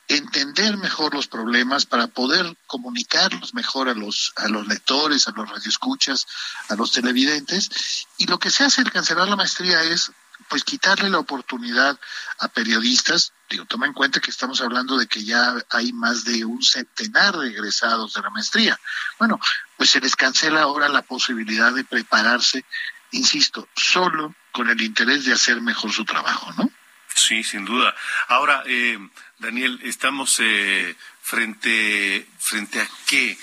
entender 0.08 0.76
mejor 0.76 1.14
los 1.14 1.26
problemas, 1.26 1.86
para 1.86 2.06
poder 2.08 2.56
comunicarlos 2.66 3.54
mejor 3.54 3.88
a 3.88 3.94
los, 3.94 4.32
a 4.36 4.48
los 4.48 4.66
lectores, 4.66 5.26
a 5.28 5.32
los 5.32 5.48
radioescuchas, 5.48 6.26
a 6.68 6.74
los 6.74 6.92
televidentes. 6.92 8.06
Y 8.18 8.26
lo 8.26 8.38
que 8.38 8.50
se 8.50 8.64
hace 8.64 8.82
al 8.82 8.92
cancelar 8.92 9.28
la 9.28 9.36
maestría 9.36 9.82
es 9.82 10.12
pues 10.48 10.64
quitarle 10.64 11.08
la 11.10 11.18
oportunidad 11.18 11.98
a 12.38 12.48
periodistas, 12.48 13.32
digo, 13.48 13.64
toma 13.64 13.86
en 13.86 13.92
cuenta 13.92 14.20
que 14.20 14.30
estamos 14.30 14.60
hablando 14.60 14.98
de 14.98 15.06
que 15.06 15.24
ya 15.24 15.54
hay 15.70 15.92
más 15.92 16.24
de 16.24 16.44
un 16.44 16.62
centenar 16.62 17.36
de 17.36 17.48
egresados 17.48 18.14
de 18.14 18.22
la 18.22 18.30
maestría. 18.30 18.78
Bueno, 19.18 19.40
pues 19.76 19.90
se 19.90 20.00
les 20.00 20.16
cancela 20.16 20.62
ahora 20.62 20.88
la 20.88 21.02
posibilidad 21.02 21.72
de 21.72 21.84
prepararse, 21.84 22.64
insisto, 23.12 23.68
solo 23.74 24.34
con 24.52 24.68
el 24.68 24.80
interés 24.80 25.24
de 25.24 25.32
hacer 25.32 25.60
mejor 25.60 25.92
su 25.92 26.04
trabajo, 26.04 26.52
¿no? 26.52 26.70
Sí, 27.14 27.44
sin 27.44 27.64
duda. 27.64 27.94
Ahora, 28.28 28.64
eh, 28.66 28.98
Daniel, 29.38 29.80
estamos 29.82 30.36
eh, 30.40 30.96
frente, 31.22 32.26
frente 32.38 32.80
a 32.80 32.88
qué? 33.06 33.36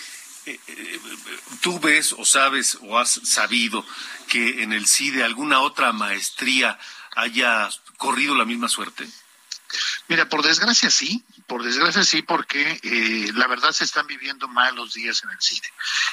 eh, 0.45 0.59
eh, 0.67 0.99
¿tú 1.61 1.79
ves 1.79 2.13
o 2.13 2.25
sabes 2.25 2.77
o 2.81 2.97
has 2.97 3.21
sabido 3.23 3.85
que 4.27 4.63
en 4.63 4.73
el 4.73 4.87
CIDE 4.87 5.23
alguna 5.23 5.61
otra 5.61 5.91
maestría 5.91 6.79
haya 7.15 7.69
corrido 7.97 8.35
la 8.35 8.45
misma 8.45 8.69
suerte? 8.69 9.07
Mira, 10.07 10.27
por 10.27 10.43
desgracia 10.43 10.89
sí, 10.89 11.23
por 11.51 11.63
desgracia 11.63 12.05
sí, 12.05 12.21
porque 12.21 12.79
eh, 12.81 13.29
la 13.33 13.45
verdad 13.45 13.73
se 13.73 13.83
están 13.83 14.07
viviendo 14.07 14.47
mal 14.47 14.73
los 14.73 14.93
días 14.93 15.21
en 15.25 15.31
el 15.31 15.41
CIDE. 15.41 15.67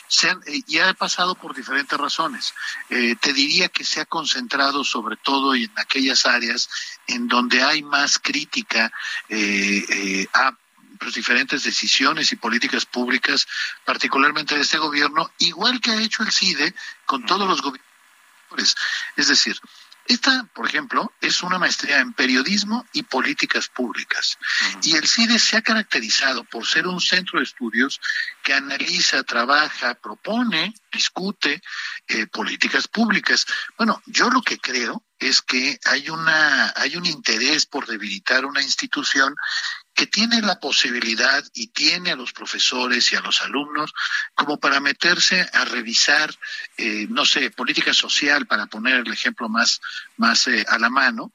Se 0.09 0.29
han, 0.29 0.43
eh, 0.47 0.65
y 0.67 0.79
ha 0.81 0.93
pasado 0.95 1.37
por 1.37 1.55
diferentes 1.55 1.97
razones. 1.97 2.53
Eh, 2.91 3.15
te 3.21 3.33
diría 3.33 3.69
que 3.69 3.85
se 3.85 4.01
ha 4.01 4.05
concentrado 4.05 4.83
sobre 4.83 5.15
todo 5.17 5.55
en 5.55 5.71
aquellas 5.77 6.27
áreas 6.27 6.69
en 7.07 7.29
donde 7.29 7.63
hay 7.63 7.85
más 7.85 8.19
crítica 8.19 8.91
a 10.33 10.57
pues, 10.99 11.15
diferentes 11.15 11.63
decisiones 11.63 12.33
y 12.33 12.37
políticas 12.37 12.85
públicas, 12.85 13.47
particularmente 13.85 14.57
de 14.57 14.63
este 14.63 14.79
gobierno, 14.79 15.31
igual 15.39 15.81
que 15.81 15.93
ha 15.93 16.03
hecho 16.03 16.25
el 16.25 16.33
CIDE 16.33 16.75
con 17.07 17.25
todos 17.25 17.49
los 17.49 17.63
gobiernos. 17.63 17.87
Es 19.15 19.29
decir, 19.29 19.57
esta, 20.09 20.49
por 20.55 20.67
ejemplo, 20.67 21.13
es 21.21 21.43
una 21.43 21.59
maestría 21.59 22.01
en 22.01 22.15
periodismo 22.15 22.87
y 22.95 23.03
políticas 23.03 23.69
públicas. 23.69 24.39
Y 24.83 24.97
el 24.97 25.07
CIDE 25.07 25.39
se 25.39 25.59
ha 25.59 25.63
caracterizado 25.63 26.45
por 26.45 26.67
ser 26.67 26.87
un 26.87 27.01
centro 27.01 27.39
de 27.39 27.45
estudios 27.45 28.01
que 28.43 28.55
analiza, 28.55 29.23
trabaja, 29.23 29.95
propone, 29.95 30.75
discute 30.91 31.61
eh, 32.07 32.27
políticas 32.27 32.89
públicas. 32.89 33.47
Bueno, 33.77 34.03
yo 34.07 34.31
lo 34.31 34.41
que 34.41 34.59
creo 34.59 35.05
es 35.19 35.43
que 35.43 35.79
hay 35.85 36.09
una 36.11 36.73
hay 36.77 36.97
un 36.97 37.05
interés 37.05 37.67
por 37.67 37.87
debilitar 37.87 38.47
una 38.47 38.63
institución 38.63 39.35
que 39.99 40.07
tiene 40.07 40.41
la 40.43 40.61
posibilidad 40.61 41.43
y 41.55 41.67
tiene 41.67 42.13
a 42.13 42.17
los 42.17 42.33
profesores 42.33 43.11
y 43.11 43.17
a 43.17 43.21
los 43.21 43.43
alumnos 43.43 43.93
como 44.33 44.61
para 44.61 44.79
meterse 44.79 45.45
a 45.53 45.65
revisar, 45.65 46.33
eh, 46.77 47.09
no 47.11 47.25
sé, 47.25 47.51
política 47.51 47.93
social, 47.93 48.47
para 48.47 48.67
poner 48.67 49.05
el 49.05 49.13
ejemplo 49.13 49.49
más, 49.49 49.81
más 50.17 50.47
eh, 50.47 50.65
a 50.69 50.79
la 50.79 50.89
mano, 50.89 51.33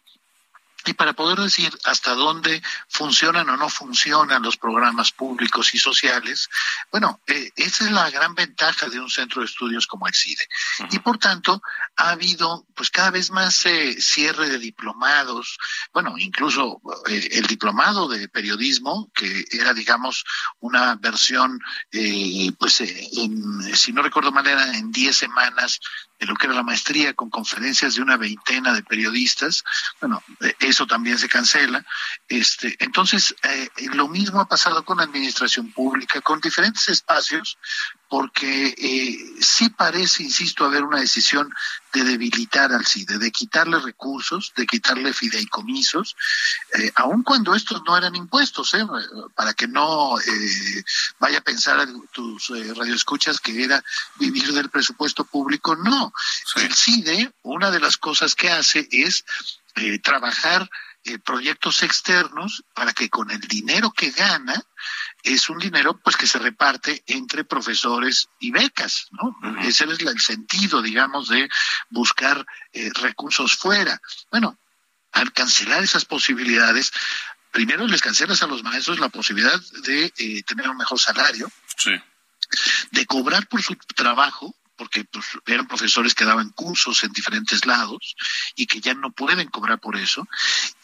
y 0.86 0.94
para 0.94 1.14
poder 1.14 1.40
decir 1.40 1.78
hasta 1.86 2.14
dónde 2.14 2.62
funcionan 2.90 3.50
o 3.50 3.58
no 3.58 3.70
funcionan 3.70 4.42
los 4.42 4.58
programas 4.58 5.12
públicos 5.12 5.74
y 5.74 5.80
sociales, 5.80 6.50
bueno, 6.92 7.22
eh, 7.28 7.52
esa 7.56 7.86
es 7.86 7.92
la 7.92 8.10
gran 8.10 8.36
ventaja 8.36 8.88
de 8.90 9.00
un 9.00 9.10
centro 9.10 9.42
de 9.42 9.48
estudios 9.48 9.88
como 9.88 10.08
el 10.08 10.14
CIDE. 10.14 10.48
Y 10.92 11.00
por 11.00 11.18
tanto, 11.18 11.62
ha 11.96 12.10
habido 12.10 12.66
pues 12.76 12.90
cada 12.90 13.12
vez 13.12 13.32
más 13.32 13.66
eh, 13.66 14.02
cierre 14.02 14.50
de 14.50 14.60
diplomados, 14.60 15.58
bueno, 15.94 16.18
incluso 16.18 16.82
eh, 17.08 17.30
el 17.32 17.48
diplomado 17.48 18.08
de 18.08 18.28
periodismo, 18.28 19.10
que 19.14 19.46
era, 19.52 19.74
digamos, 19.74 20.26
una 20.60 20.96
versión, 20.96 21.60
pues, 22.58 22.82
en, 22.82 23.76
si 23.76 23.94
no 23.94 24.02
recuerdo 24.02 24.32
mal, 24.32 24.48
era 24.48 24.78
en 24.78 24.92
10 24.92 25.16
semanas 25.16 25.80
de 26.20 26.26
lo 26.26 26.36
que 26.36 26.48
era 26.48 26.56
la 26.56 26.64
maestría 26.64 27.14
con 27.14 27.30
conferencias 27.30 27.96
de 27.96 28.02
una 28.02 28.18
veintena 28.18 28.74
de 28.74 28.84
periodistas, 28.84 29.64
bueno, 30.00 30.24
eso 30.74 30.88
también 30.88 31.18
se 31.18 31.30
cancela. 31.30 31.86
Este, 32.28 32.76
entonces, 32.80 33.36
eh, 33.44 33.70
lo 33.94 34.08
mismo 34.08 34.42
ha 34.42 34.48
pasado 34.48 34.84
con 34.84 34.98
la 34.98 35.04
administración 35.04 35.72
pública, 35.72 36.22
con 36.22 36.42
diferentes 36.42 36.90
espacios, 36.90 37.58
porque 38.14 38.76
eh, 38.78 39.18
sí 39.42 39.70
parece, 39.70 40.22
insisto, 40.22 40.66
haber 40.66 40.84
una 40.84 41.00
decisión 41.00 41.52
de 41.92 42.04
debilitar 42.04 42.72
al 42.72 42.86
CIDE, 42.86 43.18
de 43.18 43.32
quitarle 43.32 43.80
recursos, 43.80 44.54
de 44.56 44.68
quitarle 44.68 45.14
fideicomisos, 45.14 46.16
eh, 46.78 46.92
aun 46.96 47.24
cuando 47.24 47.56
estos 47.56 47.82
no 47.84 47.98
eran 47.98 48.16
impuestos, 48.16 48.74
¿eh? 48.76 48.86
para 49.34 49.56
que 49.56 49.68
no 49.68 50.20
eh, 50.20 50.84
vaya 51.18 51.40
a 51.40 51.44
pensar 51.44 51.80
a 51.80 51.88
tus 52.12 52.50
radioescuchas 52.50 53.40
que 53.40 53.64
era 53.64 53.84
vivir 54.20 54.54
del 54.54 54.70
presupuesto 54.70 55.24
público, 55.24 55.76
no. 55.76 56.14
El 56.58 56.74
CIDE, 56.74 57.34
una 57.42 57.72
de 57.72 57.80
las 57.80 57.98
cosas 57.98 58.36
que 58.36 58.52
hace 58.52 58.88
es 58.92 59.26
eh, 59.76 60.00
trabajar 60.00 60.70
eh, 61.04 61.20
proyectos 61.20 61.84
externos 61.84 62.64
para 62.74 62.94
que 62.94 63.10
con 63.10 63.32
el 63.32 63.42
dinero 63.42 63.92
que 63.92 64.12
gana 64.12 64.62
es 65.24 65.50
un 65.50 65.58
dinero 65.58 66.00
pues 66.04 66.16
que 66.16 66.28
se 66.28 66.40
reparte 66.40 67.04
entre 67.08 67.44
profesores 67.44 68.30
y 68.40 68.52
becas, 68.52 69.08
¿no? 69.12 69.36
Ese 69.62 69.86
es 69.86 70.00
el 70.00 70.20
sentido, 70.20 70.82
digamos, 70.82 71.30
de 71.30 71.50
buscar 71.90 72.46
eh, 72.72 72.92
recursos 72.94 73.56
fuera. 73.56 74.00
Bueno, 74.32 74.60
al 75.12 75.34
cancelar 75.34 75.84
esas 75.84 76.06
posibilidades, 76.06 76.92
primero 77.52 77.88
les 77.88 78.02
cancelas 78.02 78.44
a 78.44 78.48
los 78.48 78.64
maestros 78.64 79.00
la 79.00 79.10
posibilidad 79.10 79.60
de 79.84 80.44
tener 80.46 80.70
un 80.70 80.78
mejor 80.78 81.00
salario, 81.00 81.52
de 82.92 83.06
cobrar 83.06 83.48
por 83.48 83.62
su 83.62 83.76
trabajo, 83.96 84.56
porque 84.76 85.04
pues, 85.06 85.26
eran 85.46 85.68
profesores 85.68 86.16
que 86.16 86.26
daban 86.26 86.50
cursos 86.50 87.04
en 87.04 87.12
diferentes 87.12 87.66
lados 87.66 88.16
y 88.56 88.66
que 88.66 88.82
ya 88.82 88.94
no 88.94 89.12
pueden 89.12 89.48
cobrar 89.50 89.80
por 89.80 89.96
eso. 89.96 90.28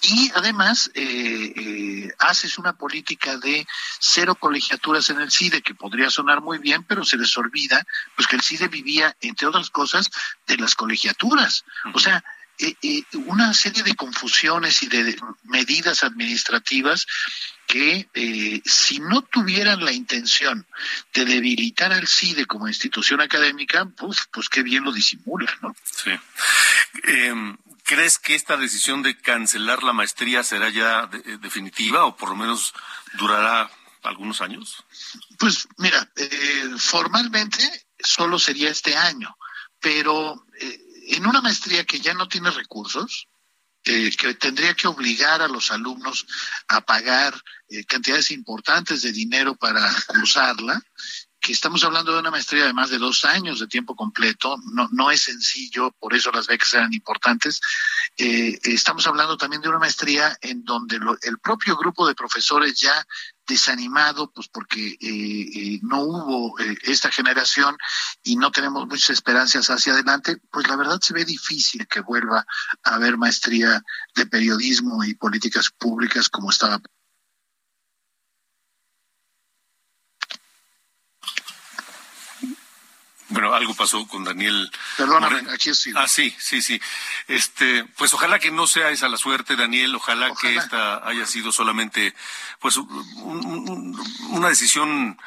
Y 0.02 0.32
además 0.36 0.92
eh, 0.94 1.54
eh, 1.56 2.12
haces 2.20 2.58
una 2.58 2.74
política 2.74 3.38
de 3.38 3.68
cero 4.00 4.36
colegiaturas 4.36 5.10
en 5.10 5.22
el 5.22 5.32
CIDE, 5.32 5.62
que 5.62 5.76
podría 5.76 6.10
sonar 6.10 6.42
muy 6.42 6.58
bien, 6.58 6.84
pero 6.84 7.04
se 7.04 7.18
les 7.18 7.36
olvida 7.38 7.86
pues 8.16 8.28
que 8.28 8.36
el 8.36 8.42
CIDE 8.42 8.68
vivía, 8.68 9.16
entre 9.22 9.48
otras 9.48 9.70
cosas, 9.70 10.10
de 10.48 10.58
las 10.58 10.76
colegiaturas. 10.76 11.66
O 11.94 12.00
sea, 12.00 12.24
eh, 12.60 13.04
una 13.26 13.54
serie 13.54 13.84
de 13.84 13.96
confusiones 13.96 14.84
y 14.84 14.88
de 14.88 15.18
medidas 15.44 16.04
administrativas 16.04 17.08
que 17.70 18.10
eh, 18.16 18.62
si 18.66 19.00
no 19.00 19.22
tuvieran 19.22 19.86
la 19.86 19.92
intención 19.92 20.66
de 21.14 21.24
debilitar 21.24 21.94
al 21.94 22.08
CIDE 22.08 22.48
como 22.48 22.68
institución 22.68 23.22
académica, 23.22 23.86
pues, 23.86 24.28
pues 24.32 24.50
qué 24.50 24.64
bien 24.64 24.84
lo 24.84 24.92
disimulan, 24.92 25.54
¿no? 25.62 25.76
Sí. 25.84 26.12
Em, 27.04 27.56
¿Crees 27.84 28.18
que 28.18 28.34
esta 28.34 28.58
decisión 28.58 29.04
de 29.04 29.16
cancelar 29.18 29.84
la 29.84 29.94
maestría 29.94 30.44
será 30.44 30.70
ya 30.70 31.10
eh, 31.14 31.38
definitiva 31.42 32.06
o 32.06 32.18
por 32.18 32.30
lo 32.30 32.36
menos 32.36 32.74
durará 33.14 33.70
algunos 34.02 34.42
años? 34.42 34.84
Pues 35.38 35.68
mira, 35.78 36.10
eh, 36.16 36.72
formalmente 36.78 37.88
solo 38.00 38.40
sería 38.40 38.72
este 38.72 38.96
año, 38.96 39.38
pero 39.80 40.46
en 41.10 41.26
una 41.26 41.42
maestría 41.42 41.86
que 41.86 42.00
ya 42.00 42.14
no 42.14 42.28
tiene 42.28 42.52
recursos, 42.52 43.28
eh, 43.84 44.12
que 44.16 44.34
tendría 44.36 44.74
que 44.74 44.88
obligar 44.88 45.42
a 45.42 45.48
los 45.48 45.72
alumnos 45.72 46.26
a 46.68 46.82
pagar 46.82 47.34
eh, 47.70 47.86
cantidades 47.86 48.32
importantes 48.32 49.02
de 49.02 49.12
dinero 49.12 49.56
para 49.56 49.82
cursarla, 50.08 50.82
que 51.40 51.54
estamos 51.54 51.84
hablando 51.86 52.12
de 52.12 52.20
una 52.20 52.32
maestría 52.32 52.66
de 52.66 52.74
más 52.74 52.90
de 52.90 52.98
dos 52.98 53.24
años 53.24 53.60
de 53.60 53.68
tiempo 53.68 53.96
completo, 53.96 54.58
no, 54.74 54.90
no 54.92 55.10
es 55.10 55.22
sencillo, 55.24 55.92
por 55.98 56.14
eso 56.14 56.32
las 56.32 56.48
becas 56.48 56.74
eran 56.74 56.94
importantes. 56.94 57.62
Eh, 58.18 58.60
estamos 58.64 59.08
hablando 59.08 59.38
también 59.38 59.62
de 59.62 59.70
una 59.70 59.80
maestría 59.80 60.38
en 60.42 60.66
donde 60.66 61.00
el 61.22 61.40
propio 61.40 61.78
grupo 61.78 62.06
de 62.06 62.16
profesores 62.16 62.78
ya 62.80 63.08
desanimado, 63.50 64.32
pues 64.32 64.48
porque 64.48 64.92
eh, 64.92 64.98
eh, 65.02 65.80
no 65.82 66.04
hubo 66.04 66.60
eh, 66.60 66.78
esta 66.84 67.12
generación 67.12 67.76
y 68.24 68.38
no 68.38 68.52
tenemos 68.52 68.88
muchas 68.88 69.10
esperanzas 69.10 69.70
hacia 69.70 69.94
adelante, 69.94 70.38
pues 70.52 70.68
la 70.68 70.78
verdad 70.78 71.00
se 71.02 71.14
ve 71.14 71.26
difícil 71.26 71.88
que 71.88 72.02
vuelva 72.02 72.46
a 72.84 72.96
haber 72.96 73.18
maestría 73.18 73.84
de 74.16 74.26
periodismo 74.28 75.04
y 75.04 75.16
políticas 75.16 75.72
públicas 75.72 76.30
como 76.30 76.52
estaba 76.52 76.80
Bueno, 83.30 83.54
algo 83.54 83.76
pasó 83.76 84.08
con 84.08 84.24
Daniel. 84.24 84.72
Perdóname, 84.98 85.44
aquí 85.52 85.70
estoy. 85.70 85.94
Ah, 85.96 86.08
sí, 86.08 86.36
sí, 86.40 86.62
sí. 86.62 86.82
Este, 87.28 87.86
pues 87.96 88.14
ojalá 88.14 88.40
que 88.40 88.52
no 88.52 88.66
sea 88.66 88.90
esa 88.90 89.08
la 89.08 89.18
suerte, 89.18 89.56
Daniel. 89.56 89.96
Ojalá, 89.96 90.34
que 90.40 90.56
esta 90.56 91.08
haya 91.08 91.26
sido 91.28 91.52
solamente, 91.52 92.16
pues, 92.60 92.78
una 92.78 94.50
decisión 94.50 95.18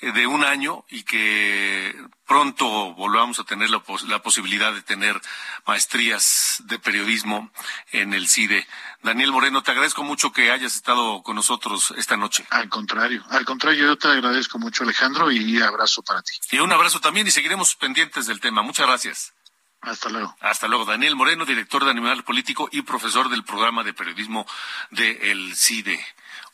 de 0.00 0.26
un 0.26 0.44
año 0.44 0.84
y 0.88 1.02
que 1.02 1.94
pronto 2.26 2.94
volvamos 2.94 3.40
a 3.40 3.44
tener 3.44 3.68
la, 3.70 3.82
la, 4.06 4.22
posibilidad 4.22 4.72
de 4.72 4.82
tener 4.82 5.20
maestrías 5.66 6.62
de 6.66 6.78
periodismo 6.78 7.50
en 7.90 8.14
el 8.14 8.28
CIDE. 8.28 8.66
Daniel 9.02 9.32
Moreno, 9.32 9.62
te 9.62 9.72
agradezco 9.72 10.04
mucho 10.04 10.32
que 10.32 10.52
hayas 10.52 10.76
estado 10.76 11.22
con 11.22 11.34
nosotros 11.34 11.92
esta 11.96 12.16
noche. 12.16 12.46
Al 12.50 12.68
contrario, 12.68 13.24
al 13.30 13.44
contrario, 13.44 13.86
yo 13.86 13.96
te 13.96 14.08
agradezco 14.08 14.58
mucho, 14.58 14.84
Alejandro, 14.84 15.32
y 15.32 15.60
abrazo 15.60 16.02
para 16.02 16.22
ti. 16.22 16.34
Y 16.52 16.58
un 16.58 16.72
abrazo 16.72 17.00
también 17.00 17.26
y 17.26 17.30
seguiremos 17.30 17.74
pendientes 17.74 18.26
del 18.26 18.40
tema. 18.40 18.62
Muchas 18.62 18.86
gracias. 18.86 19.32
Hasta 19.80 20.08
luego. 20.08 20.36
Hasta 20.40 20.68
luego. 20.68 20.84
Daniel 20.84 21.16
Moreno, 21.16 21.44
director 21.44 21.84
de 21.84 21.90
Animal 21.90 22.24
Político 22.24 22.68
y 22.70 22.82
profesor 22.82 23.28
del 23.28 23.44
programa 23.44 23.84
de 23.84 23.94
periodismo 23.94 24.46
de 24.90 25.30
el 25.30 25.56
CIDE. 25.56 26.04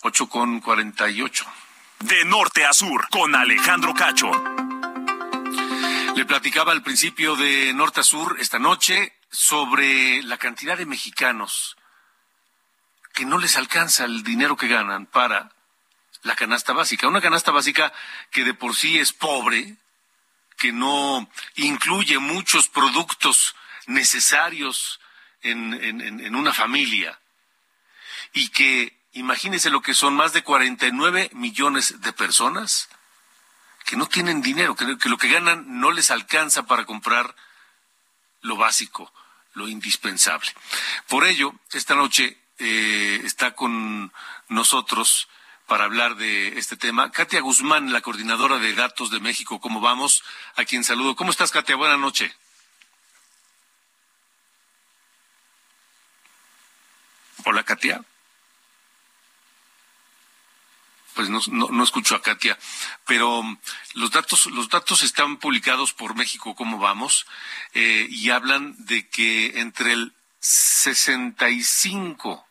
Ocho 0.03 0.29
con 0.29 0.61
cuarenta 0.61 1.11
y 1.11 1.23
ocho 1.23 1.47
de 2.01 2.25
norte 2.25 2.65
a 2.65 2.73
sur 2.73 3.09
con 3.09 3.35
Alejandro 3.35 3.95
Cacho. 3.95 4.31
Le 6.15 6.25
platicaba 6.25 6.73
al 6.73 6.83
principio 6.83 7.37
de 7.37 7.73
norte 7.75 8.01
a 8.01 8.05
sur 8.05 8.37
esta 8.39 8.59
noche 8.59 9.13
sobre 9.31 10.23
la 10.23 10.39
cantidad 10.39 10.77
de 10.77 10.87
mexicanos 10.87 11.77
que 13.13 13.25
no 13.25 13.39
les 13.39 13.57
alcanza 13.57 14.05
el 14.05 14.23
dinero 14.23 14.57
que 14.57 14.69
ganan 14.69 15.07
para 15.07 15.53
la 16.23 16.35
canasta 16.35 16.73
básica. 16.73 17.09
Una 17.09 17.21
canasta 17.21 17.53
básica 17.53 17.93
que 18.31 18.45
de 18.45 18.55
por 18.55 18.75
sí 18.75 18.99
es 18.99 19.13
pobre, 19.13 19.77
que 20.59 20.73
no 20.73 21.31
incluye 21.57 22.19
muchos 22.19 22.69
productos 22.69 23.55
necesarios 23.87 25.01
en, 25.43 25.75
en, 25.75 26.35
una 26.35 26.53
familia 26.53 27.19
y 28.33 28.49
que 28.49 28.99
imagínense 29.15 29.71
lo 29.71 29.81
que 29.81 29.95
son 29.95 30.15
más 30.15 30.33
de 30.33 30.43
49 30.43 31.31
millones 31.33 32.01
de 32.01 32.13
personas 32.13 32.89
que 33.85 33.97
no 33.97 34.07
tienen 34.07 34.43
dinero, 34.43 34.77
que, 34.77 34.99
que 34.99 35.09
lo 35.09 35.19
que 35.19 35.29
ganan 35.29 35.81
no 35.81 35.91
les 35.91 36.11
alcanza 36.11 36.65
para 36.65 36.85
comprar 36.85 37.35
lo 38.43 38.57
básico, 38.57 39.13
lo 39.55 39.69
indispensable. 39.69 40.51
Por 41.09 41.27
ello, 41.27 41.55
esta 41.73 41.95
noche 41.95 42.39
eh, 42.59 43.21
está 43.25 43.55
con 43.55 44.13
nosotros 44.49 45.29
para 45.67 45.85
hablar 45.85 46.17
de 46.17 46.59
este 46.59 46.77
tema. 46.77 47.11
Katia 47.11 47.41
Guzmán, 47.41 47.93
la 47.93 48.01
coordinadora 48.01 48.59
de 48.59 48.75
datos 48.75 49.11
de 49.11 49.21
México, 49.21 49.61
¿cómo 49.61 49.81
vamos? 49.81 50.23
A 50.57 50.65
quien 50.65 50.85
saludo. 50.85 51.17
¿Cómo 51.17 51.31
estás, 51.31 51.51
Katia? 51.51 51.77
Buenas 51.77 51.99
noches. 51.99 52.33
Hola, 57.45 57.63
Katia. 57.63 58.05
Pues 61.15 61.29
no, 61.29 61.41
no, 61.49 61.85
escucho 61.85 62.17
a 62.17 62.23
Katia, 62.23 62.59
pero 63.07 63.39
um, 63.39 63.57
los 63.95 64.11
datos, 64.11 64.47
los 64.47 64.69
datos 64.69 65.03
están 65.03 65.37
publicados 65.37 65.93
por 65.93 66.17
México, 66.17 66.57
¿cómo 66.57 66.79
vamos? 66.79 67.27
Eh, 67.73 68.09
y 68.11 68.31
hablan 68.31 68.75
de 68.79 69.09
que 69.09 69.61
entre 69.61 69.93
el 69.93 70.13
65 70.41 72.45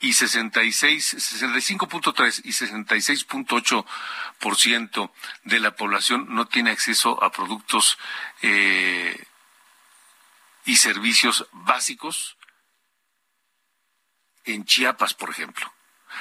y 0.00 0.12
66, 0.12 1.14
65.3 1.14 2.42
y 2.44 2.50
66.8% 2.50 5.10
de 5.44 5.60
la 5.60 5.74
población 5.74 6.26
no 6.28 6.46
tiene 6.46 6.70
acceso 6.70 7.22
a 7.22 7.32
productos 7.32 7.96
eh, 8.42 9.24
y 10.64 10.76
servicios 10.76 11.46
básicos 11.52 12.36
en 14.44 14.64
Chiapas, 14.64 15.14
por 15.14 15.30
ejemplo. 15.30 15.72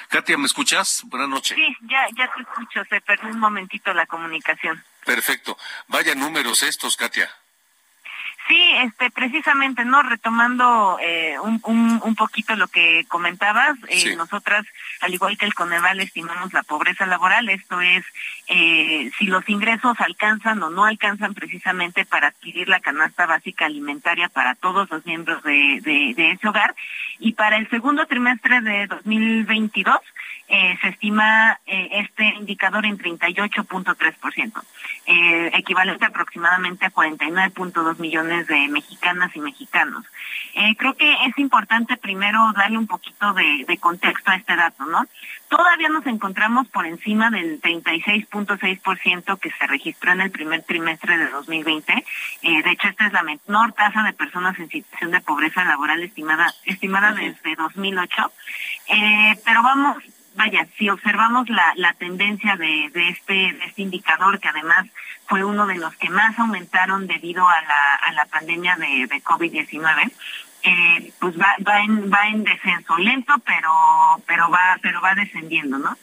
Katia, 0.09 0.37
¿me 0.37 0.45
escuchas? 0.45 1.01
Buenas 1.05 1.29
noches. 1.29 1.55
Sí, 1.55 1.75
ya, 1.81 2.07
ya 2.15 2.31
te 2.33 2.41
escucho. 2.41 2.83
Se 2.89 3.01
perdió 3.01 3.29
un 3.29 3.39
momentito 3.39 3.93
la 3.93 4.05
comunicación. 4.05 4.83
Perfecto. 5.05 5.57
Vaya 5.87 6.15
números 6.15 6.63
estos, 6.63 6.95
Katia. 6.97 7.29
Sí, 8.47 8.71
este, 8.81 9.11
precisamente, 9.11 9.83
¿no? 9.83 10.03
Retomando 10.03 10.97
eh, 11.01 11.35
un, 11.41 11.59
un, 12.01 12.15
poquito 12.15 12.55
lo 12.55 12.69
que 12.69 13.03
comentabas, 13.09 13.75
eh, 13.89 14.15
nosotras, 14.15 14.65
al 15.01 15.13
igual 15.13 15.37
que 15.37 15.45
el 15.45 15.53
Coneval, 15.53 15.99
estimamos 15.99 16.53
la 16.53 16.63
pobreza 16.63 17.05
laboral, 17.05 17.49
esto 17.49 17.81
es, 17.81 18.05
eh, 18.47 19.11
si 19.17 19.25
los 19.25 19.47
ingresos 19.49 19.99
alcanzan 19.99 20.63
o 20.63 20.69
no 20.69 20.85
alcanzan 20.85 21.33
precisamente 21.33 22.05
para 22.05 22.27
adquirir 22.27 22.69
la 22.69 22.79
canasta 22.79 23.25
básica 23.25 23.65
alimentaria 23.65 24.29
para 24.29 24.55
todos 24.55 24.89
los 24.89 25.05
miembros 25.05 25.43
de, 25.43 25.81
de, 25.81 26.13
de 26.15 26.31
ese 26.31 26.47
hogar. 26.47 26.73
Y 27.19 27.33
para 27.33 27.57
el 27.57 27.69
segundo 27.69 28.05
trimestre 28.05 28.61
de 28.61 28.87
2022, 28.87 29.97
eh, 30.47 30.77
se 30.81 30.89
estima 30.89 31.59
eh, 31.65 31.89
este 31.93 32.25
indicador 32.39 32.85
en 32.85 32.97
38.3%, 32.97 34.63
eh, 35.05 35.51
equivalente 35.53 36.05
aproximadamente 36.05 36.85
a 36.85 36.91
49.2 36.91 37.99
millones 37.99 38.47
de 38.47 38.67
mexicanas 38.69 39.35
y 39.35 39.39
mexicanos. 39.39 40.05
Eh, 40.53 40.75
creo 40.77 40.95
que 40.95 41.11
es 41.25 41.37
importante 41.37 41.97
primero 41.97 42.51
darle 42.55 42.77
un 42.77 42.87
poquito 42.87 43.33
de, 43.33 43.65
de 43.67 43.77
contexto 43.77 44.31
a 44.31 44.35
este 44.35 44.55
dato, 44.55 44.85
¿no? 44.85 45.05
Todavía 45.49 45.87
nos 45.87 46.05
encontramos 46.07 46.67
por 46.67 46.85
encima 46.85 47.29
del 47.29 47.61
36.6% 47.61 49.39
que 49.39 49.51
se 49.51 49.67
registró 49.67 50.11
en 50.11 50.21
el 50.21 50.31
primer 50.31 50.63
trimestre 50.63 51.17
de 51.17 51.29
2020. 51.29 52.05
Eh, 52.41 52.63
de 52.63 52.71
hecho, 52.71 52.89
esta 52.89 53.07
es 53.07 53.13
la 53.13 53.23
menor 53.23 53.71
tasa 53.73 54.03
de 54.03 54.13
personas 54.13 54.59
en 54.59 54.69
situación 54.69 55.11
de 55.11 55.21
pobreza 55.21 55.63
laboral 55.63 56.03
estimada 56.03 56.53
estimada 56.65 57.13
desde 57.13 57.55
2008. 57.55 58.31
Eh, 58.89 59.39
pero 59.45 59.63
vamos, 59.63 59.97
vaya, 60.37 60.67
si 60.77 60.89
observamos 60.89 61.49
la, 61.49 61.73
la 61.75 61.93
tendencia 61.93 62.55
de, 62.55 62.89
de, 62.93 63.09
este, 63.09 63.49
este 63.65 63.81
indicador, 63.81 64.39
que 64.39 64.47
además 64.47 64.87
fue 65.27 65.43
uno 65.43 65.67
de 65.67 65.75
los 65.75 65.95
que 65.97 66.09
más 66.09 66.37
aumentaron 66.39 67.07
debido 67.07 67.45
a 67.47 67.61
la, 67.61 67.95
a 67.95 68.13
la 68.13 68.25
pandemia 68.25 68.77
de, 68.77 69.07
de 69.07 69.23
COVID-19, 69.23 70.11
eh, 70.63 71.11
pues 71.19 71.39
va, 71.39 71.55
va 71.67 71.81
en 71.81 72.11
va 72.11 72.27
en 72.29 72.43
descenso 72.43 72.97
lento 72.97 73.33
pero 73.45 73.71
pero 74.25 74.49
va 74.49 74.77
pero 74.81 74.99
va 75.01 75.13
descendiendo 75.13 75.77
no 75.77 75.95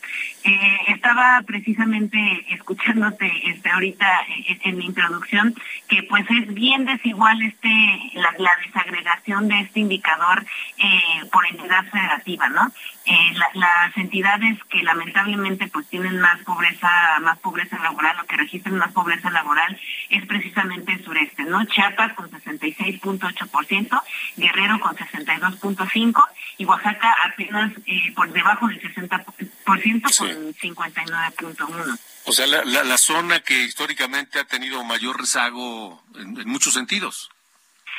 eh, 0.45 0.79
estaba 0.89 1.41
precisamente 1.47 2.19
escuchándote 2.51 3.31
este 3.49 3.71
ahorita 3.71 4.07
en, 4.47 4.61
en, 4.63 4.77
mi 4.77 4.87
introducción 4.87 5.55
que 5.89 6.03
pues 6.03 6.25
es 6.31 6.53
bien 6.53 6.85
desigual 6.85 7.41
este 7.43 7.69
la, 8.15 8.55
desagregación 8.67 9.49
de 9.49 9.61
este 9.61 9.81
indicador 9.81 10.45
eh, 10.79 11.27
por 11.33 11.47
entidad 11.47 11.85
federativa 11.87 12.49
no 12.51 12.71
eh, 13.07 13.33
la, 13.35 13.49
las 13.55 13.97
entidades 13.97 14.59
que 14.65 14.83
lamentablemente 14.83 15.69
pues 15.69 15.87
tienen 15.89 16.21
más 16.21 16.39
pobreza 16.43 16.91
más 17.23 17.39
pobreza 17.39 17.79
laboral 17.79 18.21
o 18.21 18.27
que 18.27 18.37
registran 18.37 18.77
más 18.77 18.93
pobreza 18.93 19.31
laboral 19.31 19.79
es 20.11 20.27
precisamente 20.27 20.93
el 20.93 21.05
sureste 21.05 21.45
no 21.45 21.65
Chiapas 21.65 22.13
con 22.13 22.31
66.8 22.31 24.03
Guerrero 24.37 24.79
con 24.81 24.95
62.5 24.95 26.25
y 26.59 26.65
Oaxaca 26.65 27.15
apenas 27.25 27.73
eh, 27.87 28.13
por 28.15 28.31
debajo 28.33 28.69
del 28.69 28.81
60% 28.81 30.34
con 30.35 30.55
59.1 30.55 31.99
o 32.25 32.33
sea 32.33 32.47
la, 32.47 32.65
la, 32.65 32.99
zona 32.99 33.41
que 33.41 33.63
históricamente 33.63 34.39
ha 34.39 34.45
tenido 34.45 34.83
mayor 34.85 35.21
rezago 35.21 36.03
en, 36.15 36.41
en 36.41 36.49
muchos 36.49 36.75
sentidos 36.75 37.31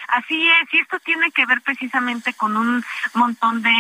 Así 0.08 0.48
es, 0.48 0.74
y 0.74 0.78
esto 0.80 1.00
tiene 1.00 1.32
que 1.32 1.46
ver 1.46 1.62
precisamente 1.62 2.34
con 2.34 2.56
un 2.56 2.84
montón 3.14 3.62
de, 3.62 3.72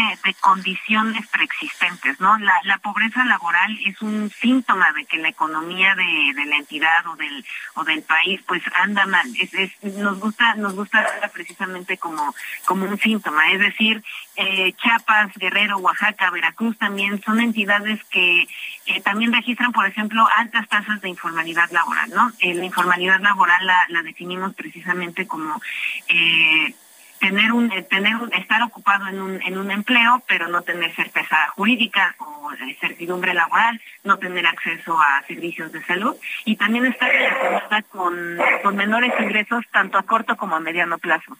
condiciones 0.41 1.27
preexistentes, 1.27 2.19
¿no? 2.19 2.37
La, 2.39 2.53
la, 2.63 2.77
pobreza 2.79 3.23
laboral 3.25 3.77
es 3.85 4.01
un 4.01 4.29
síntoma 4.29 4.91
de 4.93 5.05
que 5.05 5.17
la 5.17 5.29
economía 5.29 5.95
de, 5.95 6.33
de, 6.33 6.45
la 6.45 6.57
entidad 6.57 7.05
o 7.07 7.15
del 7.15 7.45
o 7.75 7.83
del 7.83 8.01
país 8.03 8.41
pues 8.47 8.61
anda 8.75 9.05
mal. 9.05 9.25
Es, 9.39 9.53
es, 9.53 9.95
nos 9.95 10.19
gusta 10.19 10.55
nos 10.55 10.75
gusta 10.75 11.05
precisamente 11.33 11.97
como 11.97 12.35
como 12.65 12.85
un 12.85 12.99
síntoma, 12.99 13.51
es 13.51 13.59
decir, 13.59 14.03
eh, 14.35 14.73
Chiapas, 14.73 15.31
Guerrero, 15.35 15.77
Oaxaca, 15.77 16.29
Veracruz 16.31 16.77
también 16.77 17.21
son 17.23 17.39
entidades 17.39 18.03
que 18.05 18.47
eh, 18.87 19.01
también 19.01 19.33
registran, 19.33 19.71
por 19.71 19.87
ejemplo, 19.87 20.27
altas 20.35 20.67
tasas 20.69 21.01
de 21.01 21.09
informalidad 21.09 21.71
laboral, 21.71 22.09
¿no? 22.11 22.31
Eh, 22.39 22.53
la 22.53 22.65
informalidad 22.65 23.19
laboral 23.19 23.65
la, 23.65 24.01
definimos 24.03 24.53
precisamente 24.53 25.25
como 25.25 25.59
eh, 26.07 26.75
tener 27.19 27.51
un 27.51 27.69
tener 27.89 28.15
estar 28.33 28.61
ocupado 28.61 29.07
en 29.07 29.19
un 29.19 29.41
en 29.41 29.57
un 29.57 29.71
empleo 29.71 30.21
pero 30.27 30.47
no 30.49 30.61
tener 30.61 30.93
certeza 30.93 31.47
jurídica 31.55 32.13
o 32.19 32.51
certidumbre 32.79 33.33
laboral 33.33 33.81
no 34.03 34.17
tener 34.17 34.45
acceso 34.45 34.99
a 34.99 35.23
servicios 35.25 35.71
de 35.71 35.83
salud 35.85 36.15
y 36.43 36.57
también 36.57 36.85
estar 36.85 37.09
relacionada 37.09 37.81
con, 37.83 38.37
con 38.61 38.75
menores 38.75 39.13
ingresos 39.19 39.65
tanto 39.71 39.97
a 39.97 40.03
corto 40.03 40.35
como 40.35 40.57
a 40.57 40.59
mediano 40.59 40.99
plazo. 40.99 41.37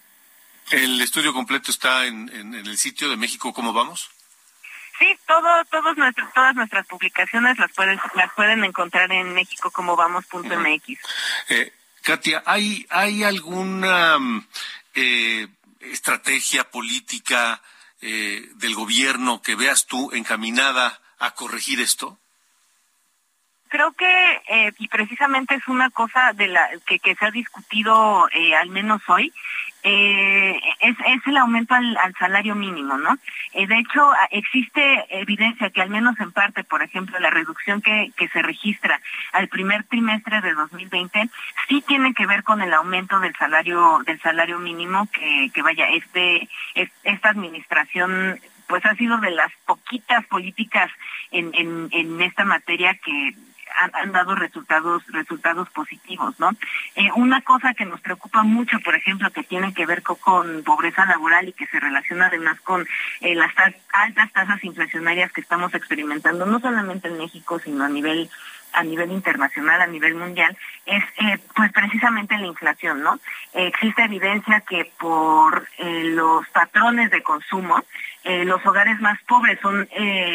El 0.70 1.00
estudio 1.00 1.32
completo 1.32 1.70
está 1.70 2.06
en, 2.06 2.30
en, 2.30 2.54
en 2.54 2.66
el 2.66 2.78
sitio 2.78 3.08
de 3.08 3.16
México 3.16 3.52
cómo 3.52 3.72
vamos 3.72 4.15
Sí, 4.98 5.18
todo, 5.26 5.64
todos 5.70 5.96
nuestros, 5.96 6.32
todas 6.32 6.54
nuestras 6.54 6.86
publicaciones 6.86 7.58
las 7.58 7.72
pueden, 7.72 8.00
las 8.14 8.32
pueden 8.34 8.64
encontrar 8.64 9.12
en 9.12 9.34
México 9.34 9.70
como 9.70 9.96
vamos.mx. 9.96 10.98
Eh, 11.48 11.72
Katia, 12.02 12.42
¿hay, 12.46 12.86
hay 12.88 13.24
alguna 13.24 14.18
eh, 14.94 15.48
estrategia 15.80 16.70
política 16.70 17.60
eh, 18.00 18.48
del 18.54 18.74
gobierno 18.74 19.42
que 19.42 19.54
veas 19.54 19.86
tú 19.86 20.10
encaminada 20.12 21.00
a 21.18 21.32
corregir 21.32 21.80
esto? 21.80 22.18
Creo 23.68 23.92
que, 23.92 24.42
eh, 24.48 24.72
y 24.78 24.88
precisamente 24.88 25.56
es 25.56 25.66
una 25.66 25.90
cosa 25.90 26.32
de 26.32 26.46
la 26.46 26.68
que, 26.86 26.98
que 26.98 27.14
se 27.16 27.26
ha 27.26 27.30
discutido 27.30 28.28
eh, 28.32 28.54
al 28.54 28.70
menos 28.70 29.02
hoy, 29.08 29.32
eh, 29.82 30.60
es, 30.80 30.96
es 31.06 31.26
el 31.26 31.36
aumento 31.36 31.74
al, 31.74 31.96
al 31.98 32.14
salario 32.14 32.54
mínimo, 32.54 32.96
¿no? 32.96 33.16
Eh, 33.52 33.66
de 33.66 33.78
hecho, 33.78 34.10
existe 34.30 35.06
evidencia 35.10 35.70
que 35.70 35.82
al 35.82 35.90
menos 35.90 36.18
en 36.20 36.32
parte, 36.32 36.64
por 36.64 36.82
ejemplo, 36.82 37.18
la 37.18 37.30
reducción 37.30 37.80
que, 37.80 38.12
que 38.16 38.28
se 38.28 38.42
registra 38.42 39.00
al 39.32 39.48
primer 39.48 39.84
trimestre 39.84 40.40
de 40.40 40.54
2020 40.54 41.28
sí 41.68 41.82
tiene 41.86 42.14
que 42.14 42.26
ver 42.26 42.42
con 42.42 42.60
el 42.62 42.72
aumento 42.74 43.20
del 43.20 43.34
salario 43.36 44.00
del 44.04 44.20
salario 44.20 44.58
mínimo 44.58 45.08
que, 45.12 45.50
que 45.54 45.62
vaya 45.62 45.86
este 45.90 46.48
es, 46.74 46.90
esta 47.04 47.30
administración 47.30 48.40
pues 48.66 48.84
ha 48.84 48.94
sido 48.96 49.18
de 49.18 49.30
las 49.30 49.52
poquitas 49.64 50.26
políticas 50.26 50.90
en, 51.30 51.52
en, 51.54 51.88
en 51.92 52.20
esta 52.22 52.44
materia 52.44 52.94
que 52.94 53.34
han, 53.76 54.12
dado 54.12 54.34
resultados 54.34 55.02
resultados 55.08 55.68
positivos, 55.70 56.38
¿no? 56.38 56.50
Eh, 56.94 57.08
una 57.14 57.40
cosa 57.42 57.74
que 57.74 57.84
nos 57.84 58.00
preocupa 58.00 58.42
mucho, 58.42 58.78
por 58.80 58.94
ejemplo, 58.94 59.30
que 59.30 59.42
tiene 59.42 59.74
que 59.74 59.86
ver 59.86 60.02
con, 60.02 60.62
pobreza 60.64 61.04
laboral 61.06 61.48
y 61.48 61.52
que 61.52 61.66
se 61.66 61.80
relaciona 61.80 62.26
además 62.26 62.60
con 62.60 62.86
eh, 63.20 63.34
las 63.34 63.52
altas 63.92 64.32
tasas 64.32 64.64
inflacionarias 64.64 65.32
que 65.32 65.40
estamos 65.40 65.74
experimentando, 65.74 66.46
no 66.46 66.60
solamente 66.60 67.08
en 67.08 67.18
México, 67.18 67.58
sino 67.58 67.84
a 67.84 67.88
nivel 67.88 68.28
a 68.72 68.82
nivel 68.82 69.10
internacional, 69.10 69.80
a 69.80 69.86
nivel 69.86 70.14
mundial, 70.14 70.54
es 70.84 71.02
eh, 71.16 71.38
pues 71.54 71.72
precisamente 71.72 72.36
la 72.36 72.46
inflación, 72.46 73.02
¿no? 73.02 73.18
existe 73.54 74.02
evidencia 74.04 74.60
que 74.60 74.92
por 74.98 75.66
eh, 75.78 76.04
los 76.04 76.46
patrones 76.48 77.10
de 77.10 77.22
consumo, 77.22 77.82
eh, 78.26 78.44
los 78.44 78.64
hogares 78.66 79.00
más 79.00 79.18
pobres 79.22 79.58
son 79.60 79.88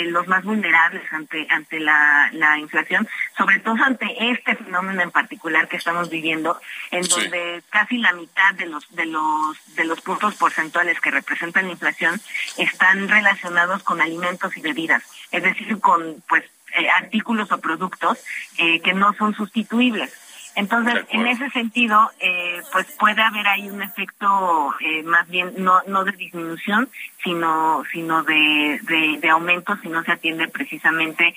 los 0.08 0.28
más 0.28 0.44
vulnerables 0.44 1.04
ante 1.12 1.46
ante 1.50 1.80
la, 1.80 2.30
la, 2.34 2.58
inflación, 2.58 3.08
sobre 3.38 3.60
todo 3.60 3.76
ante 3.84 4.32
este 4.32 4.56
fenómeno 4.56 5.02
en 5.02 5.12
particular 5.12 5.68
que 5.68 5.78
estamos 5.78 6.10
viviendo, 6.10 6.60
en 6.90 7.04
donde 7.04 7.62
casi 7.70 7.98
la 7.98 8.14
mitad 8.14 8.54
de 8.56 8.66
los 8.66 8.90
de 8.96 9.06
los 9.06 9.76
de 9.76 9.84
los 9.84 10.02
puntos 10.02 10.36
porcentuales 10.36 11.00
que 11.02 11.12
representan 11.12 11.66
la 11.66 11.74
inflación 11.74 12.20
están 12.58 13.08
relacionados 13.08 13.84
con 13.84 14.02
alimentos 14.02 14.56
y 14.58 14.62
bebidas, 14.62 15.04
es 15.32 15.44
decir, 15.44 15.80
con 15.80 16.24
pues 16.28 16.44
eh, 16.78 16.90
artículos 16.90 17.52
o 17.52 17.60
productos 17.60 18.18
eh, 18.58 18.80
que 18.80 18.94
no 18.94 19.14
son 19.14 19.36
sustituibles. 19.36 20.14
Entonces, 20.56 21.06
en 21.10 21.28
ese 21.28 21.50
sentido, 21.52 22.12
eh, 22.20 22.62
pues 22.72 22.88
puede 23.00 23.22
haber 23.22 23.48
ahí 23.48 23.70
un 23.70 23.82
efecto 23.82 24.76
más 25.06 25.28
bien 25.30 25.54
no, 25.58 25.82
no 25.88 26.04
de 26.04 26.12
disminución, 26.12 26.90
sino 27.24 27.84
sino 27.92 28.24
de, 28.24 28.80
de, 29.22 29.30
aumento 29.30 29.78
si 29.82 29.90
no 29.90 30.04
se 30.04 30.12
atiende 30.12 30.48
precisamente 30.48 31.36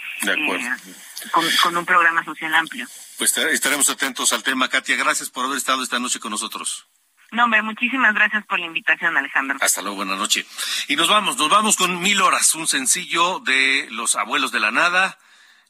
con, 1.32 1.44
con, 1.62 1.76
un 1.76 1.86
programa 1.86 2.24
social 2.24 2.54
amplio. 2.54 2.86
Pues 3.18 3.36
estaremos 3.36 3.88
atentos 3.90 4.32
al 4.32 4.42
tema. 4.42 4.68
Katia, 4.68 4.96
gracias 4.96 5.30
por 5.30 5.44
haber 5.44 5.58
estado 5.58 5.82
esta 5.82 5.98
noche 5.98 6.20
con 6.20 6.30
nosotros. 6.30 6.86
No, 7.30 7.44
hombre, 7.44 7.62
muchísimas 7.62 8.14
gracias 8.14 8.44
por 8.46 8.60
la 8.60 8.66
invitación, 8.66 9.16
Alejandro. 9.16 9.58
Hasta 9.60 9.82
luego, 9.82 9.96
buenas 9.96 10.18
noches. 10.18 10.46
Y 10.88 10.96
nos 10.96 11.08
vamos, 11.08 11.36
nos 11.36 11.48
vamos 11.48 11.76
con 11.76 12.00
Mil 12.00 12.20
Horas, 12.20 12.54
un 12.54 12.68
sencillo 12.68 13.40
de 13.40 13.88
Los 13.90 14.14
Abuelos 14.14 14.52
de 14.52 14.60
la 14.60 14.70
Nada, 14.70 15.18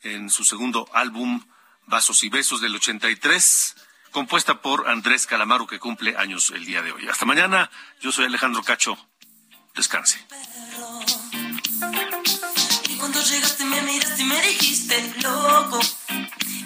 en 0.02 0.28
su 0.28 0.44
segundo 0.44 0.88
álbum, 0.92 1.42
Vasos 1.86 2.22
y 2.24 2.28
Besos 2.28 2.60
del 2.60 2.74
83, 2.74 3.74
compuesta 4.10 4.60
por 4.60 4.88
Andrés 4.88 5.26
Calamaro, 5.26 5.66
que 5.66 5.78
cumple 5.78 6.16
años 6.16 6.50
el 6.54 6.64
día 6.64 6.82
de 6.82 6.92
hoy. 6.92 7.08
Hasta 7.08 7.26
mañana, 7.26 7.70
yo 8.00 8.12
soy 8.12 8.26
Alejandro 8.26 8.62
Cacho. 8.62 8.96
Descanse. 9.74 10.24
Y 12.88 12.96
cuando 12.96 13.22
llegaste 13.22 13.64
me 13.64 13.82
miraste 13.82 14.22
y 14.22 14.24
me 14.24 14.40
dijiste, 14.42 15.14
loco, 15.22 15.80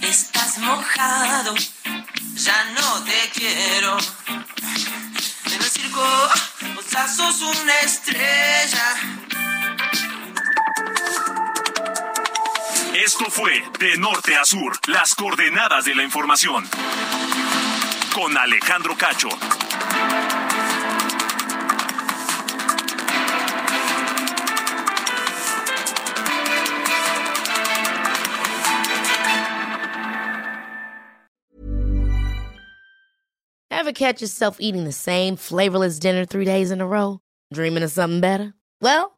estás 0.02 0.58
mojado, 0.58 1.54
ya 2.34 2.64
no 2.72 3.04
te 3.04 3.30
quiero 3.34 3.98
en 5.46 5.52
el 5.52 5.70
circo, 5.70 6.04
vos 6.74 6.84
sos 7.16 7.40
una 7.40 7.80
estrella. 7.80 9.17
Esto 13.04 13.30
fue 13.30 13.52
De 13.78 13.96
Norte 13.96 14.34
a 14.34 14.44
Sur, 14.44 14.72
las 14.88 15.14
coordenadas 15.14 15.84
de 15.84 15.94
la 15.94 16.02
información. 16.02 16.64
Con 18.12 18.36
Alejandro 18.36 18.96
Cacho. 18.96 19.28
Ever 33.70 33.92
catch 33.92 34.20
yourself 34.20 34.56
eating 34.58 34.84
the 34.84 34.92
same 34.92 35.36
flavorless 35.36 36.00
dinner 36.00 36.24
three 36.24 36.44
days 36.44 36.72
in 36.72 36.80
a 36.80 36.86
row? 36.86 37.20
Dreaming 37.52 37.84
of 37.84 37.92
something 37.92 38.20
better? 38.20 38.54
Well, 38.80 39.17